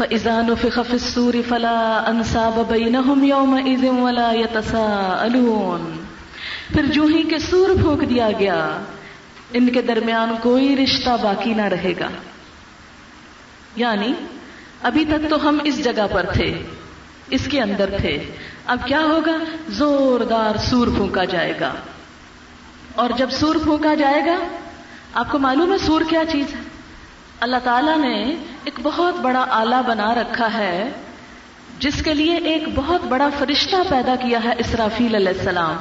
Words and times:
فَإِذَا 0.00 0.42
نُفِخَ 0.42 0.80
فِي 0.82 0.92
السُّورِ 0.92 1.36
فَلَا 1.48 2.04
أَنْسَابَ 2.08 2.62
بَيْنَهُمْ 2.68 3.24
يَوْمَئِذٍ 3.24 4.00
وَلَا 4.00 4.32
يَتَسَاءَلُونَ۔ 4.32 5.96
پھر 6.74 6.86
جو 6.86 7.02
ہی 7.02 7.22
کہ 7.22 7.38
سور 7.38 7.68
پھونک 7.80 8.10
دیا 8.10 8.28
گیا، 8.38 8.80
ان 9.52 9.68
کے 9.68 9.82
درمیان 9.82 10.34
کوئی 10.42 10.76
رشتہ 10.76 11.10
باقی 11.22 11.54
نہ 11.54 11.62
رہے 11.62 11.92
گا۔ 12.00 12.08
یعنی 13.76 14.12
ابھی 14.82 15.04
تک 15.04 15.30
تو 15.30 15.48
ہم 15.48 15.58
اس 15.64 15.84
جگہ 15.84 16.06
پر 16.12 16.26
تھے، 16.32 16.62
اس 17.30 17.48
کے 17.50 17.60
اندر 17.60 17.90
تھے۔ 18.00 18.24
اب 18.66 18.78
کیا 18.84 19.00
ہوگا؟ 19.00 19.36
زوردار 19.68 20.58
سور 20.58 20.86
پھونکا 20.86 21.24
جائے 21.24 21.54
گا۔ 21.60 21.72
اور 22.94 23.10
جب 23.16 23.30
سور 23.30 23.56
پھونکا 23.62 23.94
جائے 23.94 24.26
گا، 24.26 24.38
آپ 25.14 25.32
کو 25.32 25.38
معلوم 25.38 25.72
ہے 25.72 25.78
سور 25.78 26.00
کیا 26.08 26.22
چیز 26.32 26.54
ہے؟ 26.54 26.69
اللہ 27.40 27.56
تعالیٰ 27.64 27.98
نے 27.98 28.34
ایک 28.64 28.80
بہت 28.82 29.14
بڑا 29.14 29.46
آلہ 29.50 29.74
بنا 29.86 30.14
رکھا 30.14 30.54
ہے، 30.54 30.90
جس 31.78 32.02
کے 32.02 32.14
لیے 32.14 32.36
ایک 32.36 32.62
بہت 32.74 33.04
بڑا 33.04 33.28
فرشتہ 33.38 33.76
پیدا 33.88 34.14
کیا 34.16 34.44
ہے 34.44 34.52
اسرافیل 34.58 35.14
علیہ 35.14 35.28
السلام۔ 35.28 35.76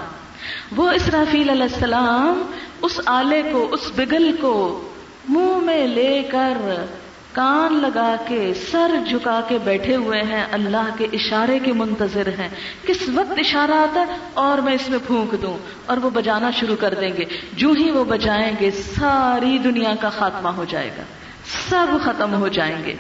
وہ 0.76 0.90
اسرافیل 0.90 1.50
علیہ 1.50 1.64
السلام 1.64 2.44
اس 2.82 3.00
آلے 3.06 3.42
کو، 3.52 3.68
اس 3.72 3.92
بگل 3.96 4.36
کو 4.42 4.90
منہ 5.30 5.58
میں 5.58 5.88
لے 5.88 6.24
کر 6.32 6.86
کان 7.32 7.74
لگا 7.74 8.16
کے، 8.28 8.54
سر 8.72 8.96
جھکا 9.10 9.42
کے 9.48 9.58
بیٹھے 9.64 9.96
ہوئے 9.96 10.22
ہیں۔ 10.22 10.46
اللہ 10.52 10.90
کے 10.98 11.08
اشارے 11.14 11.60
کے 11.60 11.74
منتظر 11.74 12.28
ہیں۔ 12.28 12.50
کس 12.88 13.10
وقت 13.14 13.34
اشارہ 13.38 13.72
آتا 13.72 14.00
ہے؟ 14.02 14.18
اور 14.34 14.58
میں 14.58 14.74
اس 14.74 14.90
میں 14.90 15.00
پھونک 15.08 15.42
دوں 15.42 15.58
اور 15.86 15.98
وہ 15.98 16.10
بجانا 16.10 16.52
شروع 16.52 16.76
کر 16.76 16.94
دیں 16.94 17.18
گے۔ 17.18 17.24
جو 17.54 17.72
ہی 17.72 17.92
وہ 17.92 18.04
بجائیں 18.04 18.52
گے، 18.60 18.72
ساری 18.72 19.58
دنیا 19.58 19.96
کا 20.00 20.10
خاتمہ 20.10 20.50
ہو 20.50 20.66
جائے 20.66 20.92
گا۔ 20.98 21.04
سب 21.70 21.88
ختم 22.04 22.34
ہو 22.34 22.48
جائیں 22.48 22.84
گے۔ 22.86 22.96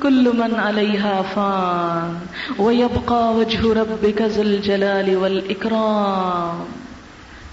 کل 0.00 0.28
من 0.34 0.60
علیہ 0.60 1.02
فان 1.34 2.26
ویبقا 2.62 3.30
وجہ 3.30 3.72
ربک 3.72 4.22
ذو 4.26 4.40
الجلال 4.40 5.16
والاکرام۔ 5.16 6.64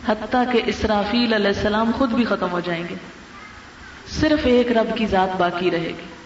حتیٰ 0.08 0.52
کہ 0.52 0.62
اسرافیل 0.66 1.34
علیہ 1.34 1.48
السلام 1.48 1.92
خود 1.98 2.10
بھی 2.12 2.26
ختم 2.26 2.52
ہو 2.52 2.60
جائیں 2.60 2.84
گے۔ 2.90 2.96
صرف 4.10 4.40
ایک 4.44 4.72
رب 4.72 4.98
کی 4.98 5.08
ذات 5.08 5.38
باقی 5.38 5.72
رہے 5.72 5.88
گی۔ 5.88 6.21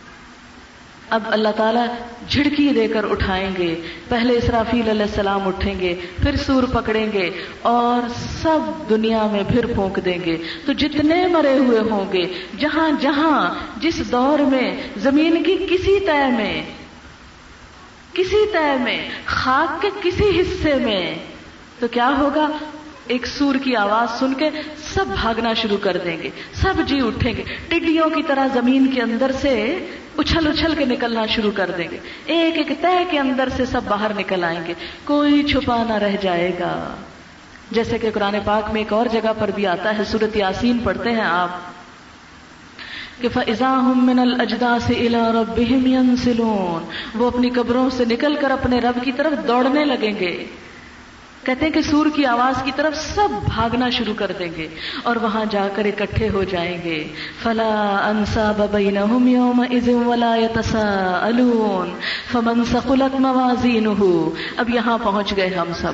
اب 1.10 1.24
اللہ 1.28 1.50
تعالیٰ 1.58 1.86
جھڑکی 2.30 2.70
دے 2.70 2.88
کر 2.88 3.12
اٹھائیں 3.12 3.50
گے، 3.58 3.76
پہلے 4.10 4.38
اسرافیل 4.38 4.90
علیہ 4.90 5.02
السلام 5.02 5.48
اٹھیں 5.48 5.80
گے، 5.80 5.96
پھر 6.24 6.36
سور 6.36 6.64
پکڑیں 6.64 7.12
گے 7.14 7.30
اور 7.62 8.08
سب 8.42 8.90
دنیا 8.90 9.28
میں 9.32 9.44
پھر 9.52 9.66
پھونک 9.66 10.00
دیں 10.06 10.18
گے۔ 10.26 10.38
تو 10.66 10.74
جتنے 10.74 11.28
مرے 11.28 11.58
ہوئے 11.58 11.80
ہوں 11.80 12.14
گے، 12.14 12.22
جہاں 12.60 12.92
جہاں، 13.02 13.56
جس 13.78 14.12
دور 14.12 14.40
میں، 14.40 14.72
زمین 14.98 15.44
کی 15.44 15.58
کسی 15.70 16.00
طے 16.00 16.32
میں، 16.38 16.64
کسی 18.14 18.46
طے 18.52 18.78
میں، 18.80 19.10
خاک 19.26 19.82
کے 19.82 19.90
کسی 20.04 20.42
حصے 20.42 20.76
میں، 20.76 21.16
تو 21.80 21.88
کیا 21.88 22.14
ہوگا؟ 22.18 22.48
ایک 23.08 23.28
سور 23.28 23.56
کی 23.56 23.76
آواز 23.76 24.20
سن 24.20 24.34
کے 24.34 24.50
سب 24.78 25.06
بھاگنا 25.22 25.54
شروع 25.54 25.78
کر 25.78 25.98
دیں 26.06 26.18
گے، 26.24 26.30
سب 26.54 26.74
جی 26.86 27.02
اٹھیں 27.02 27.34
گے۔ 27.38 27.44
ٹڈیوں 27.68 28.10
کی 28.10 28.24
طرح 28.24 28.48
زمین 28.54 28.88
کے 28.88 29.02
اندر 29.02 29.32
سے 29.32 29.86
اچھل 30.18 30.48
اچھل 30.48 30.76
کے 30.76 30.86
نکلنا 30.86 31.26
شروع 31.26 31.52
کر 31.56 31.72
دیں 31.78 31.88
گے۔ 31.92 31.98
ایک 32.26 32.58
ایک 32.58 32.82
طے 32.82 33.04
کے 33.12 33.20
اندر 33.20 33.50
سے 33.58 33.66
سب 33.66 33.82
باہر 33.88 34.12
نکل 34.18 34.44
آئیں 34.44 34.60
گے۔ 34.68 34.74
کوئی 35.06 35.44
چھپا 35.44 35.84
نہ 35.84 35.94
رہ 35.94 36.16
جائے 36.22 36.52
گا۔ 36.60 36.96
جیسے 37.72 37.98
کہ 37.98 38.12
قرآن 38.14 38.36
پاک 38.46 38.74
میں 38.74 38.82
ایک 38.82 38.94
اور 38.94 39.06
جگہ 39.06 39.34
پر 39.40 39.52
بھی 39.56 39.68
آتا 39.68 39.98
ہے، 39.98 40.04
سورت 40.04 40.38
یاسین 40.38 40.78
پڑھتے 40.78 41.12
ہیں 41.12 41.22
آپ۔ 41.22 41.50
کہ 43.22 43.28
من 43.96 44.20
الجدا 44.20 44.80
سے 44.80 45.08
وہ 47.16 47.28
اپنی 47.28 47.50
قبروں 47.50 47.90
سے 47.90 48.06
نکل 48.06 48.36
کر 48.36 48.52
اپنے 48.52 48.80
رب 48.80 49.04
کی 49.04 49.12
طرف 49.12 49.48
دوڑنے 49.48 49.86
لگیں 49.86 50.20
گے۔ 50.20 50.46
کہتے 51.46 51.66
ہیں 51.66 51.74
کہ 51.74 51.82
سور 51.82 52.06
کی 52.16 52.26
آواز 52.26 52.64
کی 52.64 52.72
طرف 52.76 53.16
سب 53.16 53.30
بھاگنا 53.46 53.90
شروع 53.90 54.14
کر 54.18 54.32
دیں 54.40 54.50
گے 54.58 54.68
اور 55.04 55.16
وہاں 55.16 55.46
جا 55.52 55.68
کر 55.76 55.86
اکٹھے 55.86 56.30
ہو 56.30 56.44
جائیں 56.44 56.78
گے۔ 56.84 57.08
فلا 57.44 58.08
انسا 58.10 58.52
ببینہم 58.58 59.28
یومئذ 59.28 59.90
ولا 59.90 60.36
یتساءلون 60.36 61.94
فمن 62.32 62.66
ثقلت 62.66 63.20
موازینہ 63.20 64.30
اب 64.58 64.70
یہاں 64.70 64.98
پہنچ 64.98 65.38
گئے 65.38 65.56
ہم 65.56 65.74
سب۔ 65.74 65.94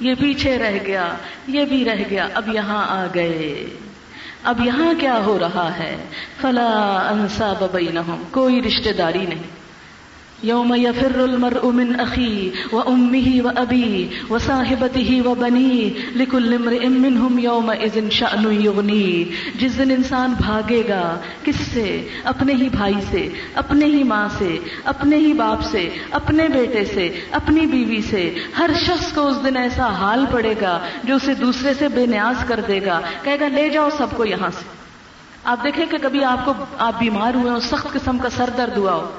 یہ 0.00 0.14
پیچھے 0.14 0.58
رہ 0.58 0.78
گیا، 0.86 1.08
یہ 1.46 1.64
بھی 1.64 1.84
رہ 1.84 2.02
گیا، 2.10 2.28
اب 2.34 2.48
یہاں 2.54 2.86
آ 2.88 3.06
گئے۔ 3.14 3.66
اب 4.44 4.60
یہاں 4.66 5.00
کیا 5.00 5.24
ہو 5.24 5.38
رہا 5.38 5.78
ہے؟ 5.78 5.96
فلا 6.40 6.98
انسا 7.10 7.52
ببینہم 7.60 8.22
کوئی 8.30 8.62
رشتہ 8.62 8.90
داری 8.98 9.26
نہیں۔ 9.26 9.65
یوم 10.46 10.74
یفر 10.74 11.18
المرء 11.18 11.70
من 11.70 12.00
اخی 12.00 12.50
و 12.72 12.76
امه 12.76 13.40
و 13.44 13.48
ابی 13.56 14.08
و 14.30 14.38
صاحبته 14.38 15.30
و 15.30 15.34
بنی 15.34 15.90
لکل 16.14 16.52
امرئ 16.52 16.88
منهم 16.88 17.38
یوم 17.38 17.70
اذن 17.70 18.10
شأن 18.10 18.62
یغنی 18.62 19.24
جس 19.54 19.78
دن 19.78 19.90
انسان 19.90 20.34
بھاگے 20.40 20.82
گا، 20.88 21.18
کس 21.44 21.54
سے؟ 21.72 22.08
اپنے 22.24 22.52
ہی 22.52 22.68
بھائی 22.68 22.94
سے، 23.10 23.28
اپنے 23.54 23.86
ہی 23.86 24.02
ماں 24.02 24.28
سے، 24.38 24.58
اپنے 24.84 25.16
ہی 25.16 25.32
باپ 25.32 25.64
سے، 25.64 25.88
اپنے 26.10 26.48
بیٹے 26.48 26.84
سے، 26.84 27.20
اپنی 27.30 27.66
بیوی 27.66 28.02
سے۔ 28.02 28.34
ہر 28.58 28.70
شخص 28.86 29.12
کو 29.12 29.26
اس 29.28 29.36
دن 29.44 29.56
ایسا 29.56 29.88
حال 29.88 30.24
پڑے 30.30 30.54
گا 30.60 30.78
جو 31.04 31.16
اسے 31.16 31.34
دوسرے 31.34 31.74
سے 31.74 31.88
بے 31.88 32.06
نیاز 32.06 32.44
کر 32.44 32.60
دے 32.68 32.80
گا۔ 32.86 33.00
کہے 33.22 33.40
گا، 33.40 33.48
لے 33.48 33.68
جاؤ 33.68 33.88
سب 33.98 34.06
کو 34.16 34.24
یہاں 34.24 34.50
سے۔ 34.50 34.64
آپ 35.44 35.64
دیکھیں 35.64 35.86
کہ 35.86 35.98
کبھی 36.02 36.24
آپ 36.24 36.44
کو، 36.44 36.52
آپ 36.78 36.98
بیمار 36.98 37.34
ہوئے 37.34 37.50
ہو 37.50 37.60
سخت 37.60 37.92
قسم 37.92 38.18
کا 38.18 38.28
سر 38.30 38.50
درد 38.56 38.76
ہوا 38.76 38.92
ہو۔ 38.92 39.10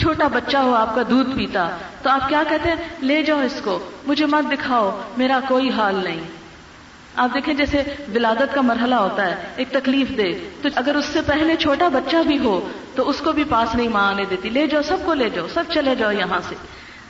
چھوٹا 0.00 0.26
بچہ 0.26 0.56
ہو، 0.56 0.74
آپ 0.74 0.94
کا 0.94 1.02
دودھ 1.10 1.36
پیتا، 1.36 1.70
تو 2.02 2.10
آپ 2.10 2.28
کیا 2.28 2.42
کہتے 2.48 2.68
ہیں؟ 2.68 2.76
لے 3.00 3.22
جاؤ 3.22 3.40
اس 3.40 3.60
کو، 3.64 3.78
مجھے 4.06 4.26
مت 4.26 4.52
دکھاؤ، 4.52 5.00
میرا 5.16 5.40
کوئی 5.48 5.70
حال 5.70 5.94
نہیں۔ 5.94 6.20
آپ 7.16 7.34
دیکھیں 7.34 7.54
جیسے 7.54 7.82
ولادت 8.14 8.54
کا 8.54 8.60
مرحلہ 8.60 8.94
ہوتا 8.94 9.26
ہے، 9.26 9.34
ایک 9.56 9.68
تکلیف 9.70 10.08
دے، 10.16 10.48
تو 10.62 10.68
اگر 10.74 10.94
اس 10.94 11.04
سے 11.04 11.20
پہلے 11.26 11.56
چھوٹا 11.56 11.88
بچہ 11.88 12.16
بھی 12.26 12.38
ہو، 12.38 12.68
تو 12.94 13.08
اس 13.08 13.18
کو 13.18 13.32
بھی 13.32 13.44
پاس 13.44 13.74
نہیں 13.74 13.88
ماں 13.88 14.08
آنے 14.08 14.24
دیتی، 14.30 14.48
لے 14.48 14.66
جاؤ، 14.66 14.82
سب 14.82 14.96
کو 15.04 15.14
لے 15.14 15.30
جاؤ، 15.30 15.46
سب 15.54 15.64
چلے 15.72 15.94
جاؤ 15.94 16.10
یہاں 16.10 16.40
سے۔ 16.48 16.54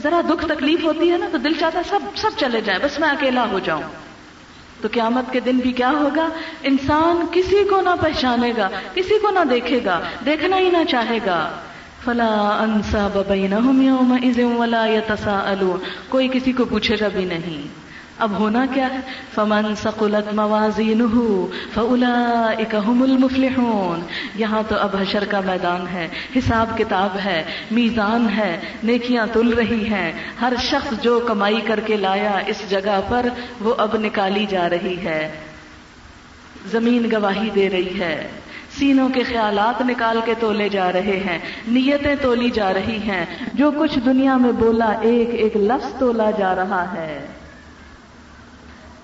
ذرا 0.03 0.21
دکھ 0.31 0.47
تکلیف 0.47 0.85
ہوتی 0.85 1.13
ہے 1.13 1.19
نا، 1.19 1.27
تو 1.33 1.39
دل 1.39 1.53
چاہتا 1.61 1.79
ہے 1.79 1.85
سب 1.91 2.01
سب 2.17 2.31
چلے 2.37 2.61
جائیں، 2.61 2.81
بس 2.85 2.99
میں 2.99 3.09
اکیلا 3.09 3.45
ہو 3.51 3.59
جاؤں۔ 3.59 3.83
تو 4.83 4.89
قیامت 4.93 5.33
کے 5.33 5.41
دن 5.41 5.59
بھی 5.59 5.73
کیا 5.73 5.91
ہوگا؟ 5.91 6.29
انسان 6.63 7.27
کسی 7.33 7.65
کو 7.71 7.81
نہ 7.81 7.91
پہچانے 8.01 8.53
گا، 8.57 8.69
کسی 8.95 9.19
کو 9.19 9.31
نہ 9.31 9.45
دیکھے 9.51 9.81
گا، 9.85 10.01
دیکھنا 10.27 10.59
ہی 10.59 10.71
نہ 10.71 10.85
چاہے 10.89 11.19
گا۔ 11.27 11.51
فلا 12.05 12.59
انسا 12.63 13.09
ببینہم 13.15 13.83
یومئذ 13.83 14.39
ولا 14.59 14.87
یتساءلون۔ 14.87 15.79
کوئی 16.09 16.29
کسی 16.33 16.53
کو 16.53 16.65
پوچھے 16.65 16.97
گا 17.01 17.09
بھی 17.09 17.25
نہیں۔ 17.25 17.69
اب 18.19 18.39
ہونا 18.39 18.67
کیا 18.75 18.89
ہے؟ 18.95 18.99
فمن 19.35 19.75
ثقلت 19.75 20.35
موازینہ 20.35 21.45
فاولئک 21.75 22.75
هم 22.87 23.03
المفلحون۔ 23.03 24.01
یہاں 24.35 24.63
تو 24.69 24.77
اب 24.77 24.97
حشر 25.01 25.25
کا 25.25 25.41
میدان 25.41 25.85
ہے، 25.93 26.09
حساب 26.37 26.79
کتاب 26.79 27.19
ہے، 27.25 27.45
میزان 27.71 28.29
ہے، 28.37 28.61
نیکیاں 28.83 29.27
تل 29.33 29.49
رہی 29.49 29.85
ہیں۔ 29.85 30.13
ہر 30.41 30.53
شخص 30.61 31.03
جو 31.03 31.21
کمائی 31.21 31.61
کر 31.61 31.81
کے 31.81 31.97
لایا 31.97 32.39
اس 32.47 32.71
جگہ 32.71 33.01
پر، 33.09 33.27
وہ 33.61 33.75
اب 33.79 33.97
نکالی 34.01 34.47
جا 34.49 34.69
رہی 34.69 34.97
ہے۔ 35.05 35.33
زمین 36.67 37.11
گواہی 37.13 37.51
دے 37.55 37.71
رہی 37.71 38.01
ہے۔ 38.01 38.29
سینوں 38.79 39.09
کے 39.09 39.23
خیالات 39.23 39.83
نکال 39.83 40.21
کے 40.25 40.35
تولے 40.41 40.69
جا 40.69 40.93
رہے 40.93 41.21
ہیں، 41.27 41.39
نیتیں 41.69 42.15
تولی 42.23 42.51
جا 42.51 42.75
رہی 42.75 42.97
ہیں، 42.97 43.27
جو 43.55 43.71
کچھ 43.79 43.99
دنیا 43.99 44.37
میں 44.37 44.53
بولا 44.53 44.93
ایک 45.01 45.31
ایک 45.33 45.57
لفظ 45.57 45.95
تولا 45.99 46.31
جا 46.31 46.55
رہا 46.55 46.93
ہے۔ 46.93 47.27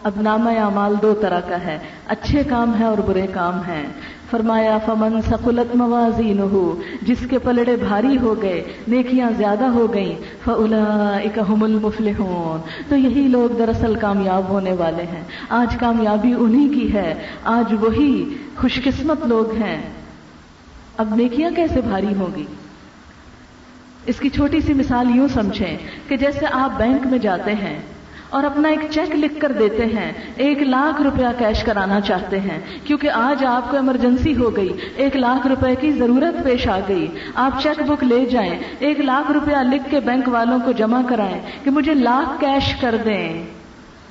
اب 0.03 0.12
نامہ 0.16 0.50
اعمال 0.50 0.94
دو 1.03 1.15
طرح 1.15 1.41
کا 1.41 1.60
ہے، 1.60 1.78
اچھے 2.06 2.43
کام 2.44 2.81
ہے 2.81 2.84
اور 2.84 2.99
برے 2.99 3.27
کام 3.27 3.59
ہیں۔ 3.59 3.87
فرمایا، 4.31 4.79
فمن 4.87 5.21
سقلت 5.23 5.75
موازین 5.77 6.39
ہو 6.39 6.81
جس 7.03 7.27
کے 7.31 7.39
پلڑے 7.39 7.77
بھاری 7.77 8.19
ہو 8.19 8.43
گئے، 8.43 8.63
نیکیاں 8.89 9.31
زیادہ 9.37 9.65
ہو 9.65 9.95
گئیں 9.95 10.15
فلاحم 10.45 11.63
المفلحون، 11.63 12.61
تو 12.89 12.97
یہی 12.97 13.28
لوگ 13.28 13.57
دراصل 13.57 13.95
کامیاب 13.95 14.49
ہونے 14.49 14.73
والے 14.73 15.03
ہیں۔ 15.03 15.23
آج 15.49 15.77
کامیابی 15.77 16.33
انہی 16.33 16.69
کی 16.69 16.93
ہے، 16.93 17.15
آج 17.45 17.75
وہی 17.81 18.25
خوش 18.57 18.81
قسمت 18.84 19.27
لوگ 19.27 19.63
ہیں۔ 19.63 19.83
اب 20.97 21.15
نیکیاں 21.15 21.51
کیسے 21.57 21.81
بھاری 21.81 22.15
ہوگی 22.19 22.45
اس 24.07 24.19
کی 24.19 24.29
چھوٹی 24.29 24.61
سی 24.61 24.72
مثال 24.75 25.17
یوں 25.17 25.29
سمجھیں 25.29 25.77
کہ 26.09 26.17
جیسے 26.17 26.47
آپ 26.53 26.79
بینک 26.79 27.07
میں 27.07 27.19
جاتے 27.19 27.55
ہیں 27.55 27.79
اور 28.31 28.45
اپنا 28.45 28.69
ایک 28.69 28.81
چیک 28.91 29.17
لکھ 29.17 29.41
کر 29.41 29.53
دیتے 29.53 29.87
ہیں۔ 29.87 30.13
ایک 30.37 30.63
لاکھ 30.63 31.03
روپیہ 31.03 31.27
کیش 31.39 31.65
کرانا 31.65 32.01
چاہتے 32.01 32.41
ہیں۔ 32.41 32.61
کیونکہ 32.84 33.11
آج 33.11 33.45
آپ 33.45 33.71
کو 33.71 33.77
ایمرجنسی 33.77 34.37
ہو 34.37 34.57
گئی۔ 34.57 34.73
ایک 34.97 35.17
لاکھ 35.17 35.47
روپے 35.47 35.75
کی 35.75 35.93
ضرورت 35.93 36.45
پیش 36.45 36.69
آ 36.69 36.78
گئی۔ 36.89 37.07
آپ 37.34 37.63
چیک 37.63 37.83
بک 37.83 38.05
لے 38.05 38.27
جائیں۔ 38.27 38.59
ایک 38.78 39.01
لاکھ 39.01 39.33
روپیہ 39.33 39.57
لکھ 39.57 39.91
کے 39.91 40.01
بینک 40.01 40.28
والوں 40.28 40.59
کو 40.65 40.73
جمع 40.73 41.01
کرائیں 41.09 41.41
کہ 41.65 41.71
مجھے 41.71 41.95
لاکھ 41.95 42.41
کیش 42.41 42.75
کر 42.81 42.95
دیں۔ 43.05 43.45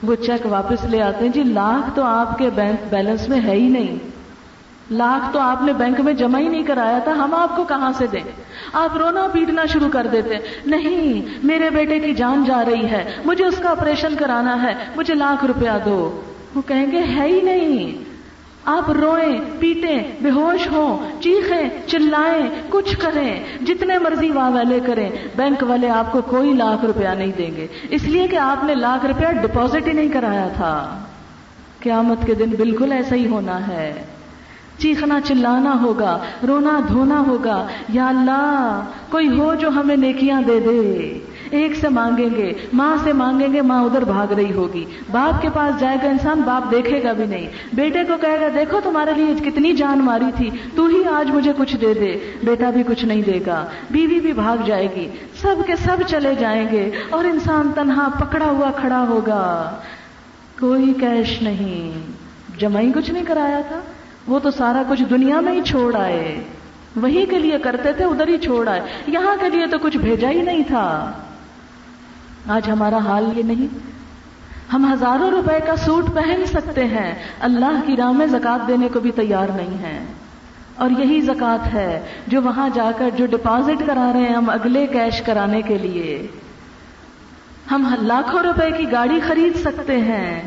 وہ 0.04 0.16
چیک 0.16 0.46
واپس 0.46 0.86
لے 0.86 1.02
آتے 1.02 1.26
ہیں۔ 1.26 1.32
جی 1.32 1.44
لاکھ 1.44 1.96
تو 1.96 2.04
آپ 2.04 2.38
کے 2.38 2.50
بینک 2.56 2.94
بیلنس 2.94 3.30
میں 3.30 3.42
ہے 3.42 3.52
ہی 3.52 3.68
نہیں۔ 3.68 4.15
لاکھ 4.92 5.34
تو 5.34 5.40
آپ 5.40 5.62
نے 5.62 5.74
بینک 5.74 6.00
میں 6.00 6.14
جمع 6.14 6.40
ہی 6.40 6.48
نہیں 6.48 6.64
کرایا 6.64 7.00
تھا، 7.00 7.12
ہم 7.12 7.34
آپ 7.34 7.56
کو 7.56 7.64
کہاں 7.64 7.92
سے 7.98 8.08
دیں؟ 8.08 8.32
آپ 8.74 8.98
رونا 8.98 9.28
پیٹنا 9.34 9.66
شروع 9.66 9.90
کر 9.90 10.08
دیتے، 10.12 10.36
نہیں، 10.66 11.40
میرے 11.44 11.70
بیٹے 11.70 12.00
کی 12.00 12.14
جان 12.14 12.44
جا 12.48 12.64
رہی 12.66 12.86
ہے، 12.86 13.16
مجھے 13.26 13.46
اس 13.46 13.58
کا 13.58 13.70
آپریشن 13.70 14.16
کرانا 14.16 14.64
ہے، 14.64 14.74
مجھے 14.96 15.14
لاکھ 15.14 15.46
روپیہ 15.46 15.70
دو۔ 15.86 16.22
وہ 16.56 16.62
کہیں 16.68 16.92
گے، 16.92 16.98
ہے 16.98 17.28
ہی 17.28 17.42
نہیں۔ 17.42 18.04
آپ 18.66 18.92
روئیں، 18.92 19.38
پیٹیں 19.60 20.04
بے 20.22 20.30
ہوش 20.30 20.68
ہوں، 20.72 21.22
چیخیں، 21.22 21.70
چلائیں، 21.88 22.50
کچھ 22.70 22.98
کریں، 22.98 23.44
جتنے 23.62 23.98
مرضی 23.98 24.32
واہ 24.32 24.50
والے 24.50 24.80
کریں، 24.86 25.10
بینک 25.36 25.64
والے 25.64 25.90
آپ 25.90 26.12
کو 26.12 26.22
کوئی 26.22 26.54
لاکھ 26.54 26.86
روپیہ 26.86 27.08
نہیں 27.08 27.32
دیں 27.38 27.52
گے۔ 27.56 27.68
اس 27.90 28.04
لیے 28.04 28.28
کہ 28.28 28.36
آپ 28.36 28.64
نے 28.64 28.76
لاکھ 28.76 29.06
روپیہ 29.06 29.28
ڈپازٹ 29.28 29.88
ہی 29.88 29.94
نہیں 29.94 30.10
کرایا 30.14 30.48
تھا۔ 30.56 31.00
قیامت 31.80 32.26
کے 32.26 32.34
دن 32.34 32.50
بالکل 32.50 32.92
ایسا 32.92 33.16
ہی 33.16 33.28
ہونا 33.28 33.68
ہے۔ 33.68 33.94
چیخنا 34.78 35.22
چلانا 35.22 35.82
ہوگا، 35.82 36.20
رونا 36.48 36.80
دھونا 36.88 37.24
ہوگا۔ 37.28 37.68
یا 37.90 38.08
اللہ، 38.08 38.82
کوئی 39.10 39.40
ہو 39.40 39.56
جو 39.56 39.70
ہمیں 39.70 39.96
نیکیاں 39.96 40.42
دے 40.42 40.60
دے۔ 40.60 41.20
ایک 41.50 41.76
سے 41.76 41.90
مانگیں 41.90 42.36
گے، 42.36 42.54
ماں 42.74 42.98
سے 43.04 43.14
مانگیں 43.14 43.54
گے، 43.54 43.62
ماں 43.62 43.84
ادھر 43.84 44.04
بھاگ 44.04 44.34
رہی 44.34 44.54
ہوگی۔ 44.54 44.86
باپ 45.12 45.42
کے 45.42 45.50
پاس 45.54 45.80
جائے 45.80 45.98
گا 46.04 46.08
انسان، 46.10 46.42
باپ 46.42 46.72
دیکھے 46.72 47.04
گا 47.04 47.14
بھی 47.14 47.26
نہیں۔ 47.26 47.48
بیٹے 47.74 48.04
کو 48.04 48.14
کہے 48.22 48.42
گا، 48.42 48.48
دیکھو 48.56 48.80
تمہارے 48.84 49.14
لیے 49.14 49.52
کتنی 49.52 49.74
جان 49.74 50.00
ماری 50.00 50.32
تھی، 50.36 50.50
تو 50.76 50.86
ہی 50.86 51.04
آج 51.06 51.32
مجھے 51.32 51.54
کچھ 51.58 51.76
دے 51.76 51.94
دے۔ 51.94 52.34
بیٹا 52.44 52.70
بھی 52.70 52.84
کچھ 52.88 53.06
نہیں 53.06 53.22
دے 53.22 53.40
گا، 53.48 53.66
بیوی 53.92 54.20
بھی 54.20 54.34
بھاگ 54.34 54.58
جائے 54.66 54.88
گی۔ 54.96 55.08
سب 55.42 55.56
کے 55.68 55.76
سب 55.76 55.98
چلے 56.08 56.36
جائیں 56.40 56.68
گے 56.72 56.90
اور 57.10 57.26
انسان 57.26 57.72
تنہا 57.76 58.08
پکڑا 58.20 58.46
ہوا 58.46 58.72
کھڑا 58.72 59.06
ہوگا۔ 59.10 59.76
کوئی 60.60 60.94
کیش 61.00 61.42
نہیں۔ 61.42 61.92
جمع 62.60 62.82
کچھ 62.96 63.12
نہیں 63.12 63.26
کرایا 63.26 63.62
تھا۔ 63.68 63.80
وہ 64.28 64.40
تو 64.40 64.52
سارا 64.52 64.84
کچھ 64.90 65.04
دنیا 65.10 65.40
میں 65.40 65.54
ہی 65.54 65.62
چھوڑ 65.62 65.96
آئے۔ 65.96 66.44
وہی 66.96 67.26
کے 67.26 67.40
لیے 67.40 67.58
کرتے 67.58 67.94
تھے، 67.94 68.06
ادھر 68.06 68.28
ہی 68.28 68.38
چھوڑ 68.38 68.68
آئے۔ 68.68 68.82
یہاں 69.08 69.36
کے 69.40 69.50
لیے 69.50 69.68
تو 69.68 69.78
کچھ 69.78 69.98
بھیجا 69.98 70.30
ہی 70.30 70.42
نہیں 70.42 70.64
تھا۔ 70.68 71.12
آج 72.48 72.70
ہمارا 72.70 72.98
حال 72.98 73.38
یہ 73.38 73.44
نہیں۔ 73.44 73.78
ہم 74.74 74.94
ہزاروں 74.94 75.32
روپے 75.32 75.60
کا 75.68 75.76
سوٹ 75.76 76.06
پہن 76.14 76.46
سکتے 76.46 76.86
ہیں۔ 76.86 77.14
اللہ 77.40 77.80
کی 77.86 77.96
راہ 77.96 78.12
میں 78.12 78.28
زکات 78.28 78.68
دینے 78.68 78.88
کو 78.94 79.00
بھی 79.00 79.12
تیار 79.12 79.48
نہیں 79.56 79.78
ہے 79.84 80.06
اور 80.76 80.90
یہی 80.90 81.22
زکات 81.22 81.74
ہے 81.74 82.02
جو 82.28 82.42
وہاں 82.42 82.70
جا 82.74 82.92
کر 82.98 83.10
جو 83.18 83.26
ڈپازٹ 83.26 83.88
کرا 83.88 84.12
رہے 84.14 84.20
ہیں 84.20 84.36
ہم 84.36 84.50
اگلے 84.50 84.88
کیش 84.88 85.22
کرانے 85.22 85.62
کے 85.62 85.78
لیے۔ 85.78 86.28
ہم 87.72 87.96
لاکھوں 88.02 88.40
روپے 88.40 88.72
کی 88.72 88.92
گاڑی 88.92 89.20
خرید 89.28 89.58
سکتے 89.58 89.98
ہیں۔ 89.98 90.44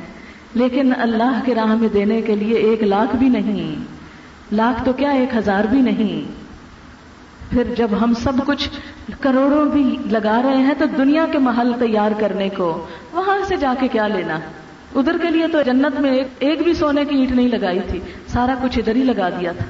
لیکن 0.55 0.93
اللہ 0.99 1.41
کے 1.45 1.55
راہ 1.55 1.75
میں 1.75 1.89
دینے 1.89 2.23
کے 2.23 2.37
لیے 2.37 2.57
ایک 2.57 2.83
لاکھ 2.83 3.17
بھی 3.17 3.29
نہیں۔ 3.29 3.75
لاکھ 4.53 4.85
تو 4.85 4.93
کیا 4.93 5.11
ایک 5.11 5.37
ہزار 5.37 5.65
بھی 5.65 5.81
نہیں۔ 5.81 6.49
پھر 7.51 7.63
جب 7.77 7.89
ہم 8.01 8.13
سب 8.15 8.33
کچھ 8.47 8.69
کروڑوں 9.21 9.65
بھی 9.65 9.97
لگا 10.11 10.41
رہے 10.45 10.57
ہیں 10.57 10.75
تو 10.79 10.85
دنیا 10.99 11.27
کے 11.33 11.39
محل 11.39 11.73
تیار 11.79 12.11
کرنے 12.19 12.49
کو 12.49 12.87
وہاں 13.13 13.39
سے 13.49 13.57
جا 13.57 13.75
کے 13.81 13.89
کیا 13.89 14.09
لینا؟ 14.09 14.39
ادھر 14.95 15.19
کے 15.23 15.31
لیے 15.31 15.47
تو 15.53 15.63
جنت 15.63 16.01
میں 16.01 16.21
ایک 16.39 16.63
بھی 16.63 16.75
سونے 16.75 17.05
کی 17.05 17.17
اینٹ 17.17 17.31
نہیں 17.31 17.49
لگائی 17.49 17.81
تھی، 17.89 18.01
سارا 18.27 18.55
کچھ 18.63 18.79
ادھر 18.79 18.97
ہی 18.97 19.05
لگا 19.05 19.29
دیا 19.29 19.53
تھا۔ 19.53 19.65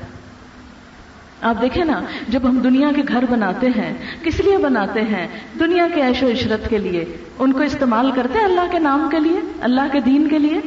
آپ 1.43 1.63
دیکھیں 1.63 1.85
نا، 1.85 2.01
جب 2.29 2.41
ہم 2.45 2.59
دنیا 2.59 2.91
کے 2.97 3.03
گھر 3.09 3.25
بناتے 3.31 3.67
ہیں، 3.67 3.95
کس 4.25 4.41
لیے 4.41 4.57
بناتے 4.57 5.01
ہیں؟ 5.01 5.27
دنیا 5.59 5.87
کے 5.95 6.03
عیش 6.03 6.23
و 6.23 6.31
عشرت 6.31 6.71
کے 6.71 6.79
لیے۔ 6.79 7.05
ان 7.39 7.53
کو 7.53 7.61
استعمال 7.61 8.11
کرتے 8.15 8.39
ہیں 8.39 8.45
اللہ 8.45 8.61
کے 8.71 8.79
نام 8.79 9.09
کے 9.11 9.21
لیے، 9.21 9.41
اللہ 9.61 9.81
کے 9.93 10.01
دین 10.01 10.29
کے 10.29 10.39
لیے؟ 10.39 10.61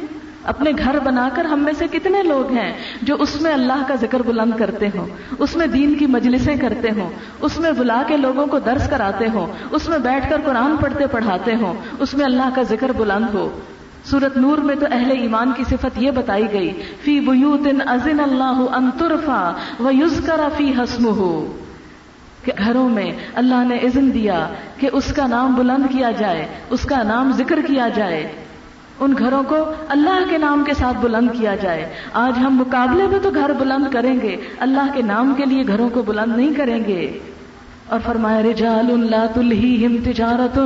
اپنے 0.44 0.70
گھر 0.78 0.98
بنا 1.04 1.28
کر 1.34 1.44
ہم 1.44 1.60
میں 1.60 1.72
سے 1.78 1.86
کتنے 1.92 2.22
لوگ 2.22 2.52
ہیں 2.52 2.72
جو 3.02 3.16
اس 3.18 3.42
میں 3.42 3.52
اللہ 3.52 3.82
کا 3.88 3.94
ذکر 3.94 4.22
بلند 4.22 4.52
کرتے 4.58 4.86
ہوں، 4.86 5.06
اس 5.38 5.56
میں 5.56 5.66
دین 5.66 5.94
کی 5.94 6.06
مجلسیں 6.06 6.56
کرتے 6.56 6.88
ہوں، 6.90 7.10
اس 7.40 7.58
میں 7.58 7.72
بلا 7.72 8.02
کے 8.06 8.16
لوگوں 8.16 8.46
کو 8.46 8.58
درس 8.58 8.88
کراتے 8.88 9.26
ہوں، 9.34 9.46
اس 9.70 9.88
میں 9.88 9.98
بیٹھ 9.98 10.30
کر 10.30 10.36
قرآن 10.44 10.76
پڑھتے 10.76 11.06
پڑھاتے 11.06 11.54
ہوں، 11.54 11.74
اس 11.98 12.14
میں 12.14 12.24
اللہ 12.24 12.50
کا 12.54 12.62
ذکر 12.62 12.92
بلند 12.92 13.34
ہو۔ 13.34 13.60
سورت 14.04 14.36
نور 14.36 14.58
میں 14.58 14.74
تو 14.74 14.86
اہل 14.90 15.10
ایمان 15.10 15.52
کی 15.56 15.64
صفت 15.64 16.02
یہ 16.02 16.10
بتائی 16.10 16.46
گئی، 16.52 16.82
فی 17.04 17.20
بیوت 17.20 17.68
ازن 17.86 18.20
اللہ 18.20 18.64
انترفا 18.72 19.52
و 19.80 19.90
یوز 19.90 20.20
کرا 20.26 20.48
فی 20.56 20.72
حسم 20.78 21.06
ہو 21.06 21.56
کہ 22.44 22.52
گھروں 22.58 22.88
میں 22.88 23.12
اللہ 23.34 23.64
نے 23.68 23.76
اذن 23.76 24.14
دیا 24.14 24.48
کہ 24.78 24.88
اس 24.92 25.12
کا 25.16 25.26
نام 25.26 25.54
بلند 25.54 25.92
کیا 25.92 26.10
جائے، 26.10 26.46
اس 26.70 26.82
کا 26.82 27.02
نام 27.02 27.32
ذکر 27.32 27.58
کیا 27.66 27.88
جائے۔ 27.88 28.32
ان 29.00 29.14
گھروں 29.18 29.42
کو 29.42 29.56
اللہ 29.88 30.30
کے 30.30 30.38
نام 30.38 30.64
کے 30.64 30.74
ساتھ 30.74 30.96
بلند 31.00 31.28
کیا 31.38 31.54
جائے۔ 31.54 31.94
آج 32.12 32.38
ہم 32.38 32.56
مقابلے 32.56 33.06
میں 33.06 33.18
تو 33.22 33.30
گھر 33.30 33.52
بلند 33.52 33.92
کریں 33.92 34.20
گے، 34.22 34.36
اللہ 34.58 34.92
کے 34.94 35.02
نام 35.02 35.34
کے 35.36 35.44
لیے 35.44 35.66
گھروں 35.66 35.88
کو 35.88 36.02
بلند 36.02 36.36
نہیں 36.36 36.54
کریں 36.54 36.84
گے۔ 36.84 37.18
اور 37.92 38.00
فرمایا، 38.00 38.42
رجال 38.42 39.10
لا 39.10 39.24
تلہیہم 39.34 39.96
تجارت 40.04 40.58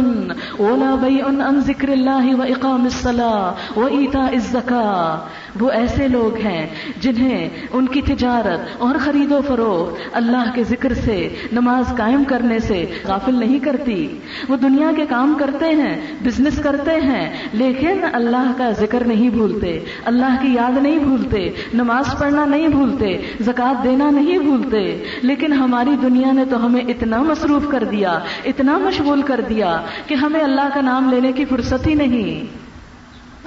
ولا 0.61 0.94
بیع 1.00 1.25
عن 1.26 1.61
ذکر 1.61 1.88
اللہ 1.88 2.34
و 2.34 2.43
اقام 2.43 2.84
الصلاة 2.84 3.82
و 3.82 3.87
ایتاء 3.87 4.28
الزکاة 4.28 5.17
وہ 5.61 5.70
ایسے 5.70 6.08
لوگ 6.08 6.37
ہیں 6.37 6.67
جنہیں 7.00 7.49
ان 7.73 7.87
کی 7.87 8.00
تجارت 8.02 8.82
اور 8.82 8.94
خرید 9.05 9.32
و 9.32 9.40
فروخت 9.46 10.08
اللہ 10.12 10.50
کے 10.55 10.64
ذکر 10.64 10.94
سے، 10.94 11.28
نماز 11.52 11.96
قائم 11.96 12.25
کرنے 12.25 12.58
سے 12.58 12.87
غافل 13.05 13.34
نہیں 13.34 13.58
کرتی۔ 13.58 14.19
وہ 14.49 14.56
دنیا 14.56 14.90
کے 14.96 15.06
کام 15.08 15.34
کرتے 15.38 15.67
ہیں 15.67 15.94
بزنس 16.23 16.58
کرتے 16.62 17.00
ہیں، 17.00 17.31
لیکن 17.52 18.05
اللہ 18.12 18.52
کا 18.56 18.70
ذکر 18.70 19.05
نہیں 19.05 19.31
بھولتے، 19.31 19.84
اللہ 20.05 20.37
کی 20.43 20.55
یاد 20.55 20.82
نہیں 20.82 20.99
بھولتے، 20.99 21.50
نماز 21.75 22.14
پڑھنا 22.19 22.44
نہیں 22.44 22.69
بھولتے 22.69 23.19
زکات 23.40 23.84
دینا 23.84 24.11
نہیں 24.11 24.38
بھولتے۔ 24.38 25.05
لیکن 25.23 25.52
ہماری 25.52 25.96
دنیا 26.02 26.32
نے 26.32 26.44
تو 26.50 26.67
ہمیں 26.67 26.82
اتنا 26.88 27.16
مصروف 27.19 27.63
کر 27.69 27.85
دیا، 27.85 28.19
اتنا 28.45 28.79
مشغول 28.79 29.23
کر 29.23 29.41
دیا 29.49 29.81
کہ 30.07 30.15
ہمیں 30.15 30.41
اللہ 30.41 30.69
کا 30.75 30.81
نام 30.81 31.11
لینے 31.11 31.33
کی 31.33 31.45
فرصت 31.45 31.87
ہی 31.87 31.95
نہیں۔ 31.95 32.57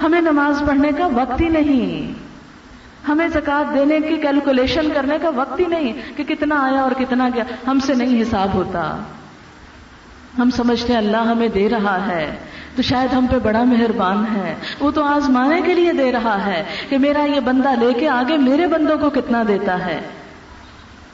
ہمیں 0.02 0.20
نماز 0.20 0.62
پڑھنے 0.66 0.90
کا 0.96 1.06
وقت 1.06 1.40
ہی 1.40 1.48
نہیں۔ 1.48 2.12
ہمیں 3.08 3.28
زکات 3.28 3.74
دینے 3.74 4.00
کی 4.00 4.16
کیلکولیشن 4.16 4.88
کرنے 4.94 5.18
کا 5.22 5.30
وقت 5.36 5.60
ہی 5.60 5.64
نہیں 5.64 5.92
کہ 6.16 6.24
کتنا 6.24 6.54
آیا 6.54 6.80
اور 6.80 6.90
کتنا 6.98 7.28
گیا۔ 7.34 7.44
ہم 7.66 7.78
سے 7.80 7.94
نہیں 7.94 8.22
حساب 8.22 8.48
ہوتا۔ 8.54 8.96
ہم 10.38 10.50
سمجھتے 10.50 10.92
ہیں 10.92 11.00
اللہ 11.00 11.16
ہمیں 11.16 11.48
دے 11.48 11.68
رہا 11.68 12.06
ہے۔ 12.06 12.36
تو 12.76 12.82
شاید 12.82 13.12
ہم 13.12 13.26
پہ 13.26 13.38
بڑا 13.38 13.64
مہربان 13.64 14.24
ہے۔ 14.36 14.54
وہ 14.80 14.90
تو 14.90 15.04
آزمانے 15.04 15.60
کے 15.60 15.74
لیے 15.74 15.92
دے 15.92 16.12
رہا 16.12 16.46
ہے 16.46 16.64
کہ 16.88 16.98
میرا 16.98 17.24
یہ 17.24 17.40
بندہ 17.40 17.70
لے 17.80 17.92
کے 17.92 18.08
آگے 18.08 18.36
میرے 18.36 18.66
بندوں 18.66 18.98
کو 18.98 19.10
کتنا 19.10 19.42
دیتا 19.48 19.86
ہے۔ 19.86 20.00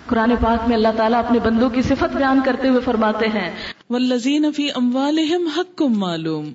قرآن 0.07 0.31
پاک 0.41 0.69
میں 0.69 0.77
اللہ 0.77 0.89
تعالیٰ 0.97 1.19
اپنے 1.19 1.39
بندوں 1.39 1.71
کی 1.71 1.83
صفت 1.83 2.17
بیان 2.17 2.41
کرتے 2.45 2.69
ہوئے 2.69 2.81
فرماتے 2.81 3.27
ہیں۔ 3.27 3.51
والذین 3.91 4.53
فی 4.53 4.69
اموالہم 4.75 5.47
حق 5.57 5.83
معلوم۔ 5.83 6.51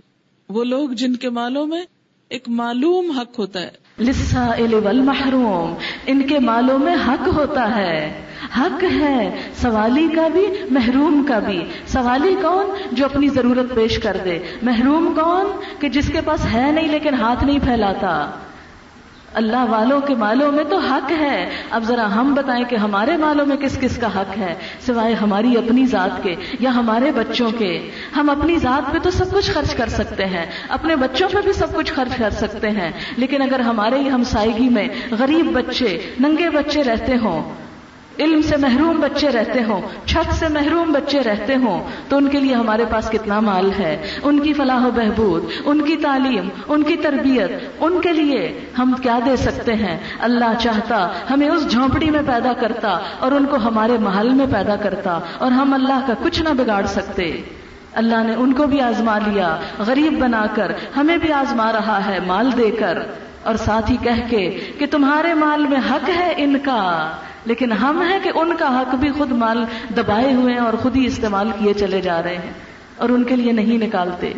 وہ 0.49 0.63
لوگ 0.63 0.89
جن 0.89 1.15
کے 1.15 1.29
مالوں 1.29 1.67
میں 1.67 1.83
ایک 2.29 2.49
معلوم 2.49 3.11
حق 3.11 3.39
ہوتا 3.39 3.61
ہے۔ 3.61 3.71
لسا 3.99 4.51
والمحروم۔ 4.83 5.73
ان 6.05 6.21
کے 6.21 6.39
مالوں 6.39 6.79
میں 6.79 6.95
حق 7.07 7.27
ہوتا 7.27 7.75
ہے۔ 7.75 8.25
حق 8.57 8.83
ہے 8.99 9.41
سوالی 9.55 10.07
کا 10.15 10.27
بھی 10.27 10.47
محروم 10.71 11.25
کا 11.27 11.39
بھی۔ 11.39 11.65
سوالی 11.87 12.35
کون 12.41 12.65
جو 12.91 13.05
اپنی 13.05 13.29
ضرورت 13.29 13.75
پیش 13.75 13.99
کر 13.99 14.17
دے؟ 14.25 14.39
محروم 14.61 15.13
کون 15.15 15.47
کہ 15.79 15.89
جس 15.89 16.07
کے 16.07 16.21
پاس 16.25 16.45
ہے 16.53 16.71
نہیں 16.71 16.87
لیکن 16.87 17.13
ہاتھ 17.13 17.43
نہیں 17.43 17.59
پھیلاتا؟ 17.59 18.31
اللہ 19.33 19.65
والوں 19.69 20.01
کے 20.01 20.15
مالوں 20.15 20.51
میں 20.51 20.63
تو 20.63 20.77
حق 20.77 21.11
ہے۔ 21.19 21.49
اب 21.69 21.83
ذرا 21.83 22.15
ہم 22.15 22.33
بتائیں 22.33 22.65
کہ 22.65 22.75
ہمارے 22.75 23.17
مالوں 23.17 23.45
میں 23.45 23.57
کس 23.57 23.77
کس 23.81 23.97
کا 23.97 24.07
حق 24.07 24.37
ہے، 24.37 24.55
سوائے 24.85 25.13
ہماری 25.13 25.57
اپنی 25.57 25.85
ذات 25.85 26.23
کے 26.23 26.35
یا 26.59 26.75
ہمارے 26.75 27.11
بچوں 27.11 27.51
کے۔ 27.57 27.89
ہم 28.15 28.29
اپنی 28.29 28.57
ذات 28.57 28.93
پہ 28.93 28.99
تو 28.99 29.11
سب 29.11 29.31
کچھ 29.31 29.51
خرچ 29.51 29.75
کر 29.75 29.89
سکتے 29.89 30.25
ہیں، 30.25 30.45
اپنے 30.69 30.95
بچوں 30.95 31.29
پہ 31.31 31.37
بھی 31.43 31.53
سب 31.53 31.75
کچھ 31.75 31.93
خرچ 31.93 32.17
کر 32.17 32.29
سکتے 32.29 32.69
ہیں۔ 32.69 32.91
لیکن 33.17 33.41
اگر 33.41 33.59
ہمارے 33.59 33.99
ہی 33.99 34.09
ہمسائیگی 34.09 34.69
میں 34.69 34.87
غریب 35.11 35.45
بچے، 35.53 36.09
ننگے 36.19 36.49
بچے 36.49 36.83
رہتے 36.83 37.13
ہوں 37.17 37.55
علم 38.19 38.41
سے 38.41 38.57
محروم 38.57 38.99
بچے 38.99 39.31
رہتے 39.31 39.63
ہوں، 39.63 39.81
چھت 40.05 40.33
سے 40.33 40.47
محروم 40.47 40.91
بچے 40.91 41.23
رہتے 41.23 41.55
ہوں، 41.55 41.83
تو 42.09 42.17
ان 42.17 42.27
کے 42.27 42.39
لیے 42.39 42.55
ہمارے 42.55 42.85
پاس 42.89 43.09
کتنا 43.09 43.39
مال 43.39 43.71
ہے؟ 43.79 44.17
ان 44.23 44.39
کی 44.39 44.53
فلاح 44.53 44.85
و 44.85 44.91
بہبود، 44.91 45.45
ان 45.65 45.81
کی 45.81 45.95
تعلیم، 45.95 46.49
ان 46.67 46.83
کی 46.83 46.95
تربیت، 46.95 47.51
ان 47.79 48.01
کے 48.01 48.13
لیے 48.13 48.59
ہم 48.79 48.93
کیا 49.01 49.19
دے 49.25 49.35
سکتے 49.35 49.73
ہیں؟ 49.73 49.99
اللہ 50.19 50.59
چاہتا، 50.59 51.09
ہمیں 51.29 51.49
اس 51.49 51.71
جھونپڑی 51.71 52.09
میں 52.09 52.21
پیدا 52.27 52.53
کرتا 52.53 52.99
اور 53.19 53.31
ان 53.31 53.45
کو 53.45 53.55
ہمارے 53.55 53.97
محل 53.97 54.29
میں 54.29 54.47
پیدا 54.53 54.75
کرتا 54.75 55.19
اور 55.37 55.51
ہم 55.51 55.73
اللہ 55.73 55.99
کا 56.07 56.13
کچھ 56.23 56.41
نہ 56.41 56.49
بگاڑ 56.49 56.85
سکتے۔ 56.85 57.41
اللہ 57.93 58.23
نے 58.23 58.33
ان 58.35 58.53
کو 58.53 58.67
بھی 58.67 58.81
آزما 58.81 59.17
لیا، 59.17 59.57
غریب 59.79 60.13
بنا 60.13 60.45
کر، 60.55 60.71
ہمیں 60.97 61.17
بھی 61.17 61.31
آزما 61.31 61.71
رہا 61.71 62.05
ہے 62.05 62.19
مال 62.27 62.51
دے 62.57 62.71
کر۔ 62.71 62.97
اور 63.43 63.55
ساتھ 63.55 63.91
ہی 63.91 63.97
کہہ 64.03 64.29
کے 64.29 64.59
کہ 64.79 64.85
تمہارے 64.91 65.33
مال 65.33 65.67
میں 65.67 65.77
حق 65.91 66.09
ہے 66.09 66.33
ان 66.37 66.57
کا۔ 66.63 67.11
لیکن 67.45 67.71
ہم 67.71 68.01
ہیں 68.01 68.19
کہ 68.23 68.31
ان 68.35 68.55
کا 68.59 68.81
حق 68.81 68.95
بھی 68.95 69.11
خود 69.11 69.31
مال 69.31 69.65
دبائے 69.97 70.33
ہوئے 70.33 70.53
ہیں 70.53 70.59
اور 70.59 70.73
خود 70.73 70.95
ہی 70.95 71.05
استعمال 71.05 71.51
کیے 71.59 71.73
چلے 71.73 72.01
جا 72.01 72.23
رہے 72.23 72.35
ہیں 72.35 72.53
اور 72.97 73.09
ان 73.09 73.23
کے 73.23 73.35
لیے 73.35 73.51
نہیں 73.51 73.77
نکالتے۔ 73.77 74.33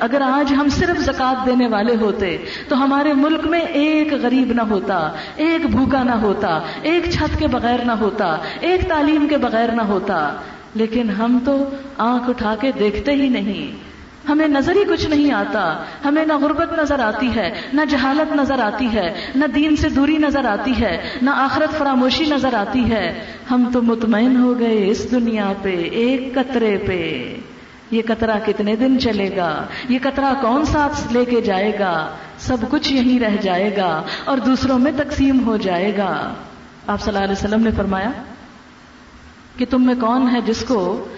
اگر 0.00 0.20
آج 0.20 0.52
ہم 0.52 0.68
صرف 0.68 1.00
زکات 1.00 1.46
دینے 1.46 1.66
والے 1.66 1.96
ہوتے 2.00 2.38
تو 2.68 2.84
ہمارے 2.84 3.12
ملک 3.12 3.46
میں 3.46 3.60
ایک 3.60 4.12
غریب 4.12 4.52
نہ 4.52 4.62
ہوتا، 4.62 5.10
ایک 5.36 5.66
بھوکا 5.66 6.02
نہ 6.02 6.10
ہوتا، 6.10 6.60
ایک 6.82 7.10
چھت 7.10 7.38
کے 7.38 7.46
بغیر 7.46 7.84
نہ 7.84 7.92
ہوتا، 7.92 8.36
ایک 8.60 8.88
تعلیم 8.88 9.26
کے 9.28 9.36
بغیر 9.36 9.72
نہ 9.72 9.82
ہوتا۔ 9.82 10.34
لیکن 10.74 11.10
ہم 11.10 11.38
تو 11.44 11.70
آنکھ 11.98 12.30
اٹھا 12.30 12.54
کے 12.60 12.72
دیکھتے 12.78 13.12
ہی 13.12 13.28
نہیں۔ 13.28 13.88
ہمیں 14.28 14.48
نظر 14.48 14.76
ہی 14.76 14.84
کچھ 14.84 15.06
نہیں 15.06 15.32
آتا۔ 15.32 15.84
ہمیں 16.04 16.26
نہ 16.26 16.32
غربت 16.32 16.78
نظر 16.78 17.00
آتی 17.00 17.34
ہے، 17.36 17.50
نہ 17.72 17.80
جہالت 17.90 18.36
نظر 18.36 18.58
آتی 18.58 18.86
ہے، 18.92 19.26
نہ 19.34 19.44
دین 19.46 19.76
سے 19.76 19.88
دوری 19.88 20.18
نظر 20.18 20.44
آتی 20.44 20.72
ہے، 20.80 21.10
نہ 21.22 21.30
آخرت 21.30 21.78
فراموشی 21.78 22.24
نظر 22.24 22.54
آتی 22.54 22.90
ہے۔ 22.90 23.24
ہم 23.50 23.70
تو 23.72 23.82
مطمئن 23.82 24.36
ہو 24.36 24.58
گئے 24.58 24.88
اس 24.88 25.10
دنیا 25.10 25.52
پہ، 25.62 25.82
ایک 25.82 26.34
قطرے 26.34 26.78
پہ۔ 26.86 27.36
یہ 27.90 28.02
قطرہ 28.06 28.38
کتنے 28.46 28.76
دن 28.76 28.98
چلے 28.98 29.36
گا؟ 29.36 29.66
یہ 29.88 29.98
قطرہ 30.02 30.34
کون 30.42 30.64
ساتھ 30.64 31.12
لے 31.12 31.24
کے 31.24 31.40
جائے 31.40 31.78
گا؟ 31.78 32.08
سب 32.38 32.56
کچھ 32.68 32.92
یہیں 32.92 33.20
رہ 33.20 33.36
جائے 33.42 33.76
گا 33.76 34.02
اور 34.24 34.38
دوسروں 34.38 34.78
میں 34.78 34.92
تقسیم 34.96 35.46
ہو 35.46 35.56
جائے 35.56 35.96
گا۔ 35.96 36.34
آپ 36.86 37.00
صلی 37.00 37.14
اللہ 37.14 37.24
علیہ 37.24 37.32
وسلم 37.32 37.62
نے 37.62 37.70
فرمایا 37.76 38.10
کہ 39.56 39.66
تم 39.70 39.86
میں 39.86 39.94
کون 40.00 40.28
ہے 40.32 40.40
جس 40.40 40.64
کو 40.68 41.08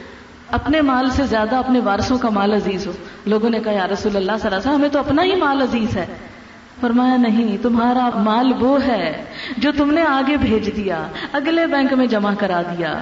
اپنے 0.51 0.81
مال 0.81 1.11
سے 1.11 1.27
زیادہ 1.27 1.57
اپنے 1.57 1.81
وارثوں 1.81 2.19
کا 2.19 2.31
مال 2.31 2.53
عزیز 2.53 2.87
ہو۔ 2.87 2.93
لوگوں 3.27 3.51
نے 3.51 3.61
کہا، 3.61 3.73
یا 3.73 3.87
رسول 3.87 4.17
اللہ 4.17 4.33
صلی 4.33 4.47
اللہ 4.47 4.47
علیہ 4.47 4.57
وسلم، 4.57 4.75
ہمیں 4.75 4.89
تو 4.89 4.99
اپنا 4.99 5.23
ہی 5.23 5.35
مال 5.35 5.63
عزیز 5.63 5.97
ہے۔ 5.97 6.07
فرمایا، 6.81 7.17
نہیں، 7.17 7.57
تمہارا 7.63 8.11
مال 8.15 8.53
وہ 8.61 8.87
ہے 8.87 9.25
جو 9.59 9.73
تم 9.73 9.91
نے 9.91 10.03
آگے 10.03 10.37
بھیج 10.37 10.77
دیا، 10.77 11.07
اگلے 11.33 11.67
بینک 11.67 11.93
میں 11.93 12.07
جمع 12.07 12.35
کرا 12.39 12.63
دیا، 12.63 12.99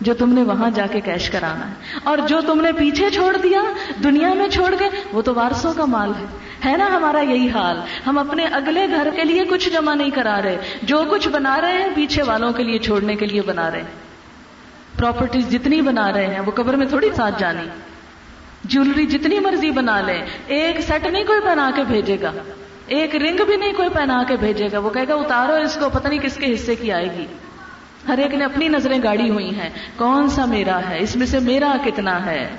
جو 0.00 0.14
تم 0.14 0.32
نے 0.32 0.42
وہاں 0.42 0.70
جا 0.70 0.86
کے 0.90 1.00
کیش 1.00 1.30
کرانا 1.30 1.68
ہے۔ 1.68 1.74
اور 2.04 2.18
جو 2.28 2.40
تم 2.40 2.60
نے 2.60 2.72
پیچھے 2.72 3.10
چھوڑ 3.10 3.36
دیا، 3.36 3.60
دنیا 4.04 4.34
میں 4.34 4.48
چھوڑ 4.48 4.74
کے، 4.78 4.88
وہ 5.12 5.22
تو 5.22 5.34
وارسوں 5.34 5.72
کا 5.72 5.84
مال 5.84 6.12
ہے۔ 6.20 6.24
ہے 6.64 6.76
نا 6.76 6.86
ہمارا 6.86 7.20
یہی 7.20 7.50
حال؟ 7.50 7.80
ہم 8.06 8.18
اپنے 8.18 8.44
اگلے 8.44 8.86
گھر 8.88 9.08
کے 9.16 9.24
لیے 9.24 9.44
کچھ 9.44 9.70
جمع 9.70 9.94
نہیں 9.94 10.10
کرا 10.10 10.42
رہے۔ 10.42 10.56
جو 10.82 11.04
کچھ 11.10 11.28
بنا 11.28 11.60
رہے 11.60 11.72
ہیں، 11.72 11.88
پیچھے 11.94 12.22
والوں 12.22 12.52
کے 12.52 12.62
لیے، 12.62 12.78
چھوڑنے 12.78 13.14
کے 13.14 13.26
لیے 13.26 13.42
بنا 13.42 13.70
رہے 13.70 13.78
ہیں۔ 13.78 14.09
پراپرٹیز 14.98 15.50
جتنی 15.50 15.80
بنا 15.80 16.12
رہے 16.12 16.26
ہیں، 16.26 16.40
وہ 16.40 16.50
قبر 16.50 16.76
میں 16.76 16.86
تھوڑی 16.86 17.08
ساتھ 17.16 17.40
جانی۔ 17.40 17.68
جولری 18.64 19.06
جتنی 19.06 19.38
مرضی 19.38 19.70
بنا 19.70 20.00
لیں 20.00 20.22
ایک 20.46 20.80
سیٹ 20.80 21.06
نہیں 21.06 21.24
کوئی 21.24 21.40
بنا 21.40 21.70
کے 21.76 21.84
بھیجے 21.84 22.16
گا۔ 22.22 22.32
ایک 22.86 23.16
رنگ 23.16 23.44
بھی 23.46 23.56
نہیں 23.56 23.72
کوئی 23.72 23.88
پہنا 23.88 24.22
کے 24.28 24.36
بھیجے 24.36 24.68
گا۔ 24.72 24.78
وہ 24.78 24.90
کہے 24.90 25.08
گا، 25.08 25.14
اتارو 25.14 25.52
اس 25.52 25.78
کو، 25.80 25.90
پتہ 25.90 26.08
نہیں 26.08 26.18
کس 26.18 26.36
کے 26.36 26.54
حصے 26.54 26.74
کی 26.74 26.92
آئے 26.92 27.08
گی۔ 27.18 27.26
ہر 28.08 28.18
ایک 28.18 28.34
نے 28.34 28.44
اپنی 28.44 28.68
نظریں 28.68 28.98
گاڑی 29.02 29.30
ہوئی 29.30 29.60
ہیں۔ 29.60 29.70
کون 29.96 30.28
سا 30.28 30.44
میرا 30.44 30.80
ہے؟ 30.88 30.98
اس 30.98 31.16
میں 31.16 31.26
سے 31.26 31.38
میرا 31.38 31.76
کتنا 31.84 32.26
ہے؟ 32.26 32.56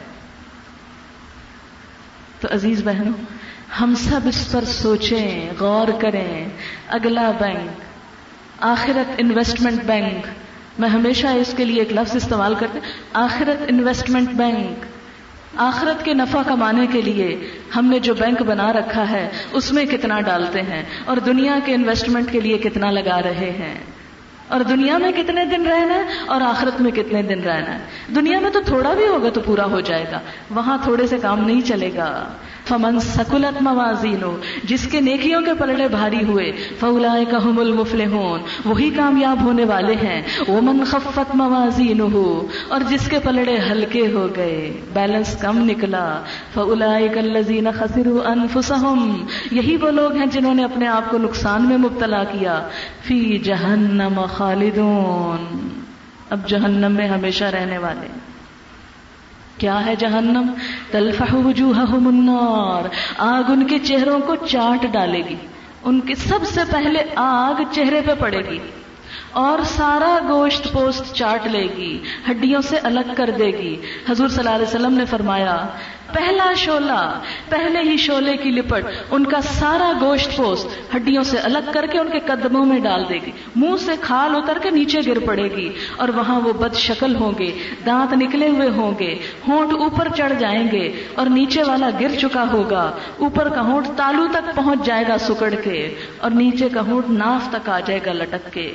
تو 2.40 2.48
عزیز 2.52 2.84
بہنوں، 2.86 3.14
ہم 3.82 3.96
سب 3.96 4.20
اس 4.26 4.52
پر 4.52 4.64
سوچیں، 4.64 5.50
غور 5.60 5.88
کریں۔ 6.00 6.50
اگلا 6.88 7.32
بینک، 7.32 7.82
آخرت 8.60 9.12
انویسٹمنٹ 9.18 9.84
بینک۔ 9.84 10.28
میں 10.80 10.90
ہمیشہ 10.90 11.28
اس 11.28 11.54
کے 11.58 11.66
لیے 11.66 11.80
ایک 11.80 11.94
لفظ 11.94 12.16
استعمال 12.16 12.56
کرتے 12.56 12.80
آخرت 13.13 13.63
انویسٹمنٹ 13.68 14.30
بینک 14.30 14.86
آخرت 15.56 16.06
کے 16.06 16.13
نفع 16.13 16.42
کمانے 16.48 16.88
کے 16.88 17.01
لیے 17.01 17.51
ہم 17.75 17.86
نے 17.86 18.00
جو 18.00 18.13
بینک 18.13 18.42
بنا 18.42 18.74
رکھا 18.74 19.10
ہے، 19.10 19.30
اس 19.51 19.72
میں 19.72 19.86
کتنا 19.86 20.22
ڈالتے 20.22 20.62
ہیں؟ 20.62 20.84
اور 21.06 21.18
دنیا 21.18 21.60
کے 21.66 21.74
انویسٹمنٹ 21.74 22.32
کے 22.32 22.40
لیے 22.40 22.58
کتنا 22.58 22.92
لگا 22.92 23.22
رہے 23.22 23.51
ہیں؟ 23.60 23.80
اور 24.48 24.60
دنیا 24.60 24.98
میں 24.98 25.12
کتنے 25.12 25.46
دن 25.46 25.68
رہنا 25.68 25.94
ہے 25.94 26.04
اور 26.25 26.42
آخرت 26.42 26.82
میں 26.82 26.92
کتنے 26.92 27.22
دن 27.22 27.44
رہنا 27.44 27.74
ہے؟ 27.74 27.84
دنیا 28.16 28.40
میں 28.40 28.51
تو 28.51 28.60
تھوڑا 28.66 28.94
بھی 28.94 29.08
ہوگا 29.08 29.30
تو 29.30 29.42
پورا 29.42 29.66
ہو 29.66 29.80
جائے 29.80 30.06
گا، 30.12 30.20
وہاں 30.50 30.78
تھوڑے 30.84 31.08
سے 31.08 31.18
کام 31.18 31.46
نہیں 31.46 31.62
چلے 31.62 31.92
گا۔ 31.96 32.28
فمن 32.68 33.00
سکولت 33.00 33.62
موازین 33.62 34.39
جس 34.63 34.88
کے 34.91 35.01
نیکیوں 35.01 35.41
کے 35.41 35.51
پلڑے 35.53 35.88
بھاری 35.88 36.24
ہوئے 36.24 36.51
فولا 36.80 37.15
کام 37.32 37.60
المفل 37.60 38.01
وہی 38.65 38.89
کامیاب 38.89 39.44
ہونے 39.44 39.65
والے 39.65 39.96
ہیں 39.96 40.22
وہ 40.48 40.62
من 40.62 40.84
خفت 40.84 41.36
موازین 41.36 42.00
ہو 42.00 42.48
اور 42.68 42.82
جس 42.89 43.08
کے 43.08 43.20
پلڑے 43.20 43.58
ہلکے 43.72 44.08
ہو 44.13 44.27
گئے، 44.36 44.82
بیلنس 44.94 45.41
کم 45.41 45.58
نکلا 45.58 46.22
فولا 46.53 46.96
الزین 46.96 47.68
خسر 47.80 48.08
انفسہم، 48.25 49.25
یہی 49.51 49.77
وہ 49.82 49.91
لوگ 49.91 50.15
ہیں 50.15 50.25
جنہوں 50.25 50.53
نے 50.53 50.63
اپنے 50.63 50.88
آپ 50.88 51.12
کو 51.12 51.18
نقصان 51.18 51.68
میں 51.68 51.77
مبتلا 51.77 52.24
کیا، 52.24 52.68
فی 53.03 53.38
جہنم 53.38 54.25
خالدون۔ 54.34 55.70
اب 56.30 56.48
جہنم 56.48 56.91
میں 56.91 57.08
ہمیشہ 57.08 57.44
رہنے 57.44 57.77
والے۔ 57.77 58.08
کیا 59.58 59.86
ہے 59.86 59.96
جہنم؟ 59.96 60.51
تلفح 60.91 61.36
وجوہہم 61.36 62.07
النار، 62.07 62.88
آگ 63.17 63.51
ان 63.51 63.67
کے 63.67 63.79
چہروں 63.79 64.19
کو 64.19 64.36
چاٹ 64.36 64.86
ڈالے 64.91 65.21
گی۔ 65.29 65.36
ان 65.83 66.00
کے 66.00 66.15
سب 66.15 66.39
سے 66.45 66.62
پہلے 66.71 67.03
آگ 67.15 67.62
چہرے 67.71 68.01
پہ 68.05 68.12
پڑے 68.19 68.39
گی۔ 68.50 68.60
اور 69.32 69.64
سارا 69.64 70.18
گوشت 70.30 70.72
پوست 70.72 71.14
چاٹ 71.16 71.48
لے 71.48 71.68
گی، 71.78 71.98
ہڈیوں 72.30 72.62
سے 72.62 72.78
الگ 72.78 73.14
کر 73.18 73.30
دے 73.30 73.46
گی۔ 73.46 73.76
حضور 74.10 74.28
صلی 74.28 74.40
اللہ 74.40 74.56
علیہ 74.56 74.68
وسلم 74.68 74.94
نے 74.94 75.06
فرمایا، 75.06 75.68
پہلا 76.14 76.54
شولہ 76.58 77.20
پہلے 77.50 77.80
ہی 77.82 77.98
شولے 77.98 78.38
کی 78.38 78.52
لپٹ، 78.52 78.86
ان 79.12 79.26
کا 79.26 79.42
سارا 79.42 79.92
گوشت 80.02 80.38
پوست 80.38 80.96
ہڈیوں 80.96 81.24
سے 81.24 81.38
الگ 81.38 81.72
کر 81.74 81.86
کے 81.86 82.00
ان 82.00 82.10
کے 82.12 82.20
قدموں 82.26 82.66
میں 82.66 82.80
ڈال 82.80 83.04
دے 83.10 83.16
گی۔ 83.26 83.32
منہ 83.56 83.76
سے 83.80 83.92
کھال 84.02 84.36
اتر 84.36 84.58
کے 84.64 84.70
نیچے 84.70 85.00
گر 85.08 85.20
پڑے 85.20 85.48
گی 85.56 85.70
اور 85.98 86.10
وہاں 86.10 86.40
وہ 86.40 86.54
بد 86.54 86.76
شکل 86.76 87.16
ہوں 87.16 87.32
گے، 87.40 87.52
دانت 87.86 88.14
نکلے 88.14 88.48
ہوئے 88.48 88.70
ہوں 88.70 88.92
گے، 89.00 89.20
ہونٹ 89.48 89.74
اوپر 89.74 90.08
چڑھ 90.18 90.34
جائیں 90.40 90.68
گے 90.72 91.06
اور 91.16 91.26
نیچے 91.26 91.64
والا 91.64 91.90
گر 92.00 92.16
چکا 92.20 92.46
ہوگا۔ 92.52 92.92
اوپر 93.18 93.50
کا 93.50 93.62
ہونٹ 93.62 93.88
تالو 93.96 94.28
تک 94.32 94.56
پہنچ 94.56 94.86
جائے 94.86 95.04
گا 95.08 95.18
سکڑ 95.18 95.54
کے 95.64 95.96
اور 96.18 96.32
نیچے 96.32 96.70
کا 96.70 96.82
ہونٹ 96.82 97.10
ناف 97.10 97.50
تک 97.52 97.70
آ 97.70 97.80
جائے 97.80 98.00
گا 98.06 98.14
لٹک 98.14 98.54
کے۔ 98.54 98.72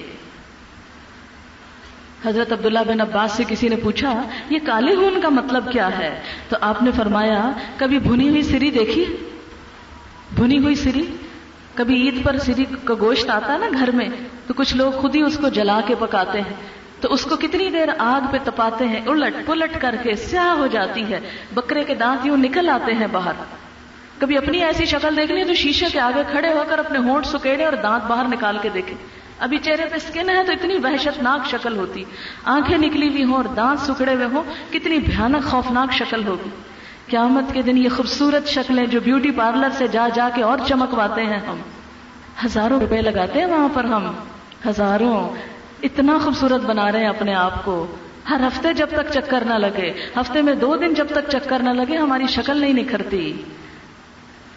حضرت 2.24 2.52
عبداللہ 2.52 2.78
بن 2.88 3.00
عباس 3.00 3.32
سے 3.32 3.44
کسی 3.48 3.68
نے 3.68 3.76
پوچھا، 3.76 4.22
یہ 4.50 4.58
کالے 4.66 4.94
ہون 4.94 5.20
کا 5.20 5.28
مطلب 5.28 5.72
کیا 5.72 5.98
ہے؟ 5.98 6.20
تو 6.48 6.56
آپ 6.60 6.82
نے 6.82 6.90
فرمایا، 6.96 7.50
کبھی 7.76 7.98
بھنی 7.98 8.28
ہوئی 8.28 8.42
سری 8.42 8.70
دیکھی؟ 8.70 9.04
بھنی 10.34 10.58
ہوئی 10.58 10.74
سری؟ 10.74 11.04
کبھی 11.74 12.02
عید 12.02 12.24
پر 12.24 12.38
سری 12.38 12.64
کا 12.84 12.94
گوشت 13.00 13.30
آتا 13.30 13.52
ہے 13.52 13.58
نا 13.58 13.66
گھر 13.72 13.90
میں، 13.90 14.08
تو 14.46 14.54
کچھ 14.54 14.76
لوگ 14.76 14.92
خود 14.92 15.16
ہی 15.16 15.22
اس 15.22 15.38
کو 15.38 15.48
جلا 15.48 15.80
کے 15.86 15.94
پکاتے 15.98 16.40
ہیں، 16.40 16.54
تو 17.00 17.12
اس 17.12 17.24
کو 17.24 17.36
کتنی 17.36 17.70
دیر 17.70 17.88
آگ 17.98 18.26
پہ 18.30 18.36
تپاتے 18.44 18.88
ہیں، 18.88 19.00
الٹ 19.06 19.34
پلٹ 19.46 19.80
کر 19.80 19.94
کے 20.02 20.14
سیاہ 20.14 20.48
ہو 20.48 20.66
جاتی 20.66 21.04
ہے، 21.12 21.20
بکرے 21.54 21.84
کے 21.84 21.94
دانت 21.94 22.26
یوں 22.26 22.36
نکل 22.36 22.68
آتے 22.68 22.94
ہیں 22.94 23.06
باہر۔ 23.12 23.32
کبھی 24.18 24.36
اپنی 24.36 24.64
ایسی 24.64 24.84
شکل 24.84 25.16
دیکھنی 25.16 25.40
ہے 25.40 25.44
تو 25.44 25.54
شیشے 25.54 25.86
کے 25.92 26.00
آگے 26.00 26.22
کھڑے 26.30 26.52
ہو 26.52 26.64
کر 26.68 26.78
اپنے 26.78 26.98
ہونٹ 26.98 27.26
سکیڑے 27.26 27.64
اور 27.64 27.72
دانت 27.72 28.04
باہر 28.04 28.24
نکال 28.28 28.58
کے 28.62 28.68
دیکھیں 28.74 29.15
ابھی 29.40 29.58
چہرے 29.58 29.84
پہ 29.84 29.96
اسکن 29.96 30.30
ہے 30.30 30.44
تو 30.46 30.52
اتنی 30.52 30.74
وحشت 30.82 31.22
ناک 31.22 31.46
شکل 31.46 31.76
ہوتی۔ 31.76 32.04
آنکھیں 32.44 32.78
نکلی 32.78 33.08
ہوئی 33.08 33.24
ہوں 33.24 33.34
اور 33.34 33.44
دانت 33.44 33.80
سکڑے 33.80 34.14
ہوئے 34.14 34.26
ہوں، 34.26 34.42
کتنی 34.72 34.98
بھیانک، 34.98 35.44
خوفناک 35.44 35.92
شکل 35.92 36.26
ہوگی۔ 36.26 36.48
قیامت 37.06 37.54
کے 37.54 37.62
دن 37.62 37.78
یہ 37.78 37.88
خوبصورت 37.88 38.48
شکلیں 38.48 38.86
جو 38.86 39.00
بیوٹی 39.00 39.30
پارلر 39.30 39.68
سے 39.70 39.88
جا 39.88 40.08
جا 40.14 40.28
کے 40.34 40.42
اور 40.42 40.58
چمکواتے 40.68 41.22
ہیں 41.22 41.38
ہم۔ 41.38 41.56
ہزاروں 42.44 42.80
روپے 42.80 43.02
لگاتے 43.02 43.38
ہیں 43.38 43.46
وہاں 43.46 43.68
پر 43.74 43.84
ہم۔ 43.84 44.12
ہزاروں۔ 44.68 45.28
اتنا 45.82 46.18
خوبصورت 46.24 46.60
بنا 46.60 46.92
رہے 46.92 47.00
ہیں 47.00 47.08
اپنے 47.08 47.34
آپ 47.34 47.64
کو۔ 47.64 47.86
ہر 48.30 48.40
ہفتے 48.46 48.72
جب 48.72 48.86
تک 48.90 49.12
چکر 49.14 49.44
نہ 49.46 49.54
لگے، 49.54 49.92
ہفتے 50.16 50.42
میں 50.42 50.54
دو 50.54 50.76
دن 50.76 50.94
جب 50.94 51.06
تک 51.08 51.28
چکر 51.32 51.58
نہ 51.58 51.70
لگے، 51.70 51.96
ہماری 51.96 52.26
شکل 52.26 52.56
نہیں 52.56 52.72
نکھرتی۔ 52.72 53.42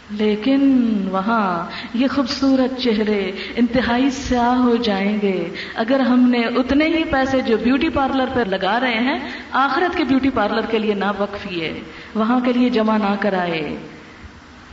لیکن 0.10 0.94
وہاں 1.12 1.70
یہ 1.94 2.08
خوبصورت 2.08 2.80
چہرے 2.80 3.32
انتہائی 3.56 4.10
سیاہ 4.10 4.56
ہو 4.56 4.76
جائیں 4.76 5.22
گے۔ 5.22 5.50
اگر 5.76 6.00
ہم 6.00 6.30
نے 6.30 6.40
اتنے 6.40 6.86
ہی 6.86 7.04
پیسے 7.04 7.42
جو 7.42 7.58
بیوٹی 7.58 7.90
پارلر 7.90 8.26
پر 8.34 8.46
لگا 8.46 8.80
رہے 8.80 9.00
ہیں، 9.00 9.20
آخرت 9.52 9.98
کے 9.98 10.04
بیوٹی 10.04 10.30
پارلر 10.30 10.62
کے 10.70 10.80
لیے 10.80 10.94
نہ 10.94 11.06
وقفیے 11.20 11.82
وہاں 12.16 12.40
کے 12.40 12.54
لیے 12.54 12.70
جمع 12.70 12.98
نہ 12.98 13.16
کرائے۔ 13.20 13.78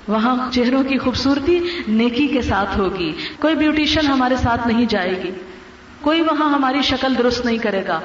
وہاں 0.08 0.50
چہروں 0.52 0.82
کی 0.82 0.98
خوبصورتی 0.98 1.60
نیکی 1.88 2.26
کے 2.26 2.42
ساتھ 2.42 2.78
ہوگی۔ 2.78 3.12
کوئی 3.40 3.54
بیوٹیشن 3.54 4.06
ہمارے 4.06 4.36
ساتھ 4.36 4.68
نہیں 4.68 4.86
جائے 4.86 5.22
گی۔ 5.24 5.30
کوئی 6.00 6.20
وہاں 6.20 6.50
ہماری 6.54 6.82
شکل 6.82 7.18
درست 7.18 7.44
نہیں 7.44 7.58
کرے 7.58 7.82
گا۔ 7.88 8.00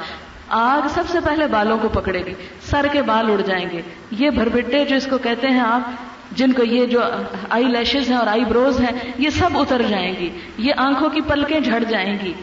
آگ 0.48 0.88
سب 0.88 1.04
سے 1.08 1.18
پہلے 1.20 1.48
بالوں 1.48 1.78
کو 1.78 1.90
پکڑے 1.90 2.26
گی۔ 2.26 2.34
سر 2.62 2.86
کے 2.92 3.02
بال 3.02 3.32
اڑ 3.32 3.42
جائیں 3.42 3.66
گے۔ 3.72 3.82
یہ 4.12 4.30
بھربٹے 4.30 4.86
جو 4.86 4.96
اس 4.96 5.08
کو 5.10 5.18
کہتے 5.18 5.48
ہیں 5.48 5.60
آپ 5.60 5.82
جن 6.32 6.52
کو 6.52 6.64
یہ 6.64 6.86
جو 6.86 7.00
آئی 7.50 7.66
لیشز 7.66 8.10
ہیں 8.10 8.18
اور 8.18 8.28
آئی 8.28 8.46
بروز 8.46 8.82
ہیں، 8.82 9.12
یہ 9.18 9.30
سب 9.30 9.50
اتر 9.54 9.82
جائیں 9.90 10.14
گی۔ 10.20 10.30
یہ 10.58 10.74
آنکھوں 10.78 11.10
کی 11.10 11.22
پلکیں 11.22 11.60
جھڑ 11.60 11.84
جائیں 11.84 12.18
گی۔ 12.24 12.34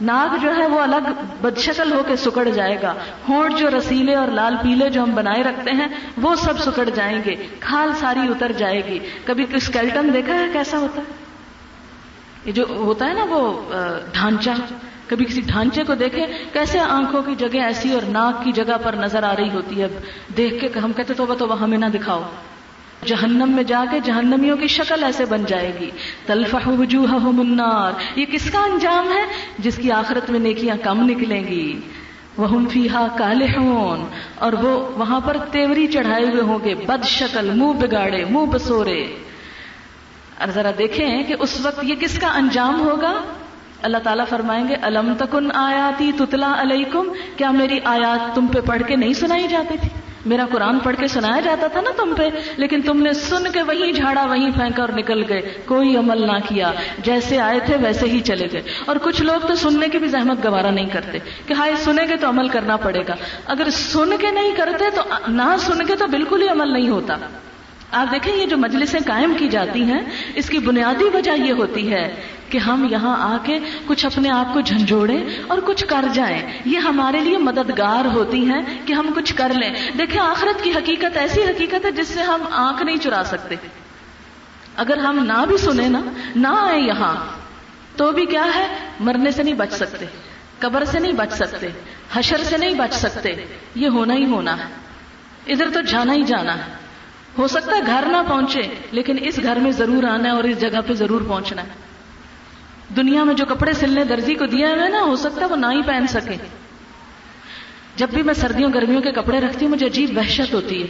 ناک 0.00 0.42
جو 0.42 0.56
ہے 0.56 0.66
وہ 0.66 0.80
الگ 0.80 1.08
بدشکل 1.40 1.92
ہو 1.92 2.02
کے 2.06 2.16
سکڑ 2.16 2.48
جائے 2.48 2.82
گا۔ 2.82 2.94
ہونٹ 3.28 3.58
جو 3.58 3.68
رسیلے 3.78 4.14
اور 4.14 4.28
لال 4.28 4.56
پیلے 4.56 4.90
جو 4.90 5.02
ہم 5.02 5.14
بنائے 5.14 5.42
رکھتے 5.42 5.70
ہیں، 5.70 5.86
وہ 6.22 6.34
سب 6.34 6.58
سکڑ 6.58 6.90
جائیں 6.90 7.18
گے۔ 7.24 7.34
کھال 7.60 7.92
ساری 7.92 8.20
اتر 8.20 8.52
جائے 8.52 8.80
گی۔ 8.86 8.98
کبھی 9.24 9.44
اسکیلٹن 9.54 10.10
دیکھا 10.14 10.34
ہے 10.34 10.46
کیسا 10.52 10.78
ہوتا 10.78 11.02
ہے؟ 11.08 11.12
یہ 12.44 12.52
جو 12.52 12.64
ہوتا 12.70 13.06
ہے 13.06 13.14
نا 13.14 13.24
وہ 13.28 13.62
ڈھانچہ۔ 14.12 14.50
کبھی 15.06 15.24
کسی 15.24 15.40
ڈھانچے 15.40 15.84
کو 15.84 15.94
دیکھیں 15.94 16.26
کیسے 16.52 16.78
آنکھوں 16.78 17.22
کی 17.22 17.34
جگہ 17.34 17.60
ایسی 17.60 17.92
اور 17.92 18.02
ناک 18.08 18.44
کی 18.44 18.52
جگہ 18.52 18.76
پر 18.82 18.92
نظر 18.92 19.22
آ 19.22 19.36
رہی 19.36 19.50
ہوتی 19.50 19.82
ہے۔ 19.82 19.88
دیکھ 20.36 20.54
کے 20.60 20.78
ہم 20.78 20.92
کہتے 20.92 21.14
تو 21.14 21.34
تو 21.38 21.64
ہمیں 21.64 21.78
نہ 21.78 21.86
دکھاؤ۔ 21.86 22.22
جہنم 23.06 23.52
میں 23.52 23.62
جا 23.62 23.84
کے 23.90 24.00
جہنمیوں 24.00 24.56
کی 24.56 24.66
شکل 24.66 25.04
ایسے 25.04 25.24
بن 25.24 25.44
جائے 25.44 25.72
گی۔ 25.80 25.90
تلفح 26.26 26.68
وجوہہم 26.78 27.40
النار۔ 27.40 28.18
یہ 28.18 28.24
کس 28.24 28.50
کا 28.50 28.58
انجام 28.60 29.08
ہے؟ 29.08 29.22
جس 29.58 29.76
کی 29.76 29.90
آخرت 29.90 30.30
میں 30.30 30.40
نیکیاں 30.40 30.76
کم 30.82 31.04
نکلیں 31.04 31.44
گی۔ 31.44 31.80
وہ 32.36 32.68
فیحا 32.72 33.06
کالحون۔ 33.18 34.06
اور 34.34 34.52
وہ 34.52 34.98
وہاں 34.98 35.20
پر 35.20 35.36
تیوری 35.50 35.86
چڑھائے 35.86 36.24
ہوئے 36.24 36.42
ہوں 36.42 36.58
گے۔ 36.64 36.74
بد 36.74 37.04
شکل، 37.04 37.50
منہ 37.50 37.72
بگاڑے، 37.72 38.24
منہ 38.24 38.46
بسورے۔ 38.46 39.06
اور 40.38 40.48
ذرا 40.48 40.70
دیکھیں 40.78 41.22
کہ 41.22 41.34
اس 41.38 41.66
وقت 41.66 41.84
یہ 41.84 41.94
کس 41.94 42.18
کا 42.18 42.26
انجام 42.26 42.80
ہوگا؟ 42.80 43.12
اللہ 43.82 43.98
تعالیٰ 43.98 44.26
فرمائیں 44.28 44.68
گے، 44.68 44.74
الم 44.74 45.14
تکن 45.18 45.48
آیاتی 45.54 46.12
تتلا 46.12 46.54
علیکم؟ 46.60 47.08
کیا 47.36 47.50
میری 47.50 47.78
آیات 47.84 48.34
تم 48.34 48.46
پہ 48.46 48.60
پڑھ 48.60 48.82
کے 48.86 48.96
نہیں 48.96 49.12
سنائی 49.12 49.48
جاتی 49.48 49.78
تھی؟ 49.80 49.88
میرا 50.26 50.46
قرآن 50.52 50.78
پڑھ 50.78 50.96
کے 50.96 51.08
سنایا 51.08 51.40
جاتا 51.40 51.66
تھا 51.66 51.80
نا 51.80 51.90
تم 51.96 52.14
پہ، 52.16 52.28
لیکن 52.56 52.82
تم 52.82 53.02
نے 53.02 53.12
سن 53.12 53.52
کے 53.52 53.62
وہی 53.62 53.92
جھاڑا 53.92 54.24
وہیں 54.24 54.50
پھینکا 54.50 54.82
اور 54.82 54.92
نکل 54.96 55.22
گئے۔ 55.28 55.54
کوئی 55.64 55.96
عمل 55.96 56.26
نہ 56.26 56.38
کیا۔ 56.48 56.72
جیسے 56.98 57.40
آئے 57.40 57.60
تھے 57.60 57.76
ویسے 57.76 58.06
ہی 58.06 58.20
چلے 58.20 58.46
گئے۔ 58.52 58.62
اور 58.86 58.96
کچھ 59.02 59.22
لوگ 59.22 59.46
تو 59.46 59.54
سننے 59.54 59.88
کی 59.88 59.98
بھی 59.98 60.08
زحمت 60.08 60.46
گوارا 60.46 60.70
نہیں 60.70 60.86
کرتے 60.86 61.18
کہ 61.46 61.52
ہائے 61.52 61.76
سنیں 61.76 62.08
گے 62.08 62.16
تو 62.16 62.28
عمل 62.28 62.48
کرنا 62.48 62.76
پڑے 62.76 63.00
گا۔ 63.08 63.14
اگر 63.46 63.70
سن 63.70 64.16
کے 64.20 64.30
نہیں 64.30 64.52
کرتے 64.56 64.84
تو 64.94 65.02
نہ 65.28 65.56
سن 65.60 65.86
کے 65.86 65.96
تو 65.96 66.06
بالکل 66.06 66.42
ہی 66.42 66.48
عمل 66.48 66.72
نہیں 66.72 66.88
ہوتا۔ 66.88 67.16
آپ 67.94 68.12
دیکھیں، 68.12 68.36
یہ 68.36 68.46
جو 68.46 68.56
مجلسیں 68.56 69.00
قائم 69.06 69.34
کی 69.38 69.48
جاتی 69.48 69.82
ہیں، 69.82 70.00
اس 70.34 70.48
کی 70.48 70.58
بنیادی 70.58 71.04
وجہ 71.04 71.30
یہ 71.30 71.52
ہوتی 71.52 71.92
ہے 71.92 72.14
کہ 72.48 72.58
ہم 72.58 72.86
یہاں 72.90 73.34
آ 73.34 73.36
کے 73.44 73.58
کچھ 73.86 74.06
اپنے 74.06 74.30
آپ 74.30 74.54
کو 74.54 74.60
جھنجھوڑیں 74.60 75.24
اور 75.48 75.58
کچھ 75.64 75.84
کر 75.84 76.04
جائیں۔ 76.12 76.58
یہ 76.64 76.78
ہمارے 76.78 77.20
لیے 77.20 77.38
مددگار 77.38 78.04
ہوتی 78.04 78.44
ہیں 78.44 78.62
کہ 78.84 78.92
ہم 78.92 79.10
کچھ 79.16 79.34
کر 79.34 79.52
لیں۔ 79.54 79.70
دیکھیں، 79.98 80.20
آخرت 80.20 80.64
کی 80.64 80.70
حقیقت 80.70 81.16
ایسی 81.16 81.42
حقیقت 81.42 81.84
ہے 81.84 81.90
جس 81.90 82.08
سے 82.08 82.20
ہم 82.20 82.42
آنکھ 82.50 82.82
نہیں 82.82 82.96
چرا 82.96 83.22
سکتے۔ 83.26 83.54
اگر 84.76 84.96
ہم 84.96 85.24
نہ 85.24 85.44
بھی 85.48 85.56
سنیں 85.56 85.88
نا، 85.88 86.00
نہ 86.36 86.48
آئے 86.48 86.80
یہاں، 86.80 87.24
تو 87.96 88.12
بھی 88.12 88.26
کیا 88.26 88.46
ہے؟ 88.54 88.76
مرنے 89.00 89.30
سے 89.30 89.42
نہیں 89.42 89.54
بچ 89.54 89.72
سکتے، 89.72 90.06
قبر 90.58 90.84
سے 90.84 90.98
نہیں 90.98 91.12
بچ 91.12 91.32
سکتے، 91.32 91.68
حشر 92.12 92.44
سے 92.44 92.56
نہیں 92.56 92.74
بچ 92.74 92.94
سکتے۔ 92.94 93.28
یہ 93.74 93.88
ہونا 93.88 94.14
ہی 94.14 94.24
ہونا 94.26 94.58
ہے۔ 94.58 94.74
ادھر 95.46 95.70
تو 95.70 95.80
جانا 95.80 96.12
ہی 96.12 96.22
جانا 96.22 96.54
ہے۔ 96.54 96.83
ہو 97.38 97.48
سکتا 97.48 97.76
ہے 97.76 97.80
گھر 97.86 98.04
نہ 98.06 98.16
پہنچے، 98.28 98.62
لیکن 98.92 99.16
اس 99.20 99.40
گھر 99.42 99.56
میں 99.56 99.70
ضرور 99.70 100.04
آنا 100.04 100.24
ہے 100.24 100.34
اور 100.34 100.44
اس 100.44 100.60
جگہ 100.60 100.80
پہ 100.86 100.92
ضرور 100.92 101.20
پہنچنا 101.28 101.62
ہے۔ 101.62 101.68
دنیا 102.96 103.24
میں 103.24 103.34
جو 103.34 103.44
کپڑے 103.44 103.72
سلنے 103.72 104.04
درزی 104.04 104.34
کو 104.34 104.46
دیا 104.46 104.68
ہوئے 104.68 104.88
نا، 104.88 105.00
ہو 105.00 105.16
سکتا 105.16 105.40
ہے 105.40 105.46
وہ 105.46 105.56
نہ 105.56 105.66
ہی 105.66 105.82
پہن 105.82 106.06
سکے۔ 106.06 106.36
جب 107.96 108.06
بھی 108.14 108.22
میں 108.22 108.34
سردیوں، 108.34 108.70
گرمیوں 108.74 109.02
کے 109.02 109.12
کپڑے 109.12 109.40
رکھتی 109.40 109.64
ہوں، 109.64 109.72
مجھے 109.72 109.86
عجیب 109.86 110.18
وحشت 110.18 110.54
ہوتی 110.54 110.82
ہے۔ 110.82 110.86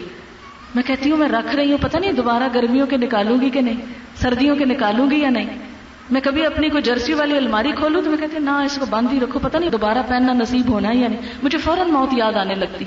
میں 0.74 0.82
کہتی 0.82 1.10
ہوں، 1.10 1.18
میں 1.18 1.28
رکھ 1.28 1.56
رہی 1.56 1.70
ہوں، 1.70 1.78
پتہ 1.78 1.98
نہیں 1.98 2.12
دوبارہ 2.12 2.42
گرمیوں 2.54 2.86
کے 2.86 2.96
نکالوں 2.96 3.40
گی 3.40 3.50
کہ 3.50 3.60
نہیں، 3.60 3.80
سردیوں 4.14 4.56
کے 4.56 4.64
نکالوں 4.64 5.10
گی 5.10 5.20
یا 5.20 5.30
نہیں۔ 5.30 5.58
میں 6.10 6.20
کبھی 6.20 6.46
اپنی 6.46 6.68
کوئی 6.68 6.82
جرسی 6.82 7.14
والی 7.14 7.36
الماری 7.36 7.72
کھولوں 7.72 8.02
تو 8.02 8.10
میں 8.10 8.18
کہتی 8.18 8.36
ہوں، 8.36 8.44
نہ، 8.44 8.50
اس 8.50 8.78
کو 8.78 8.86
باندھ 8.90 9.14
ہی 9.14 9.20
رکھو، 9.20 9.38
پتہ 9.38 9.58
نہیں 9.58 9.70
دوبارہ 9.70 9.98
پہننا 10.08 10.32
نصیب 10.32 10.68
ہونا 10.68 10.88
ہے 10.88 10.96
یا 10.96 11.08
نہیں۔ 11.08 11.20
مجھے 11.42 11.58
فوراً 11.58 11.90
موت 11.90 12.08
یاد 12.12 12.32
آنے 12.32 12.54
لگتی۔ 12.54 12.84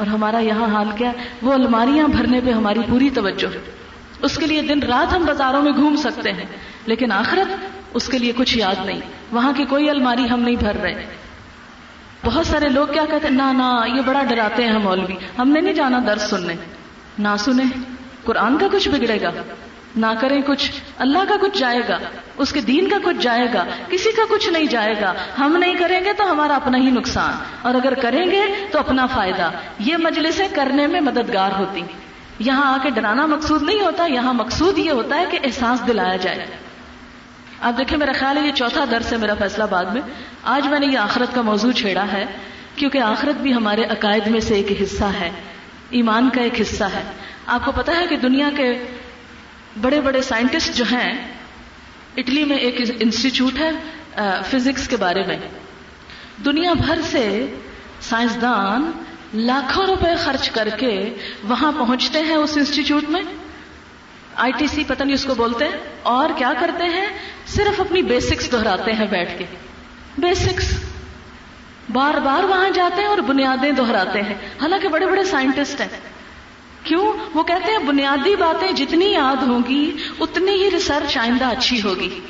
اور 0.00 0.08
ہمارا 0.08 0.38
یہاں 0.38 0.66
حال 0.66 0.88
کیا 0.96 1.12
وہ 1.42 1.52
الماریاں 1.52 2.08
بھرنے 2.08 2.40
پہ 2.44 2.50
ہماری 2.50 2.80
پوری 2.88 3.10
توجہ 3.10 3.54
ہے۔ 3.54 3.60
اس 4.22 4.38
کے 4.38 4.46
لیے 4.46 4.62
دن 4.62 4.82
رات 4.82 5.16
ہم 5.16 5.24
بازاروں 5.24 5.62
میں 5.62 5.72
گھوم 5.72 5.96
سکتے 5.96 6.32
ہیں، 6.32 6.44
لیکن 6.86 7.12
آخرت 7.12 7.54
اس 7.94 8.08
کے 8.08 8.18
لیے 8.18 8.32
کچھ 8.36 8.58
یاد 8.58 8.86
نہیں۔ 8.86 9.00
وہاں 9.32 9.52
کی 9.52 9.64
کوئی 9.64 9.90
الماری 9.90 10.30
ہم 10.30 10.40
نہیں 10.40 10.56
بھر 10.56 10.76
رہے۔ 10.76 11.06
بہت 12.24 12.46
سارے 12.46 12.68
لوگ 12.68 12.86
کیا 12.92 13.04
کہتے 13.10 13.28
ہیں؟ 13.28 13.34
نہ 13.34 13.52
نا، 13.52 13.80
یہ 13.96 14.02
بڑا 14.06 14.22
ڈراتے 14.22 14.64
ہیں 14.64 14.78
مولوی۔ 14.78 15.14
ہم 15.38 15.48
نے 15.48 15.60
نہیں 15.60 15.74
جانا 15.74 15.98
درد 16.06 16.20
سننے۔ 16.20 16.54
نہ 17.18 17.28
سنے 17.38 17.62
قرآن 18.24 18.58
کا 18.58 18.66
کچھ 18.72 18.88
بگڑے 18.88 19.20
گا۔ 19.22 19.30
نہ 19.96 20.06
کریں 20.20 20.42
کچھ، 20.42 20.72
اللہ 20.98 21.18
کا 21.28 21.34
کچھ 21.40 21.58
جائے 21.58 21.80
گا، 21.88 21.98
اس 22.36 22.52
کے 22.52 22.60
دین 22.60 22.88
کا 22.88 22.96
کچھ 23.04 23.16
جائے 23.20 23.46
گا، 23.54 23.64
کسی 23.88 24.12
کا 24.12 24.22
کچھ 24.28 24.48
نہیں 24.48 24.64
جائے 24.64 24.94
گا۔ 25.00 25.12
ہم 25.38 25.56
نہیں 25.56 25.74
کریں 25.74 26.04
گے 26.04 26.12
تو 26.12 26.30
ہمارا 26.30 26.56
اپنا 26.56 26.78
ہی 26.78 26.90
نقصان۔ 26.90 27.34
اور 27.62 27.74
اگر 27.74 27.94
کریں 27.94 28.30
گے 28.30 28.42
تو 28.72 28.78
اپنا 28.78 29.06
فائدہ۔ 29.06 29.50
یہ 29.78 29.96
مجلسیں 29.96 30.48
کرنے 30.54 30.86
میں 30.86 31.00
مددگار 31.00 31.50
ہوتی۔ 31.58 31.82
یہاں 32.38 32.74
آ 32.74 32.76
کے 32.82 32.90
ڈرانا 32.90 33.26
مقصود 33.26 33.62
نہیں 33.62 33.80
ہوتا، 33.80 34.06
یہاں 34.06 34.34
مقصود 34.34 34.78
یہ 34.78 34.90
ہوتا 34.90 35.16
ہے 35.16 35.24
کہ 35.30 35.38
احساس 35.44 35.86
دلایا 35.86 36.16
جائے۔ 36.16 36.46
آپ 37.60 37.78
دیکھیں 37.78 37.98
میرا 37.98 38.12
خیال 38.18 38.36
ہے 38.36 38.46
یہ 38.46 38.52
چوتھا 38.52 38.84
درس 38.90 39.12
ہے 39.12 39.18
میرا 39.18 39.34
فیصلہ 39.34 39.64
بعد 39.70 39.84
میں۔ 39.84 40.02
آج 40.42 40.66
میں 40.66 40.80
نے 40.80 40.86
یہ 40.86 40.98
آخرت 40.98 41.34
کا 41.34 41.42
موضوع 41.42 41.72
چھیڑا 41.72 42.04
ہے، 42.12 42.26
کیونکہ 42.76 42.98
آخرت 42.98 43.40
بھی 43.40 43.54
ہمارے 43.54 43.84
عقائد 43.84 44.26
میں 44.26 44.40
سے 44.40 44.54
ایک 44.54 44.82
حصہ 44.82 45.04
ہے۔ 45.04 45.30
ایمان 45.90 46.28
کا 46.34 46.42
ایک 46.42 46.60
حصہ 46.60 46.84
ہے۔ 46.84 47.02
آپ 47.46 47.64
کو 47.64 47.72
پتا 47.72 47.96
ہے 47.96 48.06
کہ 48.06 48.16
دنیا 48.16 48.50
کے 48.56 48.84
بڑے 49.80 50.00
بڑے 50.00 50.22
سائنٹسٹ 50.22 50.76
جو 50.76 50.84
ہیں، 50.92 51.34
اٹلی 52.16 52.44
میں 52.44 52.56
ایک 52.56 52.80
انسٹیٹیوٹ 53.00 53.58
ہے 53.58 53.70
فزکس 54.50 54.88
کے 54.88 54.96
بارے 54.96 55.22
میں۔ 55.26 55.36
دنیا 56.44 56.72
بھر 56.72 57.00
سے 57.02 57.54
سائنسدان 58.00 58.90
لاکھوں 59.34 59.86
روپے 59.86 60.16
خرچ 60.16 60.50
کر 60.50 60.68
کے 60.68 61.14
وہاں 61.44 61.72
پہنچتے 61.72 62.20
ہیں 62.20 62.34
اس 62.34 62.56
انسٹیٹیوٹ 62.56 63.04
میں۔ 63.08 63.22
آئی 64.34 64.52
ٹی 64.58 64.66
سی 64.66 64.84
پتہ 64.86 65.04
نہیں 65.04 65.14
اس 65.14 65.24
کو 65.24 65.34
بولتے 65.34 65.64
ہیں۔ 65.64 65.72
اور 66.02 66.30
کیا 66.36 66.52
کرتے 66.60 66.84
ہیں؟ 66.84 67.06
صرف 67.46 67.80
اپنی 67.80 68.02
بیسکس 68.02 68.52
دہراتے 68.52 68.92
ہیں 68.92 69.06
بیٹھ 69.06 69.38
کے۔ 69.38 69.44
بیسکس۔ 70.18 70.84
بار 71.92 72.14
بار 72.14 72.44
وہاں 72.44 72.70
جاتے 72.70 73.00
ہیں 73.00 73.08
اور 73.08 73.18
بنیادیں 73.18 73.72
دہراتے 73.72 74.22
ہیں۔ 74.22 74.34
حالانکہ 74.34 74.88
بڑے 74.88 75.06
بڑے 75.06 75.24
سائنٹسٹ 75.24 75.80
ہیں۔ 75.80 75.88
کیوں؟ 76.84 77.12
وہ 77.34 77.42
کہتے 77.42 77.72
ہیں 77.72 77.78
بنیادی 77.78 78.36
باتیں 78.36 78.72
جتنی 78.72 79.12
یاد 79.12 79.42
ہوں 79.42 79.60
گی 79.68 79.96
اتنی 80.20 80.52
ہی 80.52 80.70
ریسرچ 80.70 81.18
آئندہ 81.18 81.44
اچھی 81.44 81.82
ہوگی۔ 81.82 82.20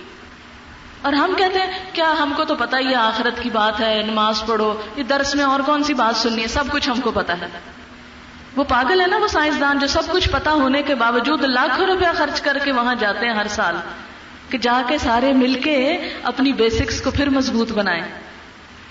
اور 1.03 1.13
ہم 1.13 1.33
کہتے 1.37 1.59
ہیں، 1.59 1.67
کیا 1.93 2.15
ہم 2.23 2.33
کو 2.37 2.45
تو 2.45 2.55
پتا 2.55 2.79
ہی 2.79 2.89
ہے 2.89 2.95
آخرت 2.95 3.43
کی 3.43 3.51
بات 3.51 3.81
ہے، 3.81 4.03
نماز 4.07 4.43
پڑھو، 4.47 4.75
یہ 4.97 5.03
درس 5.03 5.35
میں 5.35 5.45
اور 5.45 5.61
کون 5.61 5.83
سی 5.83 5.95
بات 5.95 6.17
سننی 6.17 6.43
ہے؟ 6.43 6.47
سب 6.47 6.65
کچھ 6.71 6.91
ہم 6.91 7.01
کو 7.01 7.11
پتا 7.11 7.41
ہے۔ 7.41 7.47
وہ 8.57 8.65
پاگل 8.65 9.01
ہے 9.01 9.07
نا 9.07 9.17
وہ 9.17 9.27
سائنسدان 9.27 9.79
جو 9.79 9.87
سب 9.87 10.03
کچھ 10.11 10.29
پتا 10.29 10.53
ہونے 10.53 10.83
کے 10.83 10.95
باوجود 10.95 11.45
لاکھوں 11.45 11.87
روپیہ 11.87 12.19
خرچ 12.19 12.41
کر 12.41 12.59
کے 12.65 12.73
وہاں 12.73 12.95
جاتے 12.95 13.27
ہیں 13.27 13.35
ہر 13.35 13.47
سال، 13.49 13.77
کہ 14.51 14.59
جا 14.59 14.83
کے 14.89 14.99
سارے 14.99 15.33
مل 15.33 15.55
کے 15.55 15.99
اپنی 16.23 16.53
بیسکس 16.53 17.03
کو 17.03 17.11
پھر 17.11 17.29
مضبوط 17.29 17.73
بنائیں۔ 17.73 18.30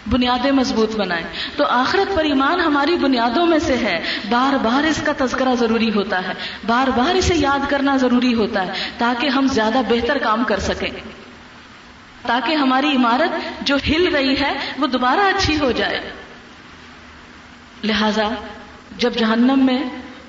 بنیادیں 0.08 0.52
مضبوط 0.52 0.96
بنائیں۔ 0.96 1.24
تو 1.58 1.66
آخرت 1.66 2.16
پر 2.16 2.24
ایمان 2.24 2.60
ہماری 2.60 2.96
بنیادوں 2.96 3.46
میں 3.46 3.60
سے 3.60 3.78
ہے۔ 3.78 4.04
بار 4.30 4.58
بار 4.58 4.84
اس 4.84 5.02
کا 5.06 5.26
تذکرہ 5.26 5.56
ضروری 5.56 5.90
ہوتا 5.94 6.28
ہے۔ 6.28 6.34
بار 6.68 6.88
بار 6.88 7.16
اسے 7.16 7.36
یاد 7.36 7.60
کرنا 7.70 7.98
ضروری 7.98 8.34
ہوتا 8.34 8.68
ہے 8.68 8.72
تاکہ 8.98 9.28
ہم 9.28 9.48
زیادہ 9.48 9.82
بہتر 9.90 10.18
کام 10.18 10.44
کر 10.44 10.60
سکیں۔ 10.60 10.90
تاکہ 12.28 12.54
ہماری 12.54 12.96
عمارت 12.96 13.66
جو 13.68 13.78
ہل 13.88 14.16
رہی 14.16 14.40
ہے 14.40 14.54
وہ 14.78 14.88
دوبارہ 14.88 15.20
اچھی 15.20 15.60
ہو 15.60 15.72
جائے۔ 15.72 16.12
لہذا 17.84 18.30
جب 18.98 19.14
جہنم 19.14 19.66
میں 19.66 19.84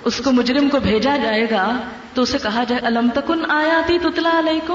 اس 0.04 0.20
کو 0.24 0.32
مجرم 0.32 0.68
کو 0.68 0.80
بھیجا 0.80 1.16
جائے 1.16 1.50
گا 1.50 1.80
تو 2.14 2.22
اسے 2.22 2.38
کہا 2.42 2.64
جائے، 2.64 2.86
الم 2.86 3.08
تکن 3.14 3.50
آیاتی 3.50 3.98
تتلا 3.98 4.38
علیکم؟ 4.38 4.74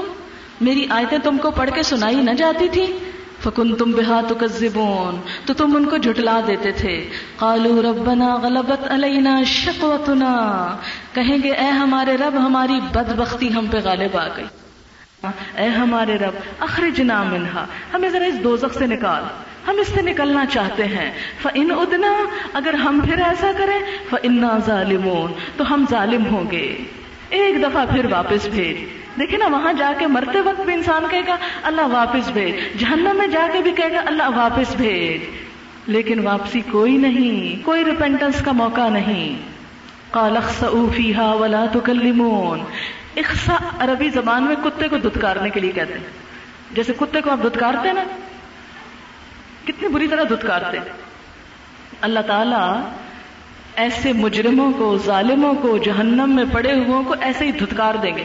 میری 0.60 0.86
آیتیں 0.90 1.18
تم 1.18 1.38
کو 1.38 1.50
پڑھ 1.50 1.70
کے 1.74 1.82
سنائی 1.82 2.16
نہ 2.16 2.30
جاتی 2.30 2.68
تھی 2.68 2.98
فکن 3.46 3.74
تم 3.74 3.90
بہا 3.90 4.20
تو 4.28 5.10
تو 5.44 5.54
تم 5.54 5.76
ان 5.76 5.84
کو 5.84 5.96
جھٹلا 5.96 6.40
دیتے 6.46 6.72
تھے۔ 6.72 7.08
کالو 7.36 7.82
ربنا 7.82 8.34
غلبت 8.34 8.92
علینا 8.92 9.42
شکوتنا 9.42 10.76
کہیں 11.14 11.38
گے، 11.42 11.50
اے 11.50 11.66
ہمارے 11.66 12.16
رب، 12.16 12.36
ہماری 12.46 12.80
بد 12.92 13.12
بختی 13.16 13.54
ہم 13.54 13.66
پہ 13.66 13.78
غالب 13.84 14.16
آ 14.16 14.28
گئی۔ 14.36 14.44
اے 15.56 15.68
ہمارے 15.68 16.16
رب، 16.16 16.32
اخرجنا 16.58 17.22
منہا۔ 17.22 17.66
ہمیں 17.94 18.08
ذرا 18.08 18.24
اس 18.24 18.44
دوزخ 18.44 18.78
سے 18.78 18.86
نکال۔ 18.86 19.22
ہم 19.68 19.74
اس 19.80 19.88
سے 19.88 20.02
نکلنا 20.02 20.46
چاہتے 20.46 20.84
ہیں۔ 20.84 21.12
فن 21.42 21.70
ادنا، 21.70 22.12
اگر 22.52 22.74
ہم 22.74 23.00
پھر 23.04 23.18
ایسا 23.18 23.52
کریں 23.58 23.78
فنا 24.10 24.58
ظالمون۔ 24.66 25.32
تو 25.56 25.74
ہم 25.74 25.84
ظالم 25.90 26.26
ہوں 26.26 26.50
گے۔ 26.50 26.76
ایک 27.28 27.62
دفعہ 27.62 27.86
پھر 27.86 28.12
واپس 28.12 28.46
بھیج۔ 28.48 29.05
دیکھیں 29.20 29.38
نا، 29.38 29.46
وہاں 29.46 29.72
جا 29.72 29.92
کے 29.98 30.06
مرتے 30.06 30.40
وقت 30.40 30.60
بھی 30.60 30.74
انسان 30.74 31.04
کہے 31.10 31.22
گا، 31.26 31.36
اللہ 31.62 31.80
واپس 31.80 32.30
بھیج۔ 32.30 32.80
جہنم 32.80 33.16
میں 33.16 33.26
جا 33.26 33.48
کے 33.52 33.60
بھی 33.60 33.70
کہے 33.70 33.92
گا، 33.92 34.00
اللہ 34.06 34.22
واپس 34.36 34.76
بھیج۔ 34.76 35.30
لیکن 35.86 36.26
واپسی 36.26 36.60
کوئی 36.60 36.96
نہیں، 36.96 37.64
کوئی 37.64 37.84
ریپینٹنس 37.84 38.42
کا 38.44 38.52
موقع 38.52 38.88
نہیں۔ 38.88 39.56
ولا 41.18 41.64
تکلمون۔ 41.72 42.60
اخسا 43.16 43.54
عربی 43.78 44.08
زبان 44.08 44.42
میں 44.42 44.56
کتے 44.64 44.88
کو 44.88 44.98
دھتکارنے 44.98 45.50
کے 45.50 45.60
لیے 45.60 45.72
کہتے 45.72 45.94
ہیں۔ 45.94 46.06
جیسے 46.72 46.92
کتے 47.00 47.20
کو 47.20 47.30
آپ 47.30 47.38
دھتکارتے 47.42 47.92
نا، 47.92 48.04
کتنی 49.64 49.88
بری 49.88 50.08
طرح 50.08 50.22
دھتکارتے 50.22 50.78
اللہ 52.00 52.20
تعالی 52.20 52.88
ایسے 53.76 54.12
مجرموں 54.12 54.72
کو، 54.72 54.98
ظالموں 54.98 55.54
کو، 55.54 55.78
جہنم 55.78 56.30
میں 56.34 56.44
پڑے 56.52 56.72
ہوئے 56.72 57.04
کو 57.04 57.14
ایسے 57.20 57.44
ہی 57.44 57.52
دھتکار 57.52 57.94
دیں 57.94 58.16
گے۔ 58.16 58.24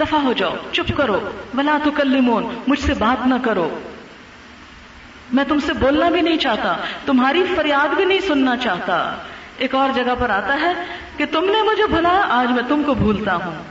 دفاع 0.00 0.20
ہو 0.20 0.32
جاؤ، 0.32 0.54
چپ 0.72 0.96
کرو۔ 0.96 1.30
بلا 1.54 1.78
تو 1.84 1.90
کل 1.90 2.20
مجھ 2.66 2.80
سے 2.80 2.94
بات 2.94 3.26
نہ 3.26 3.34
کرو۔ 3.42 3.78
میں 5.32 5.44
تم 5.48 5.60
سے 5.60 5.72
بولنا 5.72 6.08
بھی 6.08 6.20
نہیں 6.20 6.36
چاہتا، 6.36 6.76
تمہاری 7.06 7.44
فریاد 7.56 7.94
بھی 7.94 8.04
نہیں 8.04 8.18
سننا 8.18 8.56
چاہتا۔ 8.56 9.14
ایک 9.58 9.74
اور 9.74 9.88
جگہ 9.94 10.14
پر 10.18 10.30
آتا 10.30 10.60
ہے 10.60 10.72
کہ 11.16 11.24
تم 11.30 11.44
نے 11.44 11.62
مجھے 11.62 11.86
بھلا، 11.86 12.26
آج 12.28 12.50
میں 12.50 12.62
تم 12.68 12.82
کو 12.86 12.94
بھولتا 12.94 13.34
ہوں۔ 13.34 13.62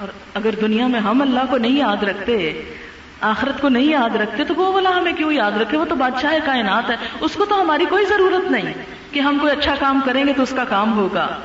اور 0.00 0.08
اگر 0.34 0.50
دنیا 0.60 0.86
میں 0.86 1.00
ہم 1.00 1.22
اللہ 1.22 1.40
کو 1.50 1.58
نہیں 1.58 1.78
یاد 1.78 2.02
رکھتے، 2.02 2.62
آخرت 3.20 3.60
کو 3.60 3.68
نہیں 3.68 3.90
یاد 3.90 4.16
رکھتے، 4.16 4.44
تو 4.44 4.54
وہ 4.56 4.72
بولا 4.72 4.90
ہمیں 4.96 5.12
کیوں 5.12 5.32
یاد 5.32 5.52
رکھے؟ 5.52 5.78
وہ 5.78 5.84
تو 5.84 5.94
بادشاہ 5.94 6.34
کائنات 6.44 6.90
ہے، 6.90 6.96
اس 7.20 7.34
کو 7.34 7.44
تو 7.44 7.60
ہماری 7.60 7.84
کوئی 7.84 8.04
ضرورت 8.04 8.50
نہیں۔ 8.50 8.74
کہ 9.10 9.20
ہم 9.20 9.38
کوئی 9.40 9.52
اچھا 9.52 9.74
کام 9.80 10.00
کریں 10.04 10.26
گے 10.26 10.32
تو 10.32 10.42
اس 10.42 10.52
کا 10.56 10.64
کام 10.64 10.98
ہوگا۔ 10.98 11.36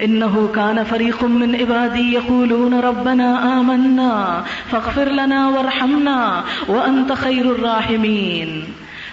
انه 0.00 0.48
كان 0.54 0.84
فريق 0.84 1.24
من 1.24 1.54
عبادي 1.54 2.14
يقولون 2.14 2.74
ربنا 2.74 3.58
آمنا 3.58 4.42
فاغفر 4.70 5.08
لنا 5.10 5.48
وارحمنا 5.48 6.42
وانت 6.68 7.12
خير 7.16 7.44
الراحمين. 7.44 8.60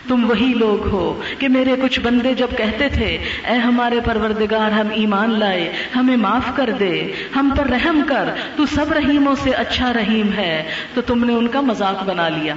تم 0.07 0.29
وہی 0.29 0.53
لوگ 0.57 0.87
ہو 0.87 1.21
کہ 1.39 1.47
میرے 1.47 1.75
کچھ 1.81 1.99
بندے 1.99 2.33
جب 2.33 2.47
کہتے 2.57 2.89
تھے، 2.89 3.17
اے 3.47 3.53
ہمارے 3.53 3.99
پروردگار، 4.05 4.71
ہم 4.71 4.87
ایمان 4.91 5.39
لائے، 5.39 5.73
ہمیں 5.95 6.17
معاف 6.17 6.55
کر 6.55 6.69
دے، 6.79 7.11
ہم 7.35 7.53
پر 7.57 7.67
رحم 7.67 8.01
کر، 8.07 8.29
تو 8.55 8.65
سب 8.65 8.93
رحیموں 8.93 9.35
سے 9.35 9.49
اچھا 9.49 9.93
رحیم 9.93 10.29
ہے، 10.37 10.63
تو 10.93 11.01
تم 11.01 11.25
نے 11.25 11.33
ان 11.33 11.47
کا 11.47 11.61
مذاق 11.61 12.03
بنا 12.03 12.29
لیا۔ 12.29 12.53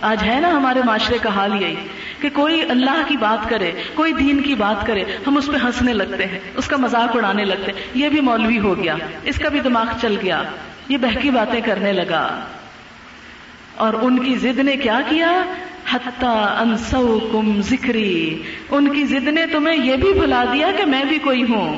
آج 0.00 0.22
ہے 0.22 0.40
نا 0.40 0.50
ہمارے 0.50 0.80
معاشرے 0.84 1.18
کا 1.22 1.30
حال 1.30 1.62
یہی 1.62 1.74
کہ 2.20 2.28
کوئی 2.32 2.62
اللہ 2.62 3.02
کی 3.08 3.16
بات 3.16 3.50
کرے، 3.50 3.72
کوئی 3.94 4.12
دین 4.12 4.40
کی 4.40 4.54
بات 4.54 4.86
کرے، 4.86 5.04
ہم 5.26 5.36
اس 5.36 5.46
پہ 5.46 5.66
ہنسنے 5.66 5.92
لگتے 5.92 6.24
ہیں، 6.26 6.38
اس 6.56 6.66
کا 6.66 6.76
مذاق 6.76 7.16
اڑانے 7.16 7.44
لگتے 7.44 7.72
ہیں۔ 7.72 7.86
یہ 7.94 8.08
بھی 8.08 8.20
مولوی 8.20 8.58
ہو 8.58 8.82
گیا، 8.82 8.96
اس 9.24 9.38
کا 9.38 9.48
بھی 9.48 9.60
دماغ 9.60 9.86
چل 10.00 10.16
گیا، 10.22 10.42
یہ 10.88 10.98
بہکی 10.98 11.30
باتیں 11.30 11.60
کرنے 11.60 11.92
لگا۔ 11.92 12.44
اور 13.74 13.94
ان 14.02 14.18
کی 14.18 14.34
ضد 14.34 14.58
نے 14.58 14.76
کیا 14.76 15.00
کیا؟ 15.08 15.42
انسو 16.60 17.18
کم 17.32 17.60
ذکری۔ 17.62 18.42
ان 18.70 18.88
کی 18.88 19.04
ضد 19.04 19.28
نے 19.28 19.46
تمہیں 19.46 19.86
یہ 19.86 19.96
بھی 19.96 20.12
بھلا 20.12 20.44
دیا 20.52 20.70
کہ 20.76 20.84
میں 20.86 21.04
بھی 21.04 21.18
کوئی 21.18 21.42
ہوں۔ 21.42 21.76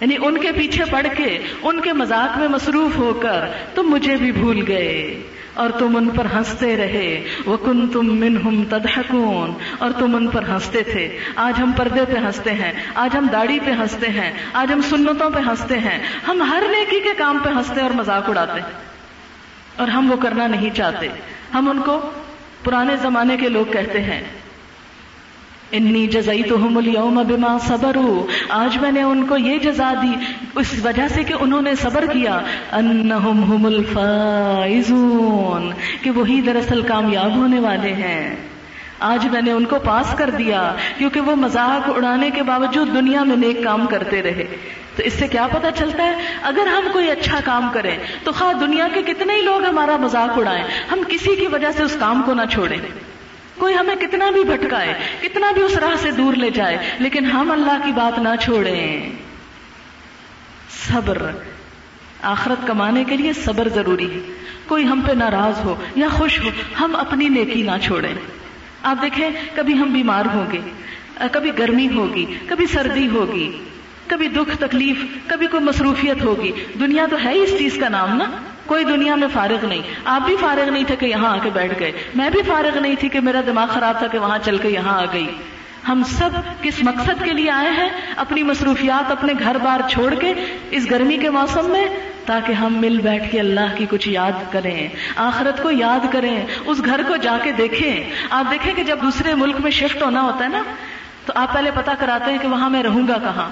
یعنی 0.00 0.16
ان 0.22 0.38
کے 0.38 0.52
پیچھے 0.52 0.84
پڑ 0.90 1.06
کے، 1.16 1.38
ان 1.62 1.80
کے 1.80 1.92
مذاق 1.92 2.38
میں 2.38 2.48
مصروف 2.48 2.96
ہو 2.96 3.14
کر 3.14 3.40
تم 3.74 3.82
مجھے 3.82 4.16
بھی 4.16 4.32
بھول 4.32 4.64
گئے۔ 4.68 5.22
اور 5.54 5.70
تم 5.70 5.96
ان 5.96 6.08
پر 6.08 6.26
ہنستے 6.34 6.76
رہے۔ 6.76 7.24
وہ 7.46 7.56
کن 7.56 7.88
تم 7.88 8.06
من 8.06 8.36
ہم 8.36 8.64
اور 9.78 9.90
تم 9.98 10.16
ان 10.16 10.28
پر 10.28 10.42
ہنستے 10.42 10.82
تھے۔ 10.82 11.18
آج 11.36 11.60
ہم 11.62 11.72
پردے 11.72 12.00
پہ 12.04 12.18
ہنستے 12.18 12.50
ہیں۔ 12.50 12.72
آج 12.94 13.16
ہم 13.16 13.26
داڑھی 13.32 13.58
پہ 13.64 13.70
ہنستے 13.70 14.08
ہیں۔ 14.08 14.32
آج 14.52 14.72
ہم 14.72 14.80
سنتوں 14.80 15.30
پہ 15.30 15.38
ہنستے 15.48 15.78
ہیں۔ 15.78 15.98
ہم 16.28 16.42
ہر 16.42 16.62
نیکی 16.70 17.00
کے 17.00 17.10
کام 17.16 17.38
پہ 17.44 17.48
ہنستے 17.48 17.80
اور 17.80 17.90
مذاق 17.90 18.28
اڑاتے۔ 18.28 18.60
اور 19.76 19.88
ہم 19.88 20.10
وہ 20.10 20.16
کرنا 20.16 20.46
نہیں 20.46 20.70
چاہتے۔ 20.70 21.08
ہم 21.54 21.70
ان 21.70 21.78
کو 21.78 22.10
پرانے 22.64 22.96
زمانے 22.96 23.36
کے 23.36 23.48
لوگ 23.48 23.72
کہتے 23.72 24.00
ہیں۔ 24.00 24.22
انی 25.76 26.06
جزئی 26.06 26.42
تو 26.42 26.56
ہم 26.56 26.76
اليوم 26.76 27.22
بما 27.28 27.58
صبر 27.58 27.96
آج 28.48 28.78
میں 28.78 28.92
نے 28.92 29.02
ان 29.02 29.26
کو 29.26 29.36
یہ 29.36 29.58
جزا 29.58 29.92
دی، 30.02 30.12
اس 30.54 30.74
وجہ 30.84 31.08
سے 31.08 31.22
کہ 31.22 31.34
انہوں 31.40 31.62
نے 31.62 31.74
صبر 31.74 32.04
کیا۔ 32.12 32.40
انہم 32.72 33.52
هم 33.52 33.66
الفائزون، 33.66 35.70
کہ 36.02 36.10
وہی 36.10 36.40
دراصل 36.40 36.82
کامیاب 36.82 37.36
ہونے 37.36 37.60
والے 37.60 37.92
ہیں۔ 37.92 38.36
آج 38.98 39.26
میں 39.26 39.42
نے 39.42 39.52
ان 39.52 39.64
کو 39.64 39.78
پاس 39.78 40.14
کر 40.18 40.30
دیا، 40.30 40.74
کیونکہ 40.98 41.20
وہ 41.20 41.36
مذاق 41.36 41.90
اڑانے 41.96 42.30
کے 42.30 42.42
باوجود 42.42 42.94
دنیا 42.94 43.22
میں 43.22 43.36
نیک 43.36 43.64
کام 43.64 43.86
کرتے 43.86 44.22
رہے۔ 44.22 44.44
تو 44.96 45.02
اس 45.02 45.12
سے 45.12 45.28
کیا 45.28 45.46
پتا 45.46 45.70
چلتا 45.70 46.04
ہے؟ 46.04 46.14
اگر 46.42 46.66
ہم 46.66 46.84
کوئی 46.92 47.10
اچھا 47.10 47.40
کام 47.44 47.68
کریں، 47.72 47.96
تو 48.24 48.32
خواہ 48.32 48.52
دنیا 48.52 48.88
کے 48.94 49.02
کتنے 49.02 49.34
ہی 49.34 49.40
لوگ 49.40 49.64
ہمارا 49.64 49.96
مذاق 49.96 50.38
اڑائیں، 50.38 50.64
ہم 50.92 50.98
کسی 51.08 51.36
کی 51.36 51.46
وجہ 51.46 51.68
سے 51.76 51.82
اس 51.82 51.96
کام 52.00 52.22
کو 52.26 52.34
نہ 52.34 52.42
چھوڑیں۔ 52.50 52.78
کوئی 53.58 53.74
ہمیں 53.74 53.96
کتنا 53.96 54.30
بھی 54.30 54.44
بھٹکائے، 54.44 54.94
کتنا 55.22 55.52
بھی 55.52 55.62
اس 55.62 55.76
راہ 55.76 55.96
سے 55.96 56.10
دور 56.10 56.34
لے 56.34 56.50
جائے، 56.50 56.78
لیکن 56.98 57.24
ہم 57.24 57.50
اللہ 57.50 57.84
کی 57.84 57.92
بات 57.92 58.18
نہ 58.18 58.28
چھوڑیں۔ 58.42 59.10
صبر 60.88 61.22
آخرت 62.22 62.66
کمانے 62.66 63.04
کے 63.04 63.16
لیے 63.16 63.32
صبر 63.32 63.68
ضروری 63.68 64.14
ہے۔ 64.14 64.18
کوئی 64.66 64.86
ہم 64.86 65.00
پہ 65.06 65.12
ناراض 65.12 65.64
ہو 65.64 65.82
یا 65.96 66.08
خوش 66.08 66.40
ہو، 66.40 66.50
ہم 66.80 66.96
اپنی 66.96 67.28
نیکی 67.28 67.62
نہ 67.62 67.70
چھوڑیں۔ 67.82 68.14
آپ 68.82 69.02
دیکھیں، 69.02 69.30
کبھی 69.54 69.74
ہم 69.74 69.92
بیمار 69.92 70.24
ہوں 70.34 70.52
گے، 70.52 70.60
کبھی 71.32 71.50
گرمی 71.58 71.88
ہوگی، 71.94 72.38
کبھی 72.48 72.66
سردی 72.66 73.08
ہوگی۔ 73.08 73.64
کبھی 74.06 74.28
دکھ 74.28 74.56
تکلیف، 74.56 75.04
کبھی 75.26 75.46
کوئی 75.46 75.64
مصروفیت 75.64 76.24
ہوگی۔ 76.24 76.52
دنیا 76.80 77.06
تو 77.10 77.16
ہے 77.24 77.32
ہی 77.32 77.42
اس 77.42 77.58
چیز 77.58 77.78
کا 77.80 77.88
نام 77.88 78.16
نا۔ 78.16 78.24
کوئی 78.66 78.84
دنیا 78.84 79.14
میں 79.14 79.28
فارغ 79.32 79.66
نہیں۔ 79.66 79.82
آپ 80.04 80.26
بھی 80.26 80.36
فارغ 80.40 80.70
نہیں 80.70 80.84
تھے 80.84 80.96
کہ 80.96 81.06
یہاں 81.06 81.32
آ 81.32 81.38
کے 81.42 81.50
بیٹھ 81.54 81.80
گئے۔ 81.80 81.92
میں 82.14 82.30
بھی 82.30 82.42
فارغ 82.42 82.78
نہیں 82.78 82.94
تھی 82.94 83.08
کہ 83.08 83.20
میرا 83.20 83.40
دماغ 83.46 83.66
خراب 83.68 83.98
تھا 83.98 84.06
کہ 84.06 84.18
وہاں 84.18 84.38
چل 84.44 84.58
کے 84.58 84.68
یہاں 84.68 85.02
آ 85.02 85.04
گئی۔ 85.12 85.26
ہم 85.88 86.02
سب 86.06 86.30
کس 86.62 86.82
مقصد 86.82 87.24
کے 87.24 87.32
لیے 87.32 87.50
آئے 87.50 87.70
ہیں؟ 87.70 87.88
اپنی 88.16 88.42
مصروفیات 88.42 89.10
اپنے 89.10 89.32
گھر 89.38 89.58
بار 89.58 89.88
چھوڑ 89.88 90.14
کے 90.14 90.34
اس 90.70 90.90
گرمی 90.90 91.16
کے 91.16 91.30
موسم 91.30 91.70
میں، 91.70 91.84
تاکہ 92.26 92.52
ہم 92.52 92.74
مل 92.80 93.00
بیٹھ 93.00 93.32
کے 93.32 93.40
اللہ 93.40 93.76
کی 93.76 93.86
کچھ 93.90 94.08
یاد 94.08 94.52
کریں۔ 94.52 94.88
آخرت 95.16 95.62
کو 95.62 95.70
یاد 95.70 96.12
کریں۔ 96.12 96.46
اس 96.66 96.84
گھر 96.84 97.00
کو 97.08 97.16
جا 97.16 97.38
کے 97.42 97.52
دیکھیں۔ 97.52 98.04
آپ 98.30 98.50
دیکھیں 98.50 98.74
کہ 98.74 98.82
جب 98.82 98.98
دوسرے 99.02 99.34
ملک 99.34 99.56
میں 99.60 99.70
شفٹ 99.70 100.02
ہونا 100.02 100.22
ہوتا 100.22 100.44
ہے 100.44 100.48
نا، 100.48 100.62
تو 101.26 101.32
آپ 101.36 101.52
پہلے 101.52 101.70
پتا 101.74 101.94
کراتے 101.94 102.30
ہیں 102.30 102.38
کہ 102.38 102.48
وہاں 102.48 102.70
میں 102.70 102.82
رہوں 102.82 103.08
گا 103.08 103.18
کہاں۔ 103.18 103.48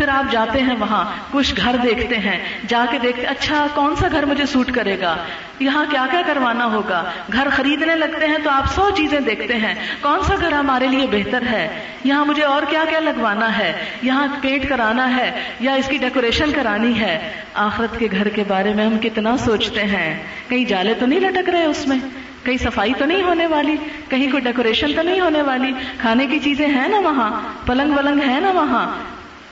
پھر 0.00 0.08
آپ 0.08 0.32
جاتے 0.32 0.62
ہیں 0.62 0.76
وہاں، 0.78 1.04
کچھ 1.30 1.54
گھر 1.56 1.76
دیکھتے 1.82 2.16
ہیں، 2.16 2.44
جا 2.68 2.84
کے 2.90 2.98
دیکھتے 2.98 3.26
اچھا 3.26 3.66
کون 3.74 3.96
سا 3.96 4.08
گھر 4.12 4.24
مجھے 4.24 4.46
سوٹ 4.46 4.72
کرے 4.72 5.00
گا؟ 5.00 5.16
یہاں 5.58 5.84
کیا 5.90 6.06
کیا 6.10 6.20
کروانا 6.26 6.64
ہوگا؟ 6.64 7.04
گھر 7.32 7.48
خریدنے 7.52 7.94
لگتے 7.94 8.26
ہیں 8.26 8.38
تو 8.44 8.50
آپ 8.50 8.74
سو 8.74 8.90
چیزیں 8.96 9.20
دیکھتے 9.20 9.54
ہیں۔ 9.54 9.74
کون 10.00 10.22
سا 10.22 10.34
گھر 10.40 10.52
ہمارے 10.52 10.86
لیے 10.86 11.06
بہتر 11.10 11.42
ہے؟ 11.42 11.84
یہاں 12.04 12.24
مجھے 12.24 12.42
اور 12.42 12.62
کیا 12.68 12.84
کیا 12.90 13.00
لگوانا 13.00 13.58
ہے؟ 13.58 13.84
یہاں 14.02 14.26
پینٹ 14.40 14.68
کرانا 14.68 15.16
ہے 15.16 15.40
یا 15.60 15.74
اس 15.74 15.88
کی 15.88 15.96
ڈیکوریشن 15.96 16.52
کرانی 16.52 17.00
ہے؟ 17.00 17.30
آخرت 17.54 17.98
کے 17.98 18.08
گھر 18.10 18.28
کے 18.28 18.44
بارے 18.48 18.74
میں 18.74 18.86
ہم 18.86 18.98
کتنا 18.98 19.36
سوچتے 19.36 19.82
ہیں۔ 19.82 20.22
کہیں 20.48 20.64
جالے 20.64 20.94
تو 20.94 21.06
نہیں 21.06 21.20
لٹک 21.20 21.48
رہے 21.48 21.64
اس 21.64 21.88
میں؟ 21.88 21.98
کہیں 22.44 22.56
صفائی 22.56 22.92
تو 22.98 23.04
نہیں 23.04 23.22
ہونے 23.22 23.46
والی؟ 23.46 23.76
کہیں 24.08 24.30
کوئی 24.30 24.42
ڈیکوریشن 24.42 24.92
تو 24.92 25.02
نہیں 25.02 25.20
ہونے 25.20 25.42
والی؟ 25.42 25.72
کھانے 26.00 26.26
کی 26.26 26.38
چیزیں 26.38 26.68
ہیں 26.68 26.88
نا 26.88 26.98
وہاں؟ 26.98 27.40
پلنگ 27.66 27.92
ولنگ 27.96 28.20
ہے 28.28 28.40
نا 28.40 28.50
وہاں؟ 28.50 28.90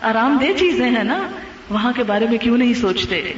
آرام 0.03 0.39
دہ 0.41 0.59
چیزیں 0.59 0.91
ہیں 0.91 1.05
نا، 1.05 1.29
وہاں 1.71 1.93
کے 1.93 2.03
بارے 2.03 2.27
میں 2.31 2.39
کیوں 2.39 2.59
نہیں 2.59 2.75
سوچتے؟ 2.75 3.33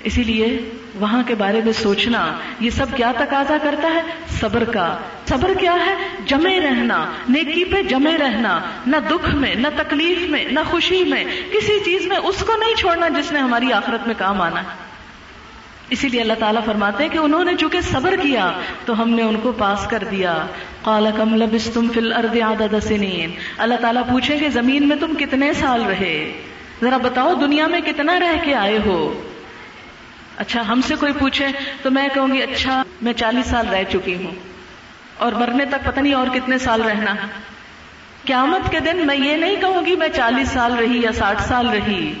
اسی 0.00 0.24
لیے 0.24 0.70
وہاں 0.94 1.22
کے 1.26 1.34
بارے 1.34 1.60
میں 1.64 1.72
سوچنا، 1.72 2.32
یہ 2.60 2.70
سب 2.70 2.86
کیا 2.96 3.12
تقاضا 3.18 3.56
کرتا 3.62 3.88
ہے؟ 3.94 4.02
صبر 4.40 4.64
کا۔ 4.64 4.98
صبر 5.28 5.50
کیا 5.60 5.74
ہے؟ 5.86 5.94
جمے 6.26 6.60
رہنا۔ 6.60 7.10
نیکی 7.28 7.64
پہ 7.64 7.82
جمے 7.82 8.18
رہنا۔ 8.18 8.60
نہ 8.86 8.96
دکھ 9.10 9.34
میں، 9.34 9.54
نہ 9.54 9.68
تکلیف 9.76 10.30
میں، 10.30 10.44
نہ 10.44 10.60
خوشی 10.70 11.04
میں۔ 11.04 11.24
کسی 11.24 11.80
چیز 11.84 12.06
میں 12.06 12.16
اس 12.16 12.44
کو 12.46 12.52
نہیں 12.56 12.74
چھوڑنا 12.74 13.08
جس 13.08 13.32
نے 13.32 13.38
ہماری 13.38 13.72
آخرت 13.72 14.06
میں 14.06 14.14
کام 14.18 14.42
آنا۔ 14.42 14.60
ہے 14.60 14.88
اسی 15.90 16.08
لیے 16.08 16.20
اللہ 16.20 16.32
تعالیٰ 16.38 16.64
فرماتے 16.64 17.02
ہیں 17.02 17.10
کہ 17.10 17.18
انہوں 17.18 17.44
نے 17.44 17.56
چونکہ 17.56 17.80
صبر 17.80 18.14
کیا، 18.22 18.52
تو 18.84 19.02
ہم 19.02 19.10
نے 19.10 19.22
ان 19.22 19.36
کو 19.40 19.52
پاس 19.52 19.86
کر 19.90 20.04
دیا۔ 20.10 20.46
کم 21.16 21.34
لبستم 21.34 21.88
فی 21.88 22.00
الارض 22.00 22.62
عدد 22.62 22.84
سنین۔ 22.84 23.30
اللہ 23.58 23.74
تعالیٰ 23.74 24.02
پوچھے 24.10 24.38
کہ 24.38 24.48
زمین 24.48 24.88
میں 24.88 24.96
تم 24.96 25.14
کتنے 25.14 25.52
سال 25.52 25.82
رہے؟ 25.82 26.32
ذرا 26.82 26.96
بتاؤ 26.96 27.34
دنیا 27.34 27.66
میں 27.66 27.80
کتنا 27.80 28.20
رہ 28.20 28.44
کے 28.44 28.54
آئے 28.54 28.78
ہو؟ 28.86 29.22
اچھا 30.36 30.62
ہم 30.68 30.80
سے 30.80 30.94
کوئی 30.94 31.12
پوچھے، 31.12 31.46
تو 31.82 31.90
میں 31.90 32.08
کہوں 32.14 32.28
گی 32.28 32.42
اچھا 32.42 32.82
میں 33.02 33.12
چالیس 33.12 33.46
سال 33.46 33.68
رہ 33.68 33.82
چکی 33.92 34.14
ہوں۔ 34.14 34.30
اور 35.18 35.32
مرنے 35.32 35.64
تک 35.64 35.84
پتہ 35.84 36.00
نہیں 36.00 36.12
اور 36.12 36.26
کتنے 36.34 36.58
سال 36.58 36.82
رہنا۔ 36.82 37.14
قیامت 38.24 38.70
کے 38.70 38.80
دن 38.80 39.06
میں 39.06 39.16
یہ 39.16 39.36
نہیں 39.36 39.56
کہوں 39.56 39.86
گی، 39.86 39.96
میں 39.96 40.08
چالیس 40.16 40.48
سال 40.48 40.74
رہی 40.74 41.02
یا 41.02 41.12
ساٹھ 41.12 41.42
سال 41.42 41.68
رہی۔ 41.68 42.12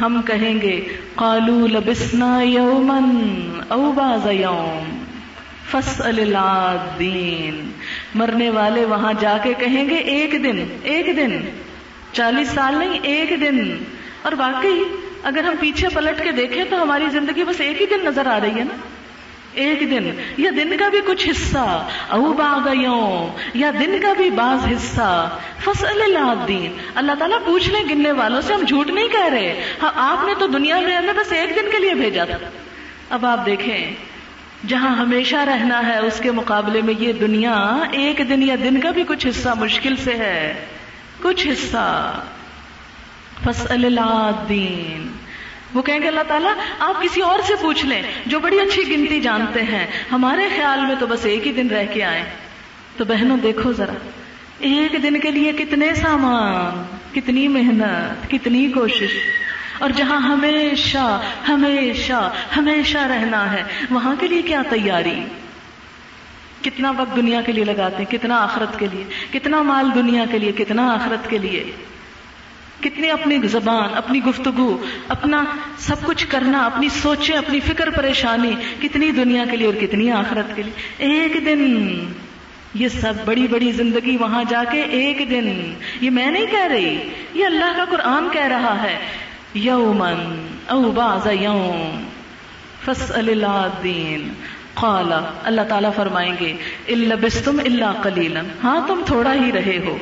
ہم 0.00 0.20
کہیں 0.26 0.60
گے 0.60 0.86
قالو 1.14 1.66
لبسنا 1.66 2.42
یومن 2.42 3.50
او 3.68 3.92
باز 3.92 4.26
یوم۔ 4.26 4.99
فصل 5.70 6.36
الدین 6.36 7.70
مرنے 8.14 8.50
والے 8.50 8.84
وہاں 8.84 9.12
جا 9.20 9.38
کے 9.42 9.54
کہیں 9.54 9.90
گے، 9.90 9.94
ایک 9.94 10.32
دن 10.32 10.78
ایک 10.82 11.06
دن۔ 11.06 11.40
چالیس 12.12 12.48
سال 12.48 12.74
نہیں، 12.74 12.98
ایک 13.02 13.30
دن۔ 13.40 13.76
اور 14.22 14.32
واقعی، 14.38 14.82
اگر 15.22 15.44
ہم 15.44 15.54
پیچھے 15.60 15.88
پلٹ 15.88 16.24
کے 16.24 16.32
دیکھیں 16.32 16.64
تو 16.70 16.82
ہماری 16.82 17.04
زندگی 17.12 17.44
بس 17.44 17.60
ایک 17.60 17.80
ہی 17.80 17.86
دن 17.86 18.04
نظر 18.04 18.26
آ 18.26 18.40
رہی 18.40 18.50
ہے 18.50 18.64
نا۔ 18.64 18.76
ایک 19.54 19.80
دن، 19.80 20.10
یا 20.38 20.50
دن 20.56 20.76
کا 20.76 20.88
بھی 20.88 20.98
کچھ 21.06 21.28
حصہ، 21.30 21.88
او 22.08 22.32
باغیوں 22.32 23.28
یا 23.54 23.70
دن 23.80 23.98
کا 24.02 24.12
بھی 24.12 24.30
بعض 24.30 24.66
حصہ۔ 24.72 25.38
فصل 25.58 26.02
اللہ 26.02 26.44
دین 26.48 26.72
اللہ 26.94 27.12
تعالیٰ 27.18 27.38
پوچھ 27.44 27.70
لیں 27.70 27.88
گننے 27.90 28.12
والوں 28.12 28.40
سے، 28.40 28.54
ہم 28.54 28.60
جھوٹ 28.60 28.90
نہیں 28.90 29.08
کہہ 29.08 29.28
رہے۔ 29.28 29.62
ہاں 29.82 29.92
آپ 29.94 30.26
نے 30.26 30.34
تو 30.38 30.46
دنیا 30.46 30.80
میں 30.80 30.96
ہمیں 30.96 31.12
بس 31.12 31.32
ایک 31.32 31.50
دن 31.50 31.70
کے 31.70 31.78
لیے 31.78 31.94
بھیجا 31.94 32.24
تھا۔ 32.24 32.38
اب 33.10 33.26
آپ 33.26 33.46
دیکھیں 33.46 33.94
جہاں 34.66 34.96
ہمیشہ 34.96 35.36
رہنا 35.36 35.86
ہے، 35.86 35.98
اس 35.98 36.20
کے 36.20 36.30
مقابلے 36.30 36.82
میں 36.82 36.94
یہ 36.98 37.12
دنیا 37.12 37.78
ایک 37.92 38.20
دن 38.28 38.42
یا 38.42 38.56
دن 38.64 38.80
کا 38.80 38.90
بھی 38.90 39.04
کچھ 39.08 39.26
حصہ 39.26 39.48
مشکل 39.48 39.96
سے 39.96 40.14
ہے۔ 40.14 40.66
کچھ 41.22 41.46
حصہ۔ 41.46 42.20
فصل 43.44 43.98
دین 44.48 45.08
وہ 45.74 45.82
کہیں 45.82 46.00
گے، 46.02 46.08
اللہ 46.08 46.22
تعالیٰ، 46.28 46.52
آپ 46.78 47.02
کسی 47.02 47.20
اور 47.20 47.38
سے 47.46 47.54
پوچھ 47.60 47.86
لیں 47.86 48.02
جو 48.26 48.40
بڑی 48.40 48.60
اچھی 48.60 48.96
گنتی 48.96 49.20
جانتے 49.20 49.62
ہیں۔ 49.62 49.86
ہمارے 50.12 50.48
خیال 50.56 50.86
میں 50.86 50.94
تو 50.98 51.06
بس 51.06 51.26
ایک 51.26 51.46
ہی 51.46 51.52
دن 51.52 51.68
رہ 51.68 51.84
کے 51.92 52.04
آئے 52.04 52.24
تو 52.96 53.04
بہنوں، 53.04 53.36
دیکھو 53.36 53.72
ذرا۔ 53.72 53.92
ایک 54.58 55.02
دن 55.02 55.20
کے 55.20 55.30
لیے 55.30 55.52
کتنے 55.52 55.94
سامان، 55.94 56.96
کتنی 57.14 57.48
محنت، 57.48 58.30
کتنی 58.30 58.70
کوشش۔ 58.70 59.10
اور 59.80 59.90
جہاں 59.90 60.20
ہمیشہ 60.20 61.20
ہمیشہ 61.48 62.32
ہمیشہ 62.56 62.98
رہنا 62.98 63.52
ہے، 63.52 63.62
وہاں 63.90 64.14
کے 64.20 64.28
لیے 64.28 64.42
کیا 64.42 64.62
تیاری؟ 64.70 65.24
کتنا 66.62 66.92
وقت 66.96 67.16
دنیا 67.16 67.40
کے 67.40 67.52
لیے 67.52 67.64
لگاتے 67.64 67.96
ہیں، 67.96 68.10
کتنا 68.10 68.36
آخرت 68.36 68.78
کے 68.78 68.86
لیے، 68.92 69.04
کتنا 69.32 69.62
مال 69.62 69.90
دنیا 69.94 70.24
کے 70.30 70.38
لیے، 70.38 70.52
کتنا 70.52 70.94
آخرت 70.94 71.30
کے 71.30 71.38
لیے؟ 71.38 71.72
کتنی 72.80 73.10
اپنی 73.10 73.38
زبان، 73.38 73.88
اپنی 73.94 74.24
گفتگو، 74.24 74.78
اپنا 75.08 75.44
سب 75.78 75.96
کچھ 76.02 76.26
کرنا، 76.28 76.66
اپنی 76.66 76.88
سوچیں، 76.88 77.36
اپنی 77.36 77.60
فکر 77.60 77.90
پریشانی، 77.90 78.54
کتنی 78.82 79.10
دنیا 79.10 79.44
کے 79.50 79.56
لیے 79.56 79.66
اور 79.66 79.74
کتنی 79.74 80.10
آخرت 80.10 80.56
کے 80.56 80.62
لیے؟ 80.62 80.72
ایک 80.98 81.46
دن، 81.46 82.04
یہ 82.74 82.88
سب 82.88 83.14
بڑی 83.24 83.46
بڑی 83.46 83.72
زندگی 83.72 84.16
وہاں 84.16 84.44
جا 84.48 84.64
کے 84.72 84.82
ایک 84.82 85.30
دن، 85.30 85.72
یہ 86.00 86.10
میں 86.10 86.30
نہیں 86.30 86.46
کہہ 86.46 86.66
رہی، 86.70 86.98
یہ 87.34 87.46
اللہ 87.46 87.76
کا 87.76 87.84
قرآن 87.84 88.28
کہہ 88.32 88.46
رہا 88.46 88.82
ہے۔ 88.82 88.98
یومن 89.54 90.46
او 90.68 90.90
باز 90.90 91.26
یوم 91.40 92.04
فس 92.84 93.12
دین 93.82 94.32
قالا 94.74 95.20
اللہ 95.44 95.60
تعالیٰ 95.68 95.90
فرمائیں 95.96 96.34
گے 96.40 96.56
اللہ 96.88 97.14
بستم 97.20 97.60
اللہ 97.64 98.02
کلیلم 98.02 98.46
ہاں 98.64 98.88
تم 98.88 99.00
تھوڑا 99.06 99.34
ہی 99.34 99.52
رہے 99.52 99.78
ہو، 99.86 99.96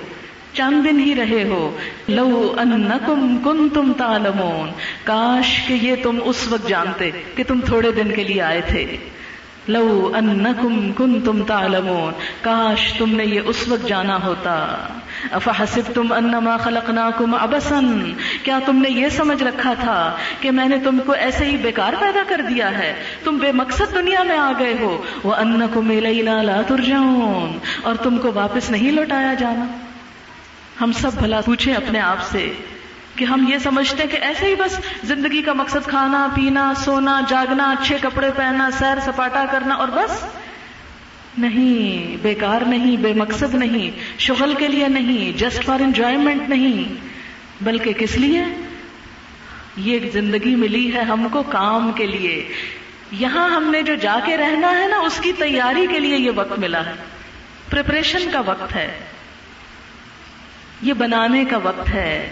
چند 0.52 0.84
دن 0.84 1.00
ہی 1.00 1.14
رہے 1.14 1.44
ہو۔ 1.44 1.76
لو 2.08 2.54
انکم 2.58 3.38
کنتم 3.44 3.92
تعلمون۔ 3.96 4.70
کاش 5.04 5.60
کہ 5.66 5.72
یہ 5.72 5.94
تم 6.02 6.18
اس 6.24 6.48
وقت 6.48 6.68
جانتے 6.68 7.10
کہ 7.34 7.44
تم 7.48 7.60
تھوڑے 7.60 7.92
دن 7.92 8.12
کے 8.16 8.24
لیے 8.24 8.42
آئے 8.42 8.60
تھے۔ 8.60 8.96
لو 9.68 10.12
انکم 10.14 10.92
کنتم 10.92 11.42
تعلمون۔ 11.42 12.12
کاش 12.40 12.92
تم 12.92 13.10
نے 13.10 13.24
یہ 13.24 13.40
اس 13.46 13.68
وقت 13.68 13.88
جانا 13.88 14.18
ہوتا۔ 14.24 14.76
افحسبتم 15.32 16.12
انما 16.12 16.56
خلقناکم 16.56 17.34
عبسا۔ 17.34 17.80
کیا 18.42 18.58
تم 18.66 18.76
نے 18.76 18.90
یہ 18.90 19.08
سمجھ 19.08 19.42
رکھا 19.42 19.74
تھا 19.80 20.16
کہ 20.40 20.50
میں 20.50 20.68
نے 20.68 20.78
تم 20.78 20.98
کو 21.06 21.12
ایسے 21.12 21.44
ہی 21.44 21.56
بیکار 21.56 21.92
پیدا 22.00 22.20
کر 22.28 22.40
دیا 22.48 22.78
ہے؟ 22.78 22.94
تم 23.24 23.38
بے 23.38 23.52
مقصد 23.52 23.94
دنیا 23.94 24.22
میں 24.22 24.38
آ 24.38 24.52
گئے 24.58 24.74
ہو۔ 24.80 25.02
وہ 25.24 25.34
انکم 25.34 25.90
الینا 25.90 26.42
لا 26.42 26.62
ترجعون۔ 26.66 27.58
اور 27.82 27.94
تم 27.94 28.18
کو 28.18 28.30
واپس 28.34 28.70
نہیں 28.70 28.92
لوٹایا 28.92 29.34
جانا۔ 29.34 29.64
ہم 30.80 30.92
سب 30.92 31.10
بھلا 31.18 31.40
پوچھیں 31.40 31.74
اپنے 31.74 32.00
آپ 32.00 32.22
سے 32.22 32.52
کہ 33.16 33.24
ہم 33.24 33.44
یہ 33.48 33.58
سمجھتے 33.58 34.02
ہیں 34.02 34.10
کہ 34.10 34.16
ایسے 34.16 34.46
ہی 34.46 34.54
بس 34.54 34.80
زندگی 35.04 35.42
کا 35.42 35.52
مقصد 35.52 35.86
کھانا، 35.86 36.28
پینا، 36.34 36.72
سونا، 36.76 37.20
جاگنا، 37.28 37.70
اچھے 37.70 37.98
کپڑے 38.02 38.30
پہننا، 38.36 38.70
سیر 38.70 38.98
سپاٹا 39.00 39.44
کرنا 39.50 39.74
اور 39.74 39.88
بس۔ 39.88 40.24
نہیں، 41.38 42.16
بیکار 42.22 42.60
نہیں، 42.60 42.96
بے 42.96 43.12
مقصد 43.12 43.54
نہیں، 43.54 43.90
شغل 44.18 44.54
کے 44.58 44.68
لیے 44.68 44.88
نہیں 44.88 45.38
جسٹ 45.38 45.64
فار 45.64 45.80
انجوائمنٹ 45.80 46.48
نہیں. 46.48 46.94
بلکہ 47.60 47.92
کس 47.92 48.16
لیے؟ 48.16 48.44
یہ 49.76 49.98
زندگی 50.12 50.54
ملی 50.54 50.94
ہے 50.94 51.00
ہم 51.00 51.28
کو 51.32 51.42
کام 51.42 51.92
کے 51.92 52.06
لیے. 52.06 52.48
یہاں 53.12 53.48
ہم 53.50 53.70
نے 53.70 53.82
جو 53.82 53.94
جا 53.94 54.18
کے 54.24 54.36
رہنا 54.36 54.70
ہے 54.70 54.86
نا، 54.86 54.96
اس 54.96 55.20
کی 55.20 55.32
تیاری 55.32 55.86
کے 55.90 55.98
لیے 55.98 56.16
یہ 56.16 56.30
وقت 56.34 56.58
ملا 56.58 56.86
ہے. 56.86 56.92
پریپریشن 57.70 58.30
کا 58.32 58.40
وقت 58.40 58.76
ہے. 58.76 58.98
یہ 60.82 60.92
بنانے 60.92 61.44
کا 61.44 61.56
وقت 61.56 61.94
ہے. 61.94 62.30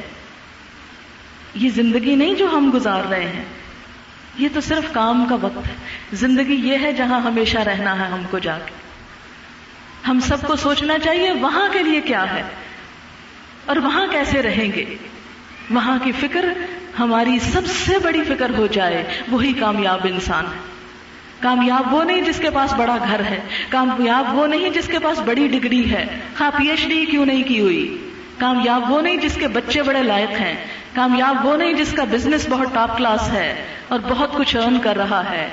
یہ 1.55 1.69
زندگی 1.69 2.15
نہیں 2.15 2.35
جو 2.35 2.47
ہم 2.47 2.71
گزار 2.75 3.03
رہے 3.11 3.25
ہیں. 3.25 3.45
یہ 4.39 4.49
تو 4.55 4.61
صرف 4.61 4.93
کام 4.93 5.27
کا 5.29 5.37
وقت 5.41 5.69
ہے. 5.69 5.75
زندگی 6.13 6.55
یہ 6.55 6.79
ہے 6.79 6.93
جہاں 6.93 7.21
ہمیشہ 7.21 7.59
رہنا 7.59 7.99
ہے 7.99 8.05
ہم 8.05 8.23
کو 8.31 8.39
جا 8.39 8.59
کے. 8.59 8.86
ہم 10.09 10.21
سب 10.21 10.47
کو 10.47 10.57
سوچنا 10.57 10.99
چاہیے 10.99 11.33
وہاں 11.33 11.69
کے 11.73 11.83
لیے 11.83 12.01
کیا 12.01 12.35
ہے 12.35 12.43
اور 13.67 13.77
وہاں 13.77 14.07
کیسے 14.07 14.43
رہیں 14.43 14.73
گے؟ 14.73 14.97
وہاں 15.71 15.99
کی 16.05 16.13
فکر 16.13 16.53
ہماری 16.99 17.39
سب 17.39 17.63
سے 17.67 17.99
بڑی 17.99 18.25
فکر 18.29 18.51
ہو 18.59 18.67
جائے، 18.67 19.05
وہی 19.29 19.53
کامیاب 19.53 20.01
انسان 20.05 20.45
ہے۔ 20.45 20.59
کامیاب 21.41 21.95
وہ 21.95 22.05
نہیں 22.05 22.21
جس 22.21 22.39
کے 22.39 22.51
پاس 22.51 22.73
بڑا 22.73 22.97
گھر 23.09 23.21
ہے، 23.21 23.41
کامیاب 23.69 24.35
وہ 24.35 24.47
نہیں 24.47 24.71
جس 24.71 24.87
کے 24.87 24.99
پاس 24.99 25.19
بڑی 25.19 25.49
ڈگری 25.49 25.91
ہے۔ 25.91 26.07
ہاں 26.41 26.51
پی 26.57 26.69
ایچ 26.69 26.87
ڈی 26.87 27.05
کیوں 27.05 27.27
نہیں 27.27 27.43
کی 27.43 27.61
ہوئی؟ 27.61 28.11
کامیاب 28.39 28.93
وہ 28.93 29.03
نہیں 29.03 29.17
جس 29.17 29.35
کے 29.35 29.49
بچے 29.49 29.83
بڑے 29.83 30.03
لائق 30.03 30.41
ہیں۔ 30.41 30.55
کامیاب 30.95 31.47
وہ 31.47 31.57
نہیں 31.57 31.73
جس 31.73 31.93
کا 31.93 32.05
بزنس 32.11 32.49
بہت 32.49 32.75
ٹاپ 32.75 32.99
کلاس 32.99 33.33
ہے 33.33 33.65
اور 33.89 34.01
بہت 34.09 34.33
کچھ 34.35 34.57
ارن 34.57 34.79
کر 34.79 34.97
رہا 34.97 35.31
ہے۔ 35.31 35.49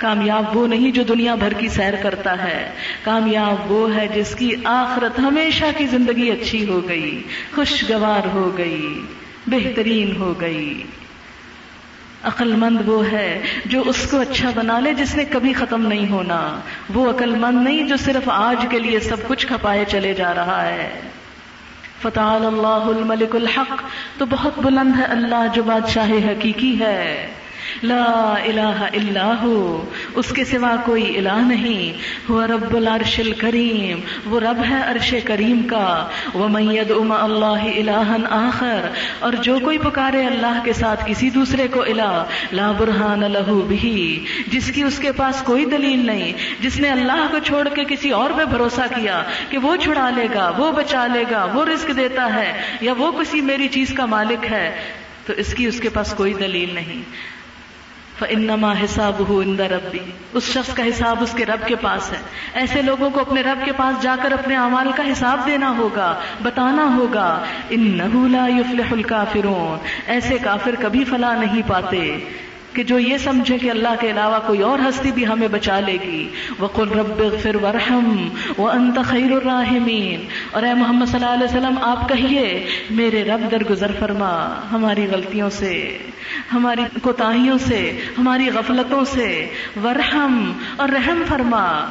کامیاب 0.00 0.56
وہ 0.56 0.66
نہیں 0.66 0.90
جو 0.90 1.02
دنیا 1.02 1.34
بھر 1.34 1.52
کی 1.52 1.68
سیر 1.68 1.94
کرتا 2.02 2.44
ہے۔ 2.44 2.70
کامیاب 3.02 3.72
وہ 3.72 3.96
ہے 3.96 4.08
جس 4.08 4.34
کی 4.34 4.50
آخرت 4.64 5.18
ہمیشہ 5.18 5.64
کی 5.78 5.86
زندگی 5.86 6.30
اچھی 6.30 6.68
ہو 6.68 6.88
گئی، 6.88 7.22
خوشگوار 7.54 8.26
ہو 8.26 8.58
گئی، 8.58 9.00
بہترین 9.46 10.16
ہو 10.16 10.40
گئی۔ 10.40 10.82
عقل 12.22 12.56
مند 12.56 12.88
وہ 12.88 13.12
ہے 13.12 13.40
جو 13.64 13.82
اس 13.86 14.10
کو 14.10 14.20
اچھا 14.20 14.50
بنا 14.54 14.80
لے 14.80 14.94
جس 14.94 15.16
نے 15.16 15.24
کبھی 15.24 15.52
ختم 15.52 15.86
نہیں 15.86 16.10
ہونا۔ 16.10 16.60
وہ 16.94 17.10
عقل 17.10 17.34
مند 17.34 17.64
نہیں 17.64 17.82
جو 17.82 17.96
صرف 17.96 18.22
آج 18.26 18.66
کے 18.70 18.78
لیے 18.78 19.00
سب 19.00 19.16
کچھ 19.26 19.46
کھپائے 19.46 19.84
چلے 19.88 20.14
جا 20.14 20.34
رہا 20.34 20.66
ہے۔ 20.66 21.00
فتح 22.02 22.20
اللہ 22.20 22.66
الملک 22.66 23.36
الحق 23.36 23.82
تو 24.18 24.26
بہت 24.30 24.58
بلند 24.58 24.98
ہے 24.98 25.04
اللہ 25.04 25.46
جو 25.54 25.62
بادشاہ 25.62 26.10
حقیقی 26.10 26.80
ہے۔ 26.80 27.26
لا 27.82 28.34
الہ 28.44 28.88
الا 28.92 29.32
ہو 29.42 29.84
اس 30.14 30.32
کے 30.32 30.44
سوا 30.44 30.74
کوئی 30.84 31.18
الہ 31.18 31.36
نہیں. 31.46 31.92
ہوا 32.28 32.46
رب 32.46 32.76
العرش 32.76 33.18
الکریم 33.20 34.00
وہ 34.24 34.40
رب 34.40 34.62
ہے 34.70 34.82
عرش 34.86 35.14
کریم 35.24 35.62
کا. 35.66 36.08
وہ 36.34 36.48
میت 36.48 36.90
ام 36.90 37.12
اللہ 37.12 37.66
الہ 37.76 38.26
آخر. 38.30 38.88
اور 39.18 39.32
جو 39.32 39.58
کوئی 39.58 39.78
پکارے 39.78 40.24
اللہ 40.26 40.60
کے 40.64 40.72
ساتھ 40.72 41.04
کسی 41.06 41.30
دوسرے 41.30 41.68
کو 41.68 41.82
الہ، 41.82 42.24
لا 42.52 42.70
برہان 42.72 43.30
لہو 43.32 43.60
بھی 43.60 44.24
جس 44.46 44.70
کی 44.74 44.82
اس 44.82 44.98
کے 44.98 45.12
پاس 45.12 45.42
کوئی 45.42 45.64
دلیل 45.64 46.06
نہیں. 46.06 46.32
جس 46.60 46.78
نے 46.80 46.88
اللہ 46.88 47.26
کو 47.30 47.38
چھوڑ 47.38 47.68
کے 47.68 47.84
کسی 47.84 48.10
اور 48.10 48.30
پہ 48.36 48.44
بھروسہ 48.44 48.86
کیا 48.94 49.22
کہ 49.50 49.58
وہ 49.58 49.76
چھڑا 49.76 50.10
لے 50.10 50.26
گا، 50.34 50.50
وہ 50.58 50.72
بچا 50.72 51.06
لے 51.06 51.24
گا، 51.30 51.44
وہ 51.54 51.64
رزق 51.64 51.96
دیتا 51.96 52.34
ہے، 52.34 52.52
یا 52.80 52.92
وہ 52.98 53.10
کسی 53.12 53.40
میری 53.40 53.68
چیز 53.68 53.92
کا 53.96 54.06
مالک 54.06 54.46
ہے، 54.50 54.70
تو 55.26 55.32
اس 55.36 55.54
کی 55.54 55.66
اس 55.66 55.80
کے 55.80 55.88
پاس 55.88 56.14
کوئی 56.16 56.34
دلیل 56.34 56.74
نہیں۔ 56.74 57.02
انما 58.28 58.72
حساب 58.84 59.28
ہو 59.28 59.38
اندر 59.38 59.70
ربی 59.70 59.98
اس 60.34 60.42
شخص 60.42 60.74
کا 60.74 60.84
حساب 60.84 61.16
اس 61.20 61.32
کے 61.32 61.46
رب 61.46 61.66
کے 61.66 61.76
پاس 61.76 62.12
ہے۔ 62.12 62.18
ایسے 62.54 62.82
لوگوں 62.82 63.10
کو 63.10 63.20
اپنے 63.20 63.40
رب 63.40 63.64
کے 63.64 63.72
پاس 63.72 64.02
جا 64.02 64.16
کر 64.22 64.32
اپنے 64.32 64.56
اعمال 64.56 64.92
کا 64.96 65.02
حساب 65.12 65.46
دینا 65.46 65.74
ہوگا، 65.78 66.20
بتانا 66.42 66.96
ہوگا 66.96 67.44
ان 67.70 67.80
نہ 67.80 68.48
یفلح 68.48 68.86
الکافرون 68.90 69.78
ایسے 70.06 70.38
کافر 70.38 70.74
کبھی 70.78 71.04
فلاح 71.04 71.36
نہیں 71.36 71.62
پاتے۔ 71.66 72.18
کہ 72.72 72.82
جو 72.82 72.98
یہ 72.98 73.18
سمجھے 73.18 73.58
کہ 73.58 73.70
اللہ 73.70 73.88
کے 74.00 74.10
علاوہ 74.10 74.38
کوئی 74.46 74.62
اور 74.62 74.78
ہستی 74.78 75.12
بھی 75.12 75.26
ہمیں 75.26 75.48
بچا 75.48 75.80
لے 75.80 75.98
گی۔ 76.02 76.28
وہ 76.58 76.68
قل 76.68 76.88
رب 76.88 77.22
فر 77.42 77.54
ورحم 77.54 78.28
وہ 78.56 78.70
انت 78.70 78.98
خیر 79.04 79.32
الراحمین 79.32 80.24
اور 80.50 80.62
اے 80.62 80.74
محمد 80.74 81.06
صلی 81.06 81.24
اللہ 81.24 81.34
علیہ 81.34 81.44
وسلم، 81.44 81.78
آپ 81.82 82.08
کہیے، 82.08 82.66
میرے 82.90 83.24
رب 83.24 83.50
در 83.50 83.62
گزر 83.70 83.90
فرما، 83.98 84.60
ہماری 84.72 85.06
غلطیوں 85.10 85.50
سے، 85.50 85.98
ہماری 86.52 86.82
کوتاہیوں 87.02 87.58
سے، 87.58 87.92
ہماری 88.18 88.50
غفلتوں 88.50 89.04
سے۔ 89.04 89.48
ورحم 89.84 90.52
اور 90.76 90.88
رحم 90.88 91.22
فرما۔ 91.28 91.86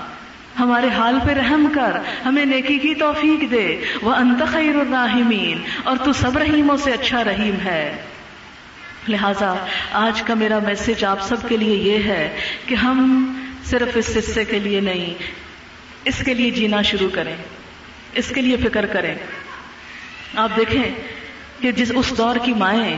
ہمارے 0.60 0.88
حال 0.98 1.20
پہ 1.28 1.34
رحم 1.34 1.68
کر، 1.74 1.92
ہمیں 2.26 2.46
نیکی 2.46 2.78
کی 2.78 2.94
توفیق 2.96 3.52
دے۔ 3.52 3.80
وہ 4.02 4.14
انت 4.14 4.44
خیر 4.48 4.76
الراحمین 4.76 5.58
اور 5.84 5.98
تو 6.04 6.14
سب 6.14 6.38
رحیموں 6.38 6.78
سے 6.78 6.92
اچھا 6.92 7.24
رحیم 7.24 7.56
ہے۔ 7.66 7.96
لہذا 9.08 9.54
آج 9.92 10.22
کا 10.22 10.34
میرا 10.34 10.60
میسج 10.60 11.06
آپ 11.06 11.22
سب 11.22 11.38
کے 11.48 11.58
لیے 11.58 11.76
یہ 11.76 12.04
ہے 12.04 12.40
کہ 12.66 12.76
ہم 12.76 13.00
صرف 13.66 13.98
اس 13.98 14.18
حصے 14.18 14.46
کے 14.46 14.60
لیے 14.60 14.80
نہیں، 14.80 15.14
اس 16.06 16.22
کے 16.26 16.34
لیے 16.34 16.50
جینا 16.50 16.82
شروع 16.82 17.10
کریں، 17.14 17.36
اس 18.14 18.32
کے 18.36 18.42
لیے 18.42 18.58
فکر 18.58 18.86
کریں۔ 18.86 19.16
آپ 20.36 20.50
دیکھیں 20.58 20.84
کہ 21.60 21.72
جس 21.72 21.92
اس 21.96 22.14
دور 22.18 22.36
کی 22.44 22.54
مائیں، 22.54 22.98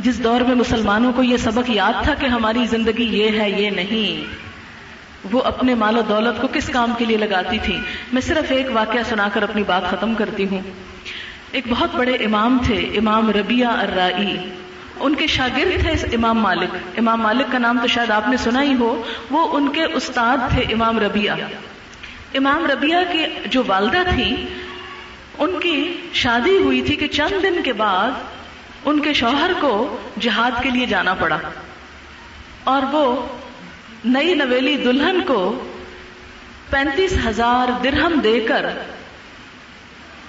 جس 0.00 0.24
دور 0.24 0.40
میں 0.40 0.54
مسلمانوں 0.54 1.12
کو 1.12 1.22
یہ 1.22 1.36
سبق 1.36 1.70
یاد 1.70 1.92
تھا 2.02 2.14
کہ 2.14 2.26
ہماری 2.26 2.66
زندگی 2.70 3.04
یہ 3.04 3.40
ہے، 3.40 3.50
یہ 3.50 3.70
نہیں، 3.70 4.36
وہ 5.32 5.42
اپنے 5.42 5.74
مال 5.74 5.98
و 5.98 6.02
دولت 6.02 6.40
کو 6.40 6.48
کس 6.52 6.68
کام 6.68 6.92
کے 6.98 7.04
لیے 7.04 7.16
لگاتی 7.16 7.58
تھی 7.62 7.76
میں 8.12 8.22
صرف 8.22 8.50
ایک 8.50 8.66
واقعہ 8.72 9.02
سنا 9.08 9.28
کر 9.34 9.42
اپنی 9.42 9.62
بات 9.62 9.90
ختم 9.90 10.14
کرتی 10.14 10.46
ہوں۔ 10.48 10.60
ایک 11.52 11.64
بہت 11.68 11.94
بڑے 11.94 12.14
امام 12.14 12.58
تھے، 12.66 12.78
امام 12.96 13.30
ربیہ 13.30 13.66
الرائی 13.66 14.36
ان 15.00 15.14
کے 15.14 15.26
شاگرد 15.26 15.80
تھے 15.80 16.16
امام 16.16 16.38
مالک۔ 16.38 16.76
امام 16.98 17.20
مالک 17.20 17.52
کا 17.52 17.58
نام 17.58 17.78
تو 17.82 17.86
شاید 17.86 18.10
آپ 18.10 18.28
نے 18.28 18.36
سنا 18.36 18.62
ہی 18.62 18.74
ہو، 18.74 19.02
وہ 19.30 19.56
ان 19.56 19.72
کے 19.72 19.84
استاد 19.84 20.38
تھے 20.50 20.62
امام 20.72 20.98
ربیہ 20.98 21.30
امام 22.34 22.66
ربیہ 22.66 22.96
کی 23.12 23.22
جو 23.46 23.62
والدہ 23.66 24.02
تھی، 24.14 24.46
ان 25.38 25.60
کی 25.60 25.94
شادی 26.12 26.56
ہوئی 26.56 26.82
تھی 26.82 26.96
کہ 26.96 27.08
چند 27.08 27.42
دن 27.42 27.62
کے 27.62 27.72
بعد 27.72 28.10
ان 28.84 29.00
کے 29.00 29.12
شوہر 29.12 29.50
کو 29.60 29.96
جہاد 30.20 30.62
کے 30.62 30.70
لیے 30.70 30.86
جانا 30.86 31.14
پڑا۔ 31.14 31.38
اور 32.64 32.82
وہ 32.92 33.26
نئی 34.04 34.34
نویلی 34.34 34.76
دلہن 34.76 35.20
کو 35.26 35.68
پینتیس 36.70 37.18
ہزار 37.26 37.80
درہم 37.84 38.20
دے 38.24 38.40
کر 38.40 38.66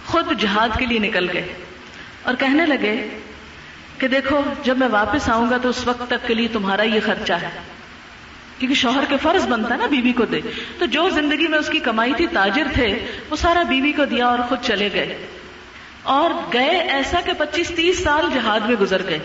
خود 0.05 0.39
جہاد 0.39 0.69
کے 0.77 0.86
لیے 0.86 0.99
نکل 0.99 1.32
گئے۔ 1.34 1.53
اور 2.23 2.34
کہنے 2.36 2.65
لگے 2.65 3.19
کہ 3.99 4.07
دیکھو، 4.07 4.41
جب 4.63 4.77
میں 4.77 4.88
واپس 4.88 5.29
آؤں 5.29 5.49
گا 5.49 5.57
تو 5.57 5.69
اس 5.69 5.88
وقت 5.88 6.03
تک 6.07 6.27
کے 6.27 6.33
لیے 6.33 6.47
تمہارا 6.47 6.81
یہ 6.81 6.99
خرچہ 7.05 7.33
ہے۔ 7.33 7.49
کیونکہ 8.59 8.75
شوہر 8.75 9.03
کے 9.09 9.15
فرض 9.21 9.47
بنتا 9.47 9.73
ہے 9.73 9.79
نا 9.79 9.85
بیوی 9.85 10.12
کو 10.12 10.25
دے۔ 10.25 10.41
تو 10.79 10.85
جو 10.85 11.09
زندگی 11.09 11.47
میں 11.47 11.59
اس 11.59 11.69
کی 11.69 11.79
کمائی 11.79 12.13
تھی، 12.13 12.27
تاجر 12.27 12.63
تھے، 12.73 13.05
وہ 13.29 13.35
سارا 13.35 13.63
بیوی 13.63 13.91
کو 13.91 14.05
دیا 14.05 14.27
اور 14.27 14.39
خود 14.49 14.59
چلے 14.62 14.89
گئے۔ 14.93 15.25
اور 16.03 16.31
گئے 16.53 16.69
ایسا 16.69 17.21
کہ 17.21 17.31
پچیس 17.38 17.71
تیس 17.75 18.03
سال 18.03 18.25
جہاد 18.33 18.59
میں 18.59 18.75
گزر 18.81 19.07
گئے۔ 19.07 19.19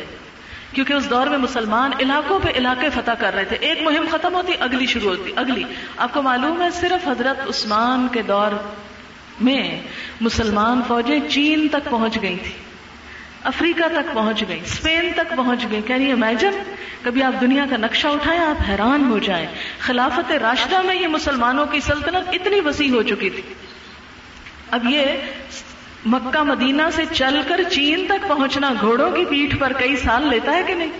کیونکہ 0.72 0.92
اس 0.92 1.10
دور 1.10 1.26
میں 1.26 1.38
مسلمان 1.38 1.90
علاقوں 2.00 2.40
پہ 2.42 2.48
علاقے 2.56 2.88
فتح 2.90 3.10
کر 3.18 3.34
رہے 3.34 3.44
تھے۔ 3.44 3.56
ایک 3.60 3.82
مہم 3.82 4.06
ختم 4.10 4.34
ہوتی، 4.34 4.52
اگلی 4.60 4.86
شروع 4.86 5.10
ہوتی، 5.10 5.32
اگلی۔ 5.36 5.64
آپ 5.96 6.14
کو 6.14 6.22
معلوم 6.22 6.62
ہے، 6.62 6.70
صرف 6.70 7.08
حضرت 7.08 7.48
عثمان 7.48 8.06
کے 8.12 8.22
دور 8.22 8.50
میں 9.40 9.80
مسلمان 10.20 10.80
فوجیں 10.88 11.18
چین 11.30 11.68
تک 11.68 11.90
پہنچ 11.90 12.22
گئی 12.22 12.36
تھی 12.42 12.63
افریقہ 13.44 13.88
تک 13.88 14.14
پہنچ 14.14 14.44
گئی 14.48 14.60
اسپین 14.64 15.12
تک 15.16 15.36
پہنچ 15.36 15.66
گئی 15.70 15.82
کہہ 15.86 15.96
رہی 15.96 16.12
امیجن 16.12 16.62
کبھی 17.02 17.22
آپ 17.22 17.40
دنیا 17.40 17.64
کا 17.70 17.76
نقشہ 17.76 18.08
اٹھائیں، 18.08 18.40
آپ 18.40 18.62
حیران 18.68 19.10
ہو 19.10 19.18
جائیں۔ 19.18 19.46
خلافت 19.78 20.32
راشدہ 20.32 20.82
میں 20.82 20.96
یہ 20.96 21.06
مسلمانوں 21.06 21.66
کی 21.66 21.80
سلطنت 21.80 22.28
اتنی 22.32 22.60
وسیع 22.60 22.90
ہو 22.90 23.02
چکی 23.02 23.30
تھی۔ 23.30 23.42
اب 24.70 24.86
یہ 24.90 25.02
مکہ 26.06 26.42
مدینہ 26.42 26.82
سے 26.92 27.02
چل 27.12 27.40
کر 27.48 27.60
چین 27.70 28.06
تک 28.08 28.28
پہنچنا 28.28 28.72
گھوڑوں 28.80 29.10
کی 29.10 29.24
پیٹھ 29.24 29.56
پر 29.56 29.72
کئی 29.72 29.96
سال 29.96 30.28
لیتا 30.28 30.52
ہے 30.52 30.62
کہ 30.62 30.74
نہیں؟ 30.74 30.90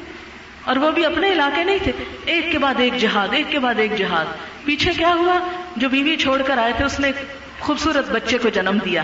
اور 0.64 0.76
وہ 0.76 0.90
بھی 0.90 1.06
اپنے 1.06 1.32
علاقے 1.32 1.64
نہیں 1.64 1.78
تھے۔ 1.82 1.92
ایک 2.24 2.52
کے 2.52 2.58
بعد 2.58 2.74
ایک 2.78 2.96
جہاد، 2.96 3.28
ایک 3.32 3.46
کے 3.50 3.58
بعد 3.58 3.74
ایک 3.78 3.96
جہاد۔ 3.96 4.24
پیچھے 4.64 4.92
کیا 4.92 5.14
ہوا؟ 5.14 5.38
جو 5.76 5.88
بیوی 5.88 6.16
چھوڑ 6.16 6.42
کر 6.42 6.58
آئے 6.58 6.72
تھے، 6.76 6.84
اس 6.84 7.00
نے 7.00 7.12
خوبصورت 7.60 8.10
بچے 8.10 8.38
کو 8.38 8.48
جنم 8.48 8.78
دیا۔ 8.84 9.02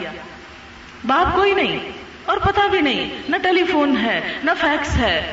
باپ 1.07 1.37
کوئی 1.37 1.55
نہیں۔ 1.55 1.91
اور 2.27 2.37
پتا 2.37 2.67
بھی 2.67 2.81
نہیں، 2.81 3.11
نہ 3.29 3.37
ٹیلی 3.37 3.65
فون 3.65 3.97
ہے، 3.97 4.21
نہ 4.45 4.51
فیکس 4.61 4.97
ہے، 4.97 5.33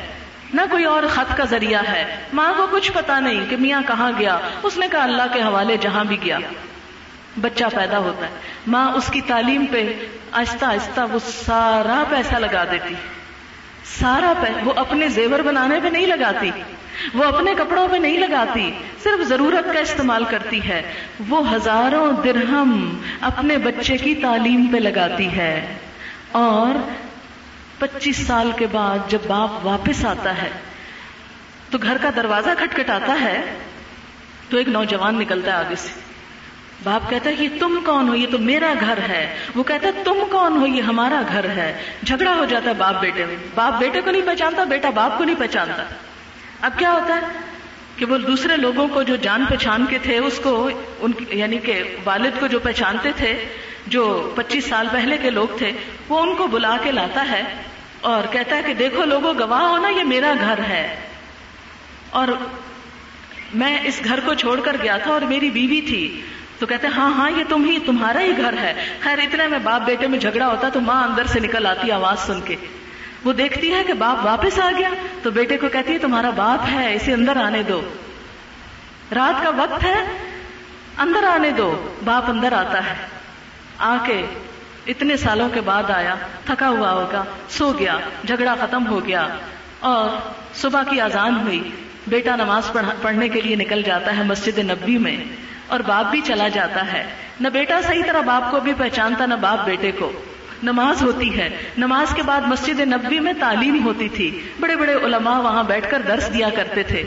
نہ 0.54 0.60
کوئی 0.70 0.84
اور 0.84 1.02
خط 1.14 1.36
کا 1.36 1.44
ذریعہ 1.44 1.82
ہے۔ 1.88 2.16
ماں 2.32 2.52
کو 2.56 2.66
کچھ 2.70 2.92
پتا 2.92 3.20
نہیں 3.20 3.44
کہ 3.48 3.56
میاں 3.56 3.82
کہاں 3.86 4.12
گیا، 4.18 4.38
اس 4.62 4.78
نے 4.78 4.86
کہا 4.92 5.02
اللہ 5.02 5.22
کے 5.32 5.42
حوالے 5.42 5.76
جہاں 5.76 6.04
بھی 6.04 6.16
گیا۔ 6.22 6.38
بچہ 7.40 7.64
پیدا 7.74 7.98
ہوتا 7.98 8.26
ہے۔ 8.26 8.30
ماں 8.66 8.92
اس 8.92 9.06
کی 9.12 9.20
تعلیم 9.20 9.66
پہ 9.66 9.92
آہستہ 10.32 10.64
آہستہ 10.64 11.00
وہ 11.12 11.18
سارا 11.46 12.04
پیسہ 12.08 12.34
لگا 12.34 12.64
دیتی۔ 12.64 12.94
سارا 13.84 14.32
پیسہ 14.40 14.64
وہ 14.64 14.72
اپنے 14.76 15.08
زیور 15.08 15.40
بنانے 15.40 15.80
پہ 15.82 15.88
نہیں 15.88 16.06
لگاتی۔ 16.06 16.50
وہ 17.14 17.24
اپنے 17.24 17.54
کپڑوں 17.58 17.88
پہ 17.88 17.96
نہیں 17.96 18.18
لگاتی، 18.18 18.72
صرف 19.02 19.28
ضرورت 19.28 19.74
کا 19.74 19.78
استعمال 19.78 20.24
کرتی 20.24 20.68
ہے۔ 20.68 20.92
وہ 21.28 21.54
ہزاروں 21.54 22.12
درہم 22.24 23.00
اپنے 23.20 23.58
بچے 23.58 23.96
کی 23.96 24.14
تعلیم 24.14 24.66
پہ 24.66 24.76
لگاتی 24.76 25.36
ہے۔ 25.36 25.74
اور 26.32 26.90
پچیس 27.78 28.26
سال 28.26 28.50
کے 28.56 28.66
بعد 28.72 28.98
جب 29.08 29.18
باپ 29.26 29.66
واپس 29.66 30.04
آتا 30.04 30.42
ہے 30.42 30.50
تو 31.70 31.78
گھر 31.82 31.96
کا 32.02 32.10
دروازہ 32.16 32.50
کھٹکھٹاتا 32.58 33.20
ہے 33.20 33.54
تو 34.50 34.56
ایک 34.56 34.68
نوجوان 34.68 35.18
نکلتا 35.18 35.52
ہے 35.52 35.56
آگے 35.56 35.74
سے۔ 35.74 36.00
باپ 36.84 37.10
کہتا 37.10 37.30
ہے، 37.30 37.34
یہ 37.38 37.48
تم 37.60 37.80
کون 37.86 38.08
ہو؟ 38.08 38.14
یہ 38.14 38.26
تو 38.30 38.38
میرا 38.38 38.74
گھر 38.80 38.98
ہے۔ 39.08 39.36
وہ 39.54 39.62
کہتا 39.62 39.86
ہے، 39.86 39.92
تم 40.04 40.18
کون 40.30 40.56
ہو؟ 40.56 40.66
یہ 40.66 40.82
ہمارا 40.82 41.22
گھر 41.28 41.48
ہے۔ 41.48 41.82
جھگڑا 42.06 42.34
ہو 42.34 42.44
جاتا 42.44 42.70
ہے 42.70 42.74
باپ 42.74 43.00
بیٹے 43.00 43.26
میں۔ 43.26 43.36
باپ 43.54 43.78
بیٹے 43.78 44.00
کو 44.00 44.10
نہیں 44.10 44.22
پہچانتا، 44.22 44.64
بیٹا 44.64 44.90
باپ 44.90 45.18
کو 45.18 45.24
نہیں 45.24 45.36
پہچانتا۔ 45.38 45.84
اب 46.60 46.72
کیا 46.78 46.92
ہوتا 46.92 47.14
ہے 47.14 47.20
کہ 47.96 48.04
وہ 48.04 48.18
دوسرے 48.18 48.56
لوگوں 48.56 48.88
کو 48.88 49.02
جو 49.02 49.16
جان 49.16 49.44
پہچان 49.50 49.86
کے 49.86 49.98
تھے، 50.02 50.18
اس 50.18 50.40
کو 50.42 50.70
ان 51.00 51.10
یعنی 51.28 51.58
کہ 51.58 51.96
والد 52.04 52.40
کو 52.40 52.46
جو 52.46 52.58
پہچانتے 52.58 53.12
تھے 53.16 53.44
جو 53.88 54.32
پچیس 54.34 54.64
سال 54.64 54.88
پہلے 54.92 55.18
کے 55.18 55.30
لوگ 55.30 55.56
تھے، 55.58 55.72
وہ 56.08 56.20
ان 56.20 56.34
کو 56.34 56.46
بلا 56.46 56.76
کے 56.82 56.92
لاتا 56.92 57.26
ہے 57.30 57.42
اور 58.00 58.32
کہتا 58.32 58.56
ہے 58.56 58.62
کہ 58.62 58.74
دیکھو 58.74 59.04
لوگوں، 59.04 59.34
گواہ 59.38 59.62
ہونا 59.62 59.88
یہ 59.88 60.04
میرا 60.04 60.32
گھر 60.40 60.58
ہے۔ 60.58 60.96
اور 62.10 62.28
میں 63.54 63.78
اس 63.84 64.00
گھر 64.04 64.20
کو 64.20 64.34
چھوڑ 64.34 64.60
کر 64.60 64.76
گیا 64.82 64.96
تھا 64.96 65.12
اور 65.12 65.20
میری 65.20 65.50
بیوی 65.50 65.80
تھی۔ 65.80 66.22
تو 66.58 66.66
کہتے 66.66 66.86
ہیں 66.86 66.94
ہاں 66.94 67.12
ہاں 67.12 67.30
یہ 67.30 67.44
تم 67.48 67.64
ہی، 67.64 67.78
تمہارا 67.78 68.20
ہی 68.20 68.32
گھر 68.36 68.54
ہے۔ 68.58 68.88
خیر، 69.00 69.18
اتنے 69.18 69.46
میں 69.46 69.58
باپ 69.58 69.82
بیٹے 69.82 70.06
میں 70.06 70.18
جھگڑا 70.18 70.46
ہوتا 70.46 70.68
تو 70.68 70.80
ماں 70.80 71.04
اندر 71.04 71.26
سے 71.26 71.40
نکل 71.40 71.66
آتی 71.66 71.90
آواز 71.90 72.26
سن 72.26 72.40
کے۔ 72.40 72.56
وہ 73.24 73.32
دیکھتی 73.32 73.74
ہے 73.74 73.84
کہ 73.84 73.92
باپ 73.92 74.26
واپس 74.26 74.60
آ 74.60 74.70
گیا 74.78 74.88
تو 75.22 75.30
بیٹے 75.30 75.56
کو 75.56 75.68
کہتی 75.68 75.92
ہے، 75.92 75.98
تمہارا 75.98 76.30
باپ 76.30 76.68
ہے، 76.72 76.94
اسے 76.94 77.12
اندر 77.12 77.36
آنے 77.36 77.62
دو۔ 77.62 77.80
رات 79.14 79.42
کا 79.42 79.50
وقت 79.50 79.84
ہے، 79.84 80.04
اندر 80.98 81.24
آنے 81.24 81.50
دو، 81.50 81.94
باپ 82.04 82.30
اندر 82.30 82.52
آتا 82.52 82.86
ہے۔ 82.86 83.17
آ 83.78 83.96
کے 84.06 84.26
اتنے 84.86 85.16
سالوں 85.16 85.48
کے 85.48 85.60
بعد 85.60 85.90
آیا، 85.90 86.14
تھکا 86.44 86.68
ہوا 86.68 86.92
ہوگا، 86.92 87.24
سو 87.48 87.72
گیا، 87.78 87.98
جھگڑا 88.26 88.54
ختم 88.60 88.86
ہو 88.86 89.06
گیا۔ 89.06 89.28
اور 89.80 90.30
صبح 90.54 90.82
کی 90.90 91.00
آزان 91.00 91.40
ہوئی، 91.40 91.70
بیٹا 92.06 92.36
نماز 92.36 92.72
پڑھنے 93.02 93.28
کے 93.28 93.40
لیے 93.40 93.56
نکل 93.56 93.82
جاتا 93.82 94.16
ہے 94.16 94.22
مسجد 94.22 94.58
نبی 94.58 94.98
میں، 94.98 95.16
اور 95.66 95.80
باپ 95.80 96.10
بھی 96.10 96.20
چلا 96.24 96.48
جاتا 96.48 96.92
ہے۔ 96.92 97.06
نہ 97.40 97.48
بیٹا 97.48 97.80
صحیح 97.82 98.02
طرح 98.06 98.20
باپ 98.20 98.50
کو 98.50 98.60
بھی 98.60 98.72
پہچانتا، 98.78 99.26
نہ 99.26 99.34
باپ 99.34 99.66
بیٹے 99.66 99.92
کو۔ 99.92 100.12
نماز 100.62 101.02
ہوتی 101.02 101.40
ہے۔ 101.40 101.50
نماز 101.78 102.14
کے 102.14 102.22
بعد 102.22 102.40
مسجد 102.40 102.80
نبی 102.80 103.20
میں 103.20 103.32
تعلیم 103.40 103.84
ہوتی 103.84 104.08
تھی۔ 104.08 104.40
بڑے 104.60 104.76
بڑے 104.76 104.94
علماء 104.94 105.40
وہاں 105.40 105.64
بیٹھ 105.64 105.90
کر 105.90 106.02
درس 106.08 106.34
دیا 106.34 106.48
کرتے 106.56 106.82
تھے۔ 106.82 107.02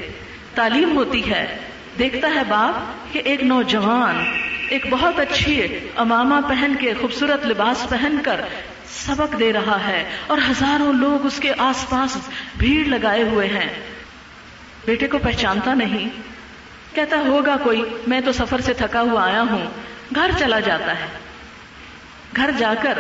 تعلیم 0.56 0.98
ہوتی 0.98 1.32
ہے۔ 1.32 1.58
دیکھتا 2.00 2.28
ہے 2.36 2.44
باپ 2.48 3.14
کہ 3.14 3.22
ایک 3.26 3.44
نوجوان، 3.44 4.24
ایک 4.70 4.86
بہت 4.90 5.20
اچھی 5.20 5.80
امامہ 5.96 6.48
پہن 6.48 6.72
کے، 6.80 6.94
خوبصورت 7.02 7.46
لباس 7.46 7.90
پہن 7.90 8.18
کر 8.26 8.42
سبق 8.90 9.40
دے 9.40 9.54
رہا 9.54 9.88
ہے 9.88 10.10
اور 10.28 10.38
ہزاروں 10.38 10.94
لوگ 10.94 11.26
اس 11.26 11.40
کے 11.40 11.54
آس 11.58 11.90
پاس 11.90 12.18
بھیڑ 12.58 12.86
لگائے 12.86 13.24
ہوئے 13.24 13.48
ہیں۔ 13.48 13.70
بیٹے 14.86 15.08
کو 15.08 15.18
پہچانتا 15.18 15.74
نہیں۔ 15.74 16.10
کہتا 16.96 17.18
ہوگا 17.18 17.58
کوئی، 17.64 17.84
میں 18.08 18.22
تو 18.22 18.32
سفر 18.32 18.62
سے 18.62 18.74
تھکا 18.74 19.02
ہوا 19.02 19.26
آیا 19.26 19.42
ہوں۔ 19.42 19.66
گھر 20.16 20.32
چلا 20.40 20.60
جاتا 20.60 21.00
ہے۔ 21.00 21.08
گھر 22.36 22.52
جا 22.58 22.74
کر 22.82 23.00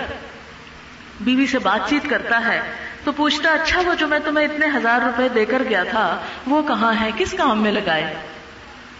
بیوی 1.21 1.47
سے 1.47 1.59
بات 1.59 1.89
چیت 1.89 2.09
کرتا 2.09 2.41
ہے۔ 2.47 2.61
تو 3.03 3.11
پوچھتا 3.11 3.49
اچھا 3.49 3.81
وہ 3.85 3.93
جو 3.93 4.07
میں 4.07 4.19
تمہیں 4.25 4.47
اتنے 4.47 4.65
ہزار 4.75 5.01
روپے 5.01 5.29
دے 5.29 5.45
کر 5.45 5.61
گیا 5.69 5.83
تھا، 5.83 6.21
وہ 6.47 6.63
کہاں 6.67 6.93
ہے؟ 7.01 7.11
کس 7.17 7.31
کام 7.37 7.63
میں 7.63 7.71
لگائے؟ 7.71 8.15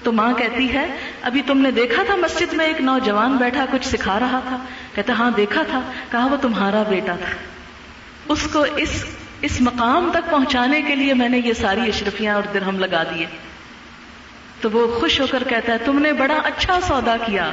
تو 0.04 0.12
ماں 0.12 0.34
کہتی 0.34 0.74
ہے، 0.74 0.98
ابھی 1.22 1.42
تم 1.42 1.58
نے 1.58 1.72
دیکھا 1.72 2.04
تھا 2.06 2.16
مسجد 2.16 2.54
میں 2.54 2.66
ایک 2.66 2.82
نوجوان 2.82 3.38
بیٹھا، 3.38 3.66
کچھ 3.72 3.88
سکھا 3.88 4.20
رہا 4.20 4.40
تھا? 4.48 4.58
کہتا 4.96 5.14
ہاں 5.14 5.32
دیکھا 5.32 5.64
تھا. 5.70 5.82
کہا، 6.12 6.26
وہ 6.26 6.38
تمہارا 6.42 6.84
بیٹا 6.84 7.16
تھا. 7.16 7.32
اس 8.30 8.48
کو 8.54 8.66
اس 8.76 9.06
اس 9.42 9.62
مقام 9.62 10.10
تک 10.14 10.32
پہنچانے 10.32 10.82
کے 10.82 10.96
لیے 10.96 11.14
میں 11.14 11.30
نے 11.30 11.38
یہ 11.38 11.54
ساری 11.54 11.82
اشرفیاں 11.82 12.36
اور 12.36 12.44
درہم 12.54 12.80
لگا 12.80 13.04
دیے۔ 13.04 13.26
تو 14.62 14.72
وہ 14.72 15.00
خوش 15.00 15.22
ہو 15.22 15.26
کر 15.32 15.44
کہتا 15.44 15.74
ہے، 15.74 15.78
تم 15.78 16.00
نے 16.00 16.14
بڑا 16.14 16.38
اچھا 16.44 16.80
سودا 16.88 17.18
کیا، 17.26 17.52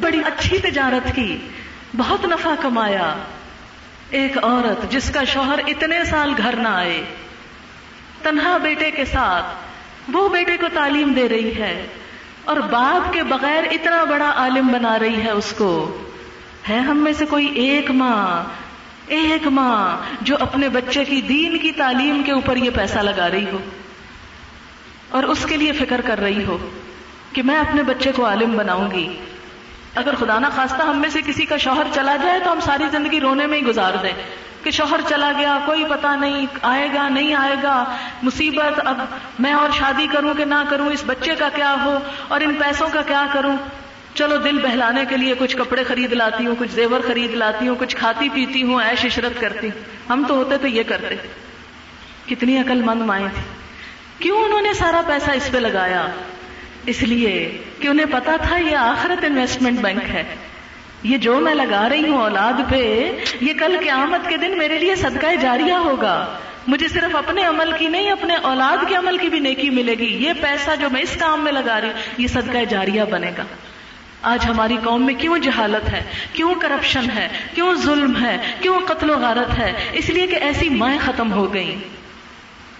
بڑی 0.00 0.20
اچھی 0.24 0.58
تجارت 0.58 1.14
کی، 1.14 1.38
بہت 1.96 2.24
نفع 2.24 2.54
کمایا۔ 2.60 3.14
ایک 4.10 4.44
عورت 4.44 4.92
جس 4.92 5.10
کا 5.10 5.24
شوہر 5.24 5.58
اتنے 5.66 6.04
سال 6.04 6.32
گھر 6.36 6.56
نہ 6.56 6.68
آئے، 6.68 7.04
تنہا 8.22 8.58
بیٹے 8.58 8.90
کے 8.90 9.04
ساتھ 9.04 9.46
وہ 10.12 10.28
بیٹے 10.28 10.56
کو 10.56 10.66
تعلیم 10.74 11.12
دے 11.12 11.28
رہی 11.28 11.54
ہے 11.54 11.86
اور 12.44 12.56
باپ 12.56 13.12
کے 13.12 13.22
بغیر 13.22 13.64
اتنا 13.70 14.04
بڑا 14.04 14.32
عالم 14.36 14.68
بنا 14.68 14.98
رہی 14.98 15.22
ہے 15.22 15.30
اس 15.30 15.54
کو۔ 15.58 15.98
ہے 16.68 16.78
ہم 16.78 16.98
میں 16.98 17.12
سے 17.12 17.26
کوئی 17.26 17.46
ایک 17.46 17.90
ماں 17.90 18.44
ایک 19.06 19.46
ماں 19.46 19.96
جو 20.20 20.36
اپنے 20.40 20.68
بچے 20.68 21.04
کی 21.04 21.20
دین 21.20 21.58
کی 21.58 21.72
تعلیم 21.72 22.22
کے 22.26 22.32
اوپر 22.32 22.56
یہ 22.56 22.70
پیسہ 22.74 22.98
لگا 22.98 23.30
رہی 23.30 23.46
ہو 23.52 23.58
اور 25.10 25.22
اس 25.22 25.46
کے 25.48 25.56
لیے 25.56 25.72
فکر 25.72 26.00
کر 26.00 26.18
رہی 26.18 26.44
ہو 26.44 26.70
کہ 27.32 27.42
میں 27.42 27.56
اپنے 27.56 27.82
بچے 27.82 28.12
کو 28.12 28.26
عالم 28.26 28.56
بناؤں 28.56 28.90
گی۔ 28.90 29.16
اگر 29.94 30.14
خدا 30.14 30.38
نہ 30.38 30.46
خواستہ 30.54 30.82
ہم 30.82 31.00
میں 31.00 31.08
سے 31.08 31.20
کسی 31.26 31.44
کا 31.44 31.56
شوہر 31.56 31.86
چلا 31.94 32.16
جائے 32.16 32.40
تو 32.44 32.52
ہم 32.52 32.60
ساری 32.60 32.84
زندگی 32.92 33.20
رونے 33.20 33.46
میں 33.46 33.58
ہی 33.58 33.66
گزار 33.66 33.92
دیں۔ 34.02 34.41
کہ 34.64 34.70
شوہر 34.70 35.00
چلا 35.08 35.32
گیا، 35.38 35.58
کوئی 35.66 35.84
پتا 35.88 36.16
نہیں، 36.16 36.46
آئے 36.62 36.88
گا، 36.94 37.08
نہیں 37.08 37.34
آئے 37.34 37.56
گا، 37.62 37.96
مصیبت، 38.22 38.80
اب 38.84 38.98
میں 39.38 39.52
اور 39.52 39.68
شادی 39.70 40.06
کروں 40.12 40.34
کہ 40.34 40.44
نہ 40.44 40.62
کروں، 40.70 40.86
اس 40.86 41.02
بچے 41.06 41.34
کا 41.38 41.48
کیا 41.54 41.76
ہو 41.84 41.98
اور 42.28 42.40
ان 42.40 42.54
پیسوں 42.54 42.88
کا 42.92 43.02
کیا 43.02 43.26
کروں؟ 43.32 43.56
چلو 44.14 44.36
دل 44.36 44.58
بہلانے 44.58 45.04
کے 45.08 45.16
لیے 45.16 45.34
کچھ 45.38 45.56
کپڑے 45.56 45.84
خرید 45.84 46.12
لاتی 46.12 46.46
ہوں، 46.46 46.54
کچھ 46.58 46.70
زیور 46.70 47.00
خرید 47.06 47.34
لاتی 47.34 47.68
ہوں، 47.68 47.74
کچھ 47.78 47.96
کھاتی 47.96 48.28
پیتی 48.28 48.62
ہوں 48.62 48.82
ایش 48.82 49.04
عشرت 49.04 49.40
کرتی 49.40 49.68
ہم 50.10 50.24
تو 50.28 50.34
ہوتے 50.34 50.58
تو 50.58 50.66
یہ 50.66 50.82
کرتے۔ 50.82 51.16
کتنی 52.26 52.58
عقل 52.58 52.82
مند 52.82 53.02
مائیں 53.02 53.28
تھی 53.34 53.42
کیوں 54.18 54.44
انہوں 54.44 54.60
نے 54.60 54.72
سارا 54.72 55.00
پیسہ 55.06 55.30
اس 55.30 55.48
پہ 55.52 55.58
لگایا؟ 55.58 56.06
اس 56.86 57.02
لیے 57.02 57.62
کہ 57.80 57.88
انہیں 57.88 58.06
پتا 58.10 58.36
تھا 58.36 58.56
یہ 58.56 58.76
آخرت 58.76 59.24
انویسٹمنٹ 59.24 59.78
بینک 59.80 60.10
ہے۔ 60.10 60.24
یہ 61.02 61.18
جو 61.18 61.40
میں 61.40 61.54
لگا 61.54 61.88
رہی 61.88 62.08
ہوں 62.08 62.22
اولاد 62.22 62.70
پہ، 62.70 63.12
یہ 63.40 63.52
کل 63.58 63.76
قیامت 63.84 64.28
کے 64.28 64.36
دن 64.36 64.58
میرے 64.58 64.78
لیے 64.78 64.94
صدقہ 64.94 65.34
جاریہ 65.40 65.72
ہوگا۔ 65.72 66.38
مجھے 66.66 66.88
صرف 66.88 67.16
اپنے 67.16 67.44
عمل 67.44 67.72
کی 67.78 67.88
نہیں، 67.88 68.10
اپنے 68.10 68.34
اولاد 68.34 68.88
کے 68.88 68.94
عمل 68.94 69.18
کی 69.18 69.28
بھی 69.28 69.38
نیکی 69.38 69.70
ملے 69.70 69.94
گی۔ 69.98 70.24
یہ 70.24 70.32
پیسہ 70.40 70.70
جو 70.80 70.90
میں 70.90 71.00
اس 71.00 71.16
کام 71.16 71.44
میں 71.44 71.52
لگا 71.52 71.80
رہی 71.80 71.88
ہوں، 71.88 71.94
یہ 72.18 72.26
صدقہ 72.26 72.64
جاریہ 72.68 73.02
بنے 73.10 73.30
گا۔ 73.38 73.42
آج 74.22 74.46
ہماری 74.46 74.76
قوم 74.84 75.06
میں 75.06 75.14
کیوں 75.14 75.38
جہالت 75.38 75.90
ہے؟ 75.90 76.02
کیوں 76.32 76.54
کرپشن 76.54 77.04
ہے؟ 77.16 77.28
کیوں 77.54 77.74
ظلم 77.74 78.24
ہے؟ 78.24 78.38
کیوں 78.60 78.80
قتل 78.86 79.10
و 79.10 79.18
غارت 79.18 79.58
ہے؟ 79.58 79.72
اس 79.92 80.10
لیے 80.10 80.26
کہ 80.26 80.36
ایسی 80.36 80.68
مائیں 80.68 80.98
ختم 81.04 81.32
ہو 81.32 81.54
گئی 81.54 81.76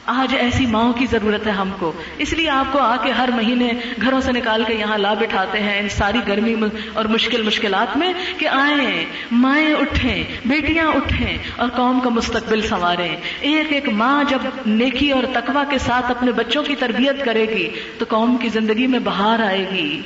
آج 0.07 0.37
ایسی 0.39 0.67
ماؤں 0.67 0.93
کی 0.93 1.07
ضرورت 1.07 1.47
ہے 1.47 1.53
ہم 1.53 1.71
کو۔ 1.79 1.93
اس 2.19 2.33
لیے 2.33 2.49
آپ 2.49 2.73
کو 2.73 2.79
آ 2.79 2.97
کے 3.03 3.11
ہر 3.11 3.29
مہینے 3.35 3.71
گھروں 4.03 4.21
سے 4.21 4.33
نکال 4.33 4.65
کے 4.65 4.75
یہاں 4.75 4.99
لا 4.99 5.15
بٹھاتے 5.15 5.61
ہیں 5.61 5.81
ان 5.81 5.89
ساری 5.89 6.19
گرمی 6.29 6.55
اور 6.95 7.05
مشکل 7.05 7.43
مشکلات 7.43 7.97
میں 7.97 8.13
کہ 8.39 8.49
آئیں، 8.49 9.05
مائیں 9.31 9.75
اٹھیں، 9.75 10.25
بیٹیاں 10.45 10.87
اٹھیں 10.87 11.39
اور 11.57 11.69
قوم 11.69 12.01
کا 12.01 12.09
مستقبل 12.09 12.61
سنواریں۔ 12.61 13.17
ایک 13.41 13.73
ایک 13.73 13.89
ماں 13.89 14.25
جب 14.29 14.39
نیکی 14.67 15.11
اور 15.11 15.23
تقوا 15.33 15.65
کے 15.71 15.79
ساتھ 15.79 16.11
اپنے 16.11 16.33
بچوں 16.33 16.63
کی 16.63 16.77
تربیت 16.77 17.25
کرے 17.25 17.47
گی، 17.49 17.71
تو 17.99 18.05
قوم 18.09 18.37
کی 18.37 18.49
زندگی 18.49 18.87
میں 18.87 18.99
بہار 18.99 19.39
آئے 19.39 19.67
گی۔ 19.73 20.03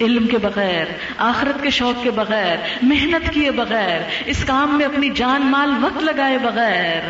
علم 0.00 0.26
کے 0.26 0.38
بغیر، 0.38 0.84
آخرت 1.16 1.62
کے 1.62 1.70
شوق 1.70 2.02
کے 2.02 2.10
بغیر، 2.10 2.56
محنت 2.82 3.34
کیے 3.34 3.50
بغیر، 3.50 4.00
اس 4.26 4.44
کام 4.44 4.78
میں 4.78 4.86
اپنی 4.86 5.10
جان 5.14 5.42
مال 5.42 5.70
وقت 5.80 6.02
لگائے 6.02 6.38
بغیر۔ 6.38 7.00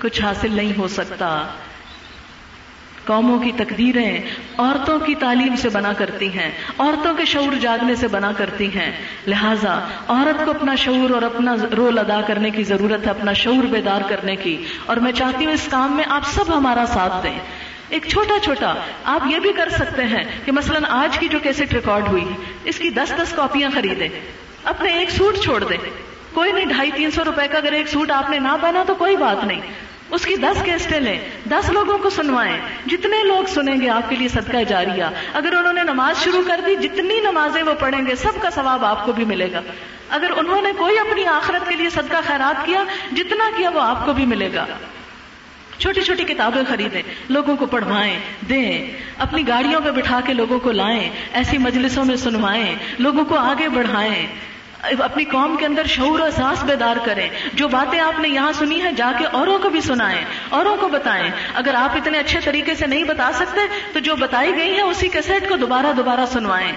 کچھ 0.00 0.20
حاصل 0.20 0.54
نہیں 0.54 0.72
ہو 0.78 0.88
سکتا۔ 0.88 1.42
قوموں 3.04 3.38
کی 3.38 3.52
تقدیریں 3.56 4.22
عورتوں 4.58 4.98
کی 4.98 5.14
تعلیم 5.14 5.56
سے 5.56 5.68
بنا 5.68 5.92
کرتی 5.92 6.38
ہیں، 6.38 6.50
عورتوں 6.78 7.14
کے 7.14 7.24
شعور 7.24 7.52
جاگنے 7.52 7.94
سے 7.94 8.08
بنا 8.08 8.32
کرتی 8.32 8.68
ہیں۔ 8.78 8.92
لہٰذا 9.26 9.80
عورت 10.08 10.44
کو 10.44 10.50
اپنا 10.50 10.74
شعور 10.74 11.10
اور 11.10 11.22
اپنا 11.22 11.54
رول 11.76 11.98
ادا 11.98 12.20
کرنے 12.26 12.50
کی 12.50 12.62
ضرورت 12.62 13.06
ہے، 13.06 13.10
اپنا 13.10 13.32
شعور 13.32 13.64
بیدار 13.64 14.00
کرنے 14.08 14.36
کی۔ 14.36 14.64
اور 14.86 14.96
میں 14.96 15.12
چاہتی 15.12 15.46
ہوں 15.46 15.52
اس 15.52 15.68
کام 15.70 15.96
میں 15.96 16.04
آپ 16.08 16.22
سب 16.24 16.56
ہمارا 16.58 16.84
ساتھ 16.86 17.22
دیں۔ 17.22 17.38
ایک 17.88 18.06
چھوٹا 18.08 18.34
چھوٹا، 18.42 18.74
آپ 19.04 19.20
یہ 19.26 19.38
بھی 19.38 19.52
کر 19.52 19.68
سکتے 19.68 20.02
ہیں 20.02 20.24
کہ 20.44 20.52
مثلا 20.52 20.78
آج 20.88 21.18
کی 21.18 21.28
جو 21.28 21.38
کیسٹ 21.38 21.74
ریکارڈ 21.74 22.08
ہوئی، 22.08 22.24
اس 22.64 22.78
کی 22.78 22.90
دس 22.90 23.12
دس 23.22 23.32
کاپیاں 23.32 23.70
خریدیں۔ 23.74 24.08
اپنے 24.64 24.92
ایک 24.92 25.10
سوٹ 25.10 25.36
چھوڑ 25.44 25.64
دیں۔ 25.64 26.05
کوئی 26.36 26.52
نہیں 26.52 26.66
ڈھائی 26.66 26.90
تین 26.90 27.10
سو 27.10 27.24
روپے 27.24 27.48
کا 27.48 27.58
اگر 27.58 27.72
ایک 27.72 27.88
سوٹ 27.88 28.10
آپ 28.10 28.30
نے 28.30 28.38
نہ 28.38 28.56
بنا 28.60 28.84
تو 28.86 28.94
کوئی 28.94 29.16
بات 29.16 29.44
نہیں۔ 29.44 29.60
اس 30.10 30.26
کی 30.26 30.36
دس 30.36 30.62
کیسٹیں 30.62 31.00
لیں، 31.00 31.18
دس 31.50 31.70
لوگوں 31.70 31.98
کو 31.98 32.10
سنوائیں۔ 32.10 32.58
جتنے 32.86 33.24
لوگ 33.24 33.44
سنیں 33.44 33.80
گے 33.80 33.88
آپ 33.88 34.10
کے 34.10 34.16
لیے 34.16 34.28
صدقہ 34.28 34.64
جاریہ۔ 34.68 35.04
اگر 35.32 35.52
انہوں 35.52 35.72
نے 35.72 35.82
نماز 35.82 36.24
شروع 36.24 36.42
کر 36.46 36.60
دی، 36.66 36.76
جتنی 36.76 37.20
نمازیں 37.20 37.62
وہ 37.62 37.74
پڑھیں 37.80 38.06
گے، 38.06 38.14
سب 38.14 38.42
کا 38.42 38.50
ثواب 38.50 38.84
آپ 38.84 39.06
کو 39.06 39.12
بھی 39.12 39.24
ملے 39.24 39.52
گا۔ 39.52 39.60
اگر 40.10 40.30
انہوں 40.36 40.62
نے 40.62 40.72
کوئی 40.78 40.98
اپنی 40.98 41.26
آخرت 41.26 41.68
کے 41.68 41.76
لیے 41.76 41.90
صدقہ 41.90 42.16
خیرات 42.26 42.66
کیا، 42.66 42.84
جتنا 43.12 43.50
کیا 43.56 43.70
وہ 43.70 43.80
آپ 43.80 44.06
کو 44.06 44.12
بھی 44.12 44.26
ملے 44.26 44.48
گا۔ 44.54 44.66
چھوٹی 45.78 46.00
چھوٹی 46.00 46.24
کتابیں 46.24 46.62
خریدیں، 46.68 47.02
لوگوں 47.28 47.56
کو 47.56 47.66
پڑھوائیں، 47.66 48.18
دیں۔ 48.48 48.92
اپنی 49.18 49.48
گاڑیوں 49.48 49.80
پہ 49.80 49.90
بٹھا 49.90 50.20
کے 50.26 50.32
لوگوں 50.32 50.58
کو 50.58 50.72
لائیں، 50.72 51.10
ایسی 51.32 51.58
مجلسوں 51.58 52.04
میں 52.04 52.16
سنوائیں، 52.16 52.74
لوگوں 52.98 53.24
کو 53.24 53.36
آگے 53.36 53.68
بڑھائیں۔ 53.68 54.26
اپنی 54.98 55.24
قوم 55.24 55.56
کے 55.56 55.66
اندر 55.66 55.86
شعور 55.86 56.20
و 56.20 56.24
احساس 56.24 56.64
بیدار 56.64 56.96
کریں۔ 57.04 57.28
جو 57.52 57.68
باتیں 57.68 58.00
آپ 58.00 58.20
نے 58.20 58.28
یہاں 58.28 58.52
سنی 58.52 58.82
ہے 58.82 58.92
جا 58.92 59.12
کے 59.18 59.24
اوروں 59.24 59.58
کو 59.58 59.68
بھی 59.68 59.80
سنائیں، 59.80 60.24
اوروں 60.48 60.76
کو 60.80 60.88
بتائیں۔ 60.88 61.30
اگر 61.54 61.74
آپ 61.74 61.96
اتنے 61.96 62.18
اچھے 62.18 62.40
طریقے 62.40 62.74
سے 62.74 62.86
نہیں 62.86 63.04
بتا 63.04 63.30
سکتے، 63.34 63.60
تو 63.92 63.98
جو 63.98 64.16
بتائی 64.16 64.56
گئی 64.56 64.76
ہے 64.76 64.82
اسی 64.82 65.08
کیسٹ 65.08 65.48
کو 65.48 65.56
دوبارہ 65.56 65.92
دوبارہ 65.96 66.26
سنوائیں۔ 66.32 66.72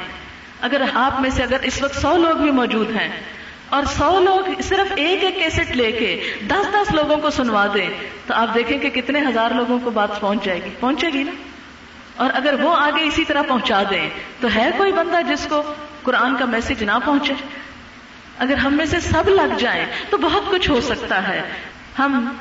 اگر 0.61 0.81
آپ 0.93 1.21
میں 1.21 1.29
سے 1.29 1.43
اگر 1.43 1.57
اس 1.61 1.81
وقت 1.81 2.01
سو 2.01 2.17
لوگ 2.17 2.35
بھی 2.35 2.51
موجود 2.51 2.95
ہیں، 2.95 3.21
اور 3.69 3.83
سو 3.83 4.19
لوگ 4.19 4.61
صرف 4.61 4.93
ایک 4.95 5.23
ایک 5.23 5.35
کیسٹ 5.35 5.75
لے 5.75 5.91
کے 5.91 6.21
دس 6.47 6.73
دس 6.73 6.91
لوگوں 6.91 7.17
کو 7.17 7.29
سنوا 7.29 7.67
دیں، 7.73 7.89
تو 8.27 8.33
آپ 8.33 8.55
دیکھیں 8.55 8.77
کہ 8.77 8.89
کتنے 8.89 9.19
ہزار 9.19 9.51
لوگوں 9.51 9.79
کو 9.83 9.89
بات 9.89 10.19
پہنچ 10.19 10.43
جائے 10.43 10.59
گی۔ 10.65 10.69
پہنچے 10.79 11.07
گی 11.13 11.23
نا؟ 11.23 11.31
اور 12.15 12.29
اگر 12.33 12.53
وہ 12.61 12.75
آگے 12.75 13.07
اسی 13.07 13.23
طرح 13.23 13.41
پہنچا 13.47 13.83
دیں، 13.89 14.09
تو 14.41 14.47
ہے 14.55 14.69
کوئی 14.77 14.91
بندہ 14.91 15.21
جس 15.21 15.47
کو 15.49 15.61
قرآن 16.03 16.35
کا 16.35 16.45
میسج 16.45 16.83
نہ 16.83 16.97
پہنچے؟ 17.05 17.33
اگر 18.39 18.57
ہم 18.57 18.73
میں 18.73 18.85
سے 18.85 18.99
سب 18.99 19.29
لگ 19.29 19.59
جائیں 19.59 19.85
تو 20.09 20.17
بہت 20.17 20.51
کچھ 20.51 20.69
ہو 20.69 20.81
سکتا 20.81 21.27
ہے۔ 21.27 21.41
ہم 21.99 22.33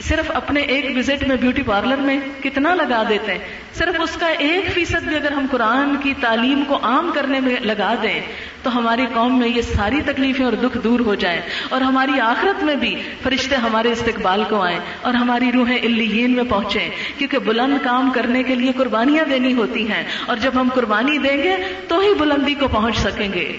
صرف 0.00 0.30
اپنے 0.34 0.60
ایک 0.60 0.96
وزٹ 0.96 1.22
میں 1.22 1.36
بیوٹی 1.36 1.62
پارلر 1.62 1.96
میں 1.96 2.18
کتنا 2.42 2.74
لگا 2.74 3.02
دیتے 3.08 3.32
ہیں۔ 3.32 3.38
صرف 3.74 4.00
اس 4.00 4.10
کا 4.20 4.26
ایک 4.26 4.74
فیصد 4.74 5.02
بھی 5.02 5.16
اگر 5.16 5.32
ہم 5.32 5.46
قرآن 5.50 5.96
کی 5.96 6.14
تعلیم 6.20 6.62
کو 6.68 6.78
عام 6.82 7.10
کرنے 7.14 7.40
میں 7.40 7.56
لگا 7.60 7.94
دیں 8.02 8.20
تو 8.62 8.78
ہماری 8.78 9.06
قوم 9.14 9.38
میں 9.38 9.48
یہ 9.48 9.62
ساری 9.62 10.00
تکلیفیں 10.06 10.44
اور 10.44 10.52
دکھ 10.52 10.78
دور 10.84 11.00
ہو 11.00 11.14
جائیں 11.14 11.40
اور 11.68 11.80
ہماری 11.80 12.20
آخرت 12.20 12.64
میں 12.64 12.76
بھی 12.76 12.96
فرشتے 13.22 13.56
ہمارے 13.56 13.92
استقبال 13.92 14.44
کو 14.48 14.62
آئیں 14.62 14.78
اور 15.02 15.14
ہماری 15.14 15.52
روحیں 15.52 15.78
الین 15.78 16.30
میں 16.30 16.44
پہنچیں۔ 16.48 16.90
کیونکہ 17.18 17.38
بلند 17.38 17.84
کام 17.84 18.10
کرنے 18.10 18.42
کے 18.42 18.54
لیے 18.54 18.72
قربانیاں 18.76 19.24
دینی 19.24 19.54
ہوتی 19.54 19.92
ہیں 19.92 20.04
اور 20.26 20.36
جب 20.36 20.50
ہم 20.54 20.68
قربانی 20.74 21.18
دیں 21.18 21.36
گے 21.36 21.56
تو 21.88 22.00
ہی 22.00 22.14
بلندی 22.14 22.54
کو 22.54 22.68
پہنچ 22.68 22.96
سکیں 22.96 23.32
گے۔ 23.32 23.56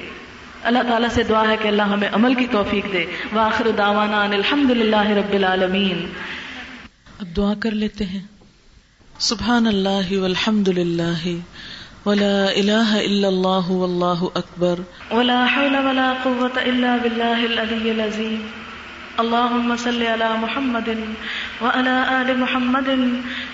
اللہ 0.64 0.80
تعالیٰ 0.90 1.10
سے 1.10 1.24
دعا 1.24 1.50
ہے 1.50 1.56
کہ 1.62 1.68
اللہ 1.68 1.82
ہمیں 1.82 2.10
عمل 2.12 2.34
کی 2.34 2.48
توفیق 2.52 2.94
دے۔ 2.94 3.06
واخر 3.34 3.68
دعوانا 3.78 4.24
الحمد 4.24 4.72
للہ 4.72 5.08
رب 5.08 5.34
العالمین۔ 5.34 6.06
اب 7.20 7.38
دعا 7.38 7.54
کر 7.60 7.72
لیتے 7.72 8.06
ہیں۔ 8.06 8.20
سبحان 9.20 9.68
اللہ 9.68 10.18
والحمد 10.18 10.68
للہ 10.68 11.36
ولا 12.06 12.46
الہ 12.46 12.94
الا 12.94 13.28
اللہ 13.28 13.72
واللہ 13.72 14.24
اکبر۔ 14.34 14.80
ولا 15.12 15.46
حول 15.56 15.76
ولا 15.76 16.14
قوة 16.24 16.60
الا 16.66 16.98
باللہ 17.04 17.60
العلی 17.62 17.90
العظیم۔ 17.90 18.48
اللهم 19.18 19.76
صل 19.78 20.08
على 20.08 20.40
محمد 20.40 20.88
وعلى 21.62 21.92
آل 22.08 22.36
محمد 22.36 22.90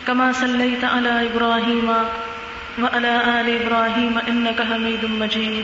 كما 0.06 0.32
صليت 0.40 0.84
على 0.84 1.28
إبراهيم 1.28 1.90
وعلى 2.84 3.08
آل 3.08 3.58
إبراهيم 3.62 4.20
إنك 4.28 4.62
حميد 4.62 5.04
مجيد 5.04 5.64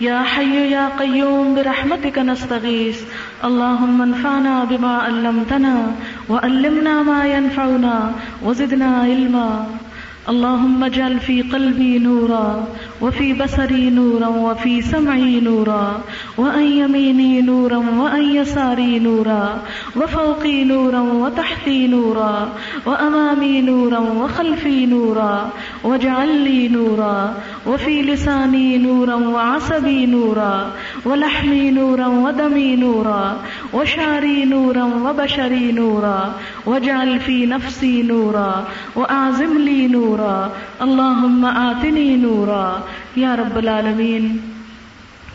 يا 0.00 0.22
حي 0.22 0.70
يا 0.70 0.88
قيوم 0.98 1.54
برحمتك 1.54 2.18
نستغيث. 2.18 3.02
اللهم 3.44 4.02
انفعنا 4.02 4.64
بما 4.64 4.98
علمتنا 4.98 5.94
وعلمنا 6.28 7.02
ما 7.02 7.26
ينفعنا 7.26 8.12
وزدنا 8.42 9.00
علما. 9.00 9.66
اللهم 10.28 10.84
اجعل 10.84 11.20
في 11.20 11.42
قلبي 11.42 11.98
نورا 11.98 12.66
وفي 13.00 13.32
بصري 13.32 13.90
نورا 13.90 14.28
وفي 14.28 14.82
سمعي 14.82 15.40
نورا 15.40 16.00
وأن 16.38 16.64
يميني 16.64 17.42
نورا 17.42 17.76
وأن 17.76 18.24
يساري 18.34 18.98
نورا 18.98 19.62
وفوقي 19.96 20.64
نورا 20.64 21.00
وتحتي 21.00 21.86
نورا 21.86 22.48
وأمامي 22.86 23.60
نورا 23.60 23.98
وخلفي 23.98 24.86
نورا 24.86 25.50
واجعل 25.84 26.34
لي 26.44 26.68
نورا 26.68 27.34
وفي 27.66 28.02
لساني 28.02 28.78
نورا 28.78 29.14
وعصبي 29.14 30.06
نورا 30.06 30.72
ولحمي 31.04 31.70
نورا 31.70 32.06
ودمي 32.06 32.76
نورا 32.76 33.42
وشعري 33.72 34.44
نورا 34.44 34.84
وبشري 34.84 35.72
نورا 35.72 36.34
واجعل 36.66 37.20
في 37.20 37.46
نفسي 37.46 38.02
نورا 38.02 38.64
وأعزم 38.96 39.58
لي 39.58 39.86
نورا 39.86 40.17
اللهم 40.20 41.44
آتني 41.44 42.06
نورا 42.16 42.62
یا 43.16 43.34
رب 43.36 43.56
العالمین 43.56 44.36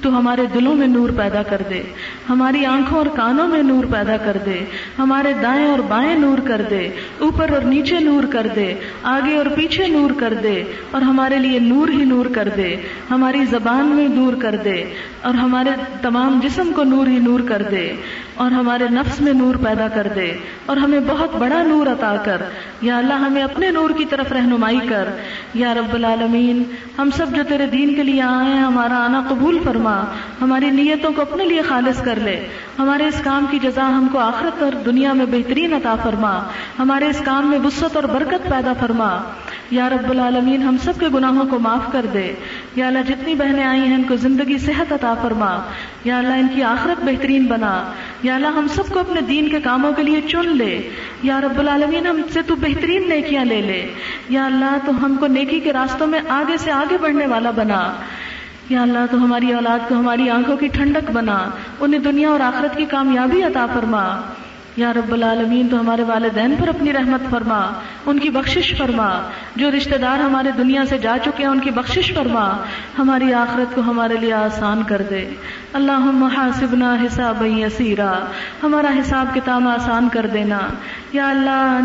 تو 0.02 0.10
ہمارے 0.10 0.46
دلوں 0.54 0.76
میں 0.76 0.88
نور 0.88 1.10
پیدا 1.18 1.42
کر 1.44 1.62
دے 1.70 1.82
ہماری 2.30 2.66
آنکھوں 2.66 2.98
اور 2.98 3.06
کانوں 3.16 3.48
میں 3.48 3.62
نور 3.64 3.84
پیدا 3.92 4.16
کر 4.18 4.38
دے 4.46 4.56
ہمارے 4.98 5.32
دائیں 5.42 5.68
اور 5.68 5.80
بائیں 5.88 6.16
نور 6.20 6.40
کر 6.48 6.62
دے 6.70 6.82
اوپر 7.20 7.54
اور 7.54 7.62
نیچے 7.62 8.00
نور 8.00 8.24
کر 8.32 8.48
دے 8.56 8.74
آگے 9.12 9.36
اور 9.38 9.46
پیچھے 9.56 9.88
نور 9.88 10.12
کر 10.20 10.34
دے 10.44 10.56
اور 10.92 11.02
ہمارے 11.02 11.38
لیے 11.38 11.60
نور 11.60 11.90
ہی 11.90 12.04
نور 12.06 12.26
کر 12.36 12.50
دے 12.58 12.76
ہماری 13.10 13.46
زبان 13.52 13.96
میں 13.96 14.08
نور 14.08 14.34
کر 14.42 14.56
دے 14.64 14.76
اور 15.22 15.34
ہمارے 15.34 15.78
تمام 16.02 16.40
جسم 16.44 16.72
کو 16.76 16.84
نور 16.84 17.08
ہی 17.08 17.20
نور 17.20 17.48
کر 17.48 17.62
دے 17.72 17.86
اور 18.36 18.52
ہمارے 18.52 18.84
نفس 18.92 19.22
میں 19.22 19.34
نور 19.34 19.56
پیدا 19.56 19.88
کر 19.88 20.08
دے 20.16 20.38
اور 20.66 20.78
ہمیں 20.78 21.00
بہت 21.08 21.36
بڑا 21.36 21.64
نور 21.64 21.88
عطا 21.88 22.16
کر۔ 22.26 22.42
یا 22.82 22.98
اللہ، 22.98 23.14
ہمیں 23.14 23.44
اپنے 23.44 23.70
نور 23.70 23.90
کی 23.90 24.06
طرف 24.06 24.32
رہنمائی 24.32 24.80
کر۔ 24.90 25.08
یا 25.54 25.74
رب 25.74 25.94
العالمین، 25.94 26.64
ہم 26.98 27.10
سب 27.18 27.26
جو 27.36 27.44
تیرے 27.50 27.66
دین 27.66 27.94
کے 27.94 28.04
لیے 28.04 28.22
آئے 28.22 28.54
ہیں، 28.54 28.62
ہمارا 28.62 29.06
آنا 29.06 29.24
قبول 29.30 29.60
فرما۔ 29.64 30.04
ہماری 30.42 30.70
نیتوں 30.70 31.12
کو 31.14 31.22
اپنے 31.22 31.46
لیے 31.46 31.62
خالص 31.62 32.04
کر 32.04 32.16
لے۔ 32.16 32.48
ہمارے 32.80 33.08
اس 33.08 33.22
کام 33.24 33.46
کی 33.52 33.60
جزا 33.60 33.88
ہم 33.88 34.08
کو 34.12 34.20
آخرت 34.20 34.64
اور 34.64 34.72
دنیا 34.72 35.14
میں 35.14 35.26
بہترین 35.26 35.74
عطا 35.74 35.96
فرما۔ 36.04 36.40
ہمارے 36.80 37.06
اس 37.08 37.22
کام 37.26 37.50
میں 37.50 37.60
وسط 37.60 37.96
اور 37.96 38.04
برکت 38.04 38.50
پیدا 38.50 38.74
فرما۔ 38.80 39.18
یا 39.72 39.90
رب 39.90 40.10
العالمین، 40.10 40.62
ہم 40.62 40.76
سب 40.84 40.94
کے 41.00 41.08
گناہوں 41.14 41.48
کو 41.50 41.60
معاف 41.60 41.92
کر 41.92 42.06
دے۔ 42.14 42.34
یا 42.76 42.88
اللہ 42.88 43.00
جتنی 43.08 43.36
بہنیں 43.36 43.64
آئی 43.64 43.82
ہیں 43.82 43.96
ان 43.96 44.04
کو 44.04 44.16
زندگی 44.16 44.58
صحت 44.58 44.94
عطا 44.94 45.14
فرما۔ 45.22 45.60
یا 46.04 46.18
اللہ 46.18 46.34
ان 46.34 46.48
کی 46.56 46.64
آخرت 46.64 47.04
بہترین 47.04 47.46
بنا۔ 47.46 47.92
یا 48.24 48.36
اللہ 48.36 48.48
ہم 48.48 48.68
سب 48.68 48.88
کو 48.90 49.00
اپنے 49.00 49.22
دین 49.22 49.50
کے 49.50 49.62
کاموں 49.62 49.92
کے 49.92 50.04
لیے 50.04 50.22
چن 50.22 50.58
لے۔ 50.58 50.90
یا 51.24 51.42
رب 51.42 51.60
العالمین، 51.60 52.08
ہم 52.08 52.22
سے 52.34 52.42
تو 52.42 52.56
بہترین 52.56 53.10
نیکیاں 53.10 53.46
لے 53.46 53.62
لے۔ 53.62 53.94
یا 54.30 54.46
اللہ 54.46 54.78
تو 54.86 55.06
ہم 55.06 55.16
کو 55.20 55.28
نیکی 55.28 55.60
کے 55.60 55.74
راستوں 55.74 56.08
میں 56.08 56.20
آگے 56.30 56.58
سے 56.58 56.72
آگے 56.72 56.98
بڑھنے 57.02 57.26
والا 57.26 57.52
بنا۔ 57.52 57.94
یا 58.70 58.82
اللہ 58.82 59.06
تو 59.12 59.18
ہماری 59.18 59.54
اولاد 59.54 59.90
کو 59.90 59.96
ہماری 59.96 60.30
آنکھوں 60.30 60.58
کی 60.58 60.68
ٹھنڈک 60.68 61.12
بنا۔ 61.12 61.50
انہیں 61.80 62.00
دنیا 62.00 62.30
اور 62.30 62.40
آخرت 62.40 62.78
کی 62.78 62.86
کامیابی 62.86 63.44
عطا 63.44 63.66
فرما۔ 63.74 64.22
یا 64.78 64.94
رب 64.94 65.14
العالمین، 65.14 65.68
تو 65.68 65.80
ہمارے 65.80 66.04
والدین 66.04 66.56
پر 66.60 66.68
اپنی 66.68 66.94
رحمت 66.94 67.30
فرما، 67.30 67.72
ان 68.06 68.20
کی 68.20 68.30
بخشش 68.30 68.76
فرما۔ 68.78 69.22
جو 69.56 69.72
رشتہ 69.72 69.96
دار 69.96 70.20
ہمارے 70.20 70.52
دنیا 70.58 70.86
سے 70.86 70.98
جا 70.98 71.18
چکے 71.24 71.44
ہیں، 71.44 71.50
ان 71.50 71.60
کی 71.60 71.72
بخشش 71.72 72.14
فرما۔ 72.14 72.58
ہماری 73.00 73.34
آخرت 73.34 73.76
کو 73.76 73.82
ہمارے 73.82 74.18
لیے 74.18 74.34
آسان 74.34 74.84
کر 74.84 75.02
دے۔ 75.10 75.30
اللہ 75.74 76.26
حاسبنا 76.38 76.96
حساب 77.06 77.46
یسیرا۔ 77.46 78.14
ہمارا 78.64 78.88
حساب 79.00 79.36
کتاب 79.36 79.68
آسان 79.68 80.10
کر 80.10 80.26
دینا۔ 80.34 80.60
یا 81.14 81.30
اللہ، 81.30 81.80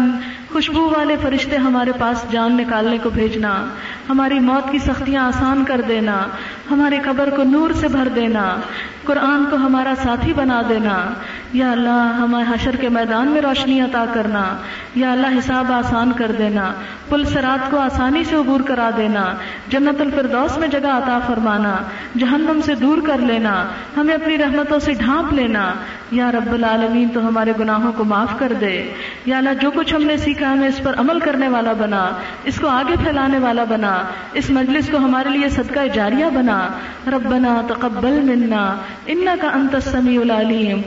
خوشبو 0.52 0.92
والے 0.98 1.16
فرشتے 1.22 1.56
ہمارے 1.56 1.92
پاس 1.98 2.24
جان 2.30 2.56
نکالنے 2.56 2.98
کو 2.98 3.10
بھیجنا۔ 3.10 3.66
ہماری 4.08 4.40
موت 4.40 4.72
کی 4.72 4.78
سختیاں 4.78 5.24
آسان 5.24 5.64
کر 5.64 5.80
دینا۔ 5.88 6.22
ہمارے 6.70 6.98
قبر 7.04 7.30
کو 7.30 7.42
نور 7.42 7.70
سے 7.70 7.88
بھر 7.88 8.08
دینا۔ 8.08 8.56
قرآن 9.04 9.44
کو 9.50 9.56
ہمارا 9.56 9.94
ساتھی 10.02 10.32
بنا 10.32 10.62
دینا۔ 10.68 11.04
یا 11.52 11.72
اللہ، 11.72 12.16
ہمارے 12.18 12.54
حشر 12.54 12.76
کے 12.76 12.88
میدان 12.88 13.28
میں 13.28 13.40
روشنی 13.40 13.80
عطا 13.80 14.04
کرنا، 14.14 14.56
یا 14.94 15.12
اللہ، 15.12 15.26
حساب 15.26 15.72
آسان 15.72 16.12
کر 16.12 16.32
دینا، 16.38 16.72
پل 17.08 17.24
سرات 17.24 17.70
کو 17.70 17.78
آسانی 17.78 18.24
سے 18.24 18.36
عبور 18.36 18.60
کرا 18.60 18.90
دینا، 18.96 19.24
جنت 19.68 20.00
الفردوس 20.00 20.58
میں 20.58 20.68
جگہ 20.68 20.88
عطا 20.88 21.18
فرمانا، 21.26 21.76
جہنم 22.18 22.60
سے 22.64 22.74
دور 22.74 22.98
کر 23.06 23.18
لینا، 23.18 23.64
ہمیں 23.96 24.14
اپنی 24.14 24.38
رحمتوں 24.38 24.78
سے 24.78 24.92
ڈھانپ 24.92 25.32
لینا، 25.32 25.72
یا 26.10 26.32
رب 26.32 26.52
العالمین، 26.52 27.08
تو 27.08 27.28
ہمارے 27.28 27.52
گناہوں 27.60 27.92
کو 27.92 28.04
معاف 28.04 28.38
کر 28.38 28.52
دے۔ 28.60 28.92
یا 29.26 29.38
اللہ، 29.38 29.50
جو 29.60 29.70
کچھ 29.70 29.94
ہم 29.94 30.02
نے 30.02 30.16
سیکھا، 30.16 30.52
ہمیں 30.52 30.68
اس 30.68 30.80
پر 30.82 30.94
عمل 30.98 31.20
کرنے 31.20 31.48
والا 31.48 31.72
بنا، 31.72 32.10
اس 32.44 32.60
کو 32.60 32.68
آگے 32.68 32.96
پھیلانے 33.04 33.38
والا 33.38 33.64
بنا، 33.64 33.98
اس 34.32 34.50
مجلس 34.50 34.88
کو 34.90 34.96
ہمارے 34.96 35.28
لیے 35.28 35.48
صدقہ 35.48 35.86
جاریہ 35.94 36.26
بنا۔ 36.34 36.68
ربنا 37.06 37.62
تقبل 37.68 38.20
منا 38.20 38.74
انك 39.06 39.44
انت 39.54 39.74
السميع 39.74 40.20
العليم 40.20 40.80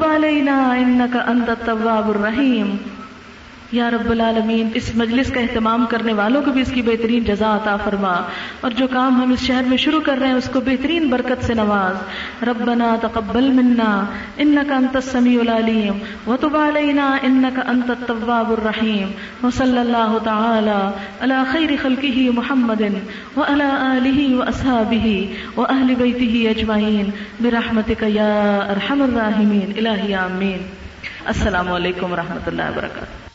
تب 0.00 0.06
علینا 0.06 0.54
انکا 0.72 1.20
انت 1.30 1.48
التواب 1.48 2.08
الرحیم 2.10 2.68
یا 3.72 3.90
رب 3.90 4.10
العالمین، 4.10 4.68
اس 4.74 4.90
مجلس 4.94 5.30
کا 5.30 5.40
اہتمام 5.40 5.86
کرنے 5.88 6.12
والوں 6.12 6.42
کو 6.42 6.50
بھی 6.50 6.62
اس 6.62 6.70
کی 6.74 6.82
بہترین 6.82 7.24
جزا 7.24 7.56
عطا 7.56 7.76
فرما۔ 7.76 8.20
اور 8.60 8.70
جو 8.70 8.86
کام 8.88 9.22
ہم 9.22 9.32
اس 9.32 9.40
شہر 9.40 9.62
میں 9.66 9.76
شروع 9.76 10.00
کر 10.00 10.16
رہے 10.20 10.26
ہیں، 10.26 10.34
اس 10.34 10.50
کو 10.52 10.60
بہترین 10.60 11.08
برکت 11.08 11.44
سے 11.44 11.54
نواز۔ 11.54 11.96
ربنا 12.48 12.96
تقبل 13.02 13.50
منا 13.50 14.04
انك 14.36 14.72
انت 14.72 14.96
السميع 14.96 15.40
العليم 15.40 15.98
وتب 16.26 16.56
علينا 16.56 17.16
انك 17.22 17.60
انت 17.66 17.90
التواب 17.90 18.52
الرحيم 18.52 19.10
وصلى 19.42 19.80
الله 19.80 20.18
تعالى 20.24 20.90
على 21.20 21.34
خير 21.52 21.70
خلقه 21.82 22.30
محمد 22.34 22.82
وعلى 23.36 23.70
اله 23.80 24.36
واصحابه 24.36 25.26
واهل 25.56 25.94
بيته 25.94 26.50
اجمعين 26.50 27.10
برحمتك 27.40 28.02
يا 28.02 28.58
ارحم 28.68 29.02
الراحمين 29.02 29.72
الہی 29.76 30.14
آمین۔ 30.14 30.58
السلام 31.24 31.72
علیکم 31.72 32.12
ورحمۃ 32.12 32.46
اللہ 32.46 32.62
وبرکاتہ۔ 32.62 33.29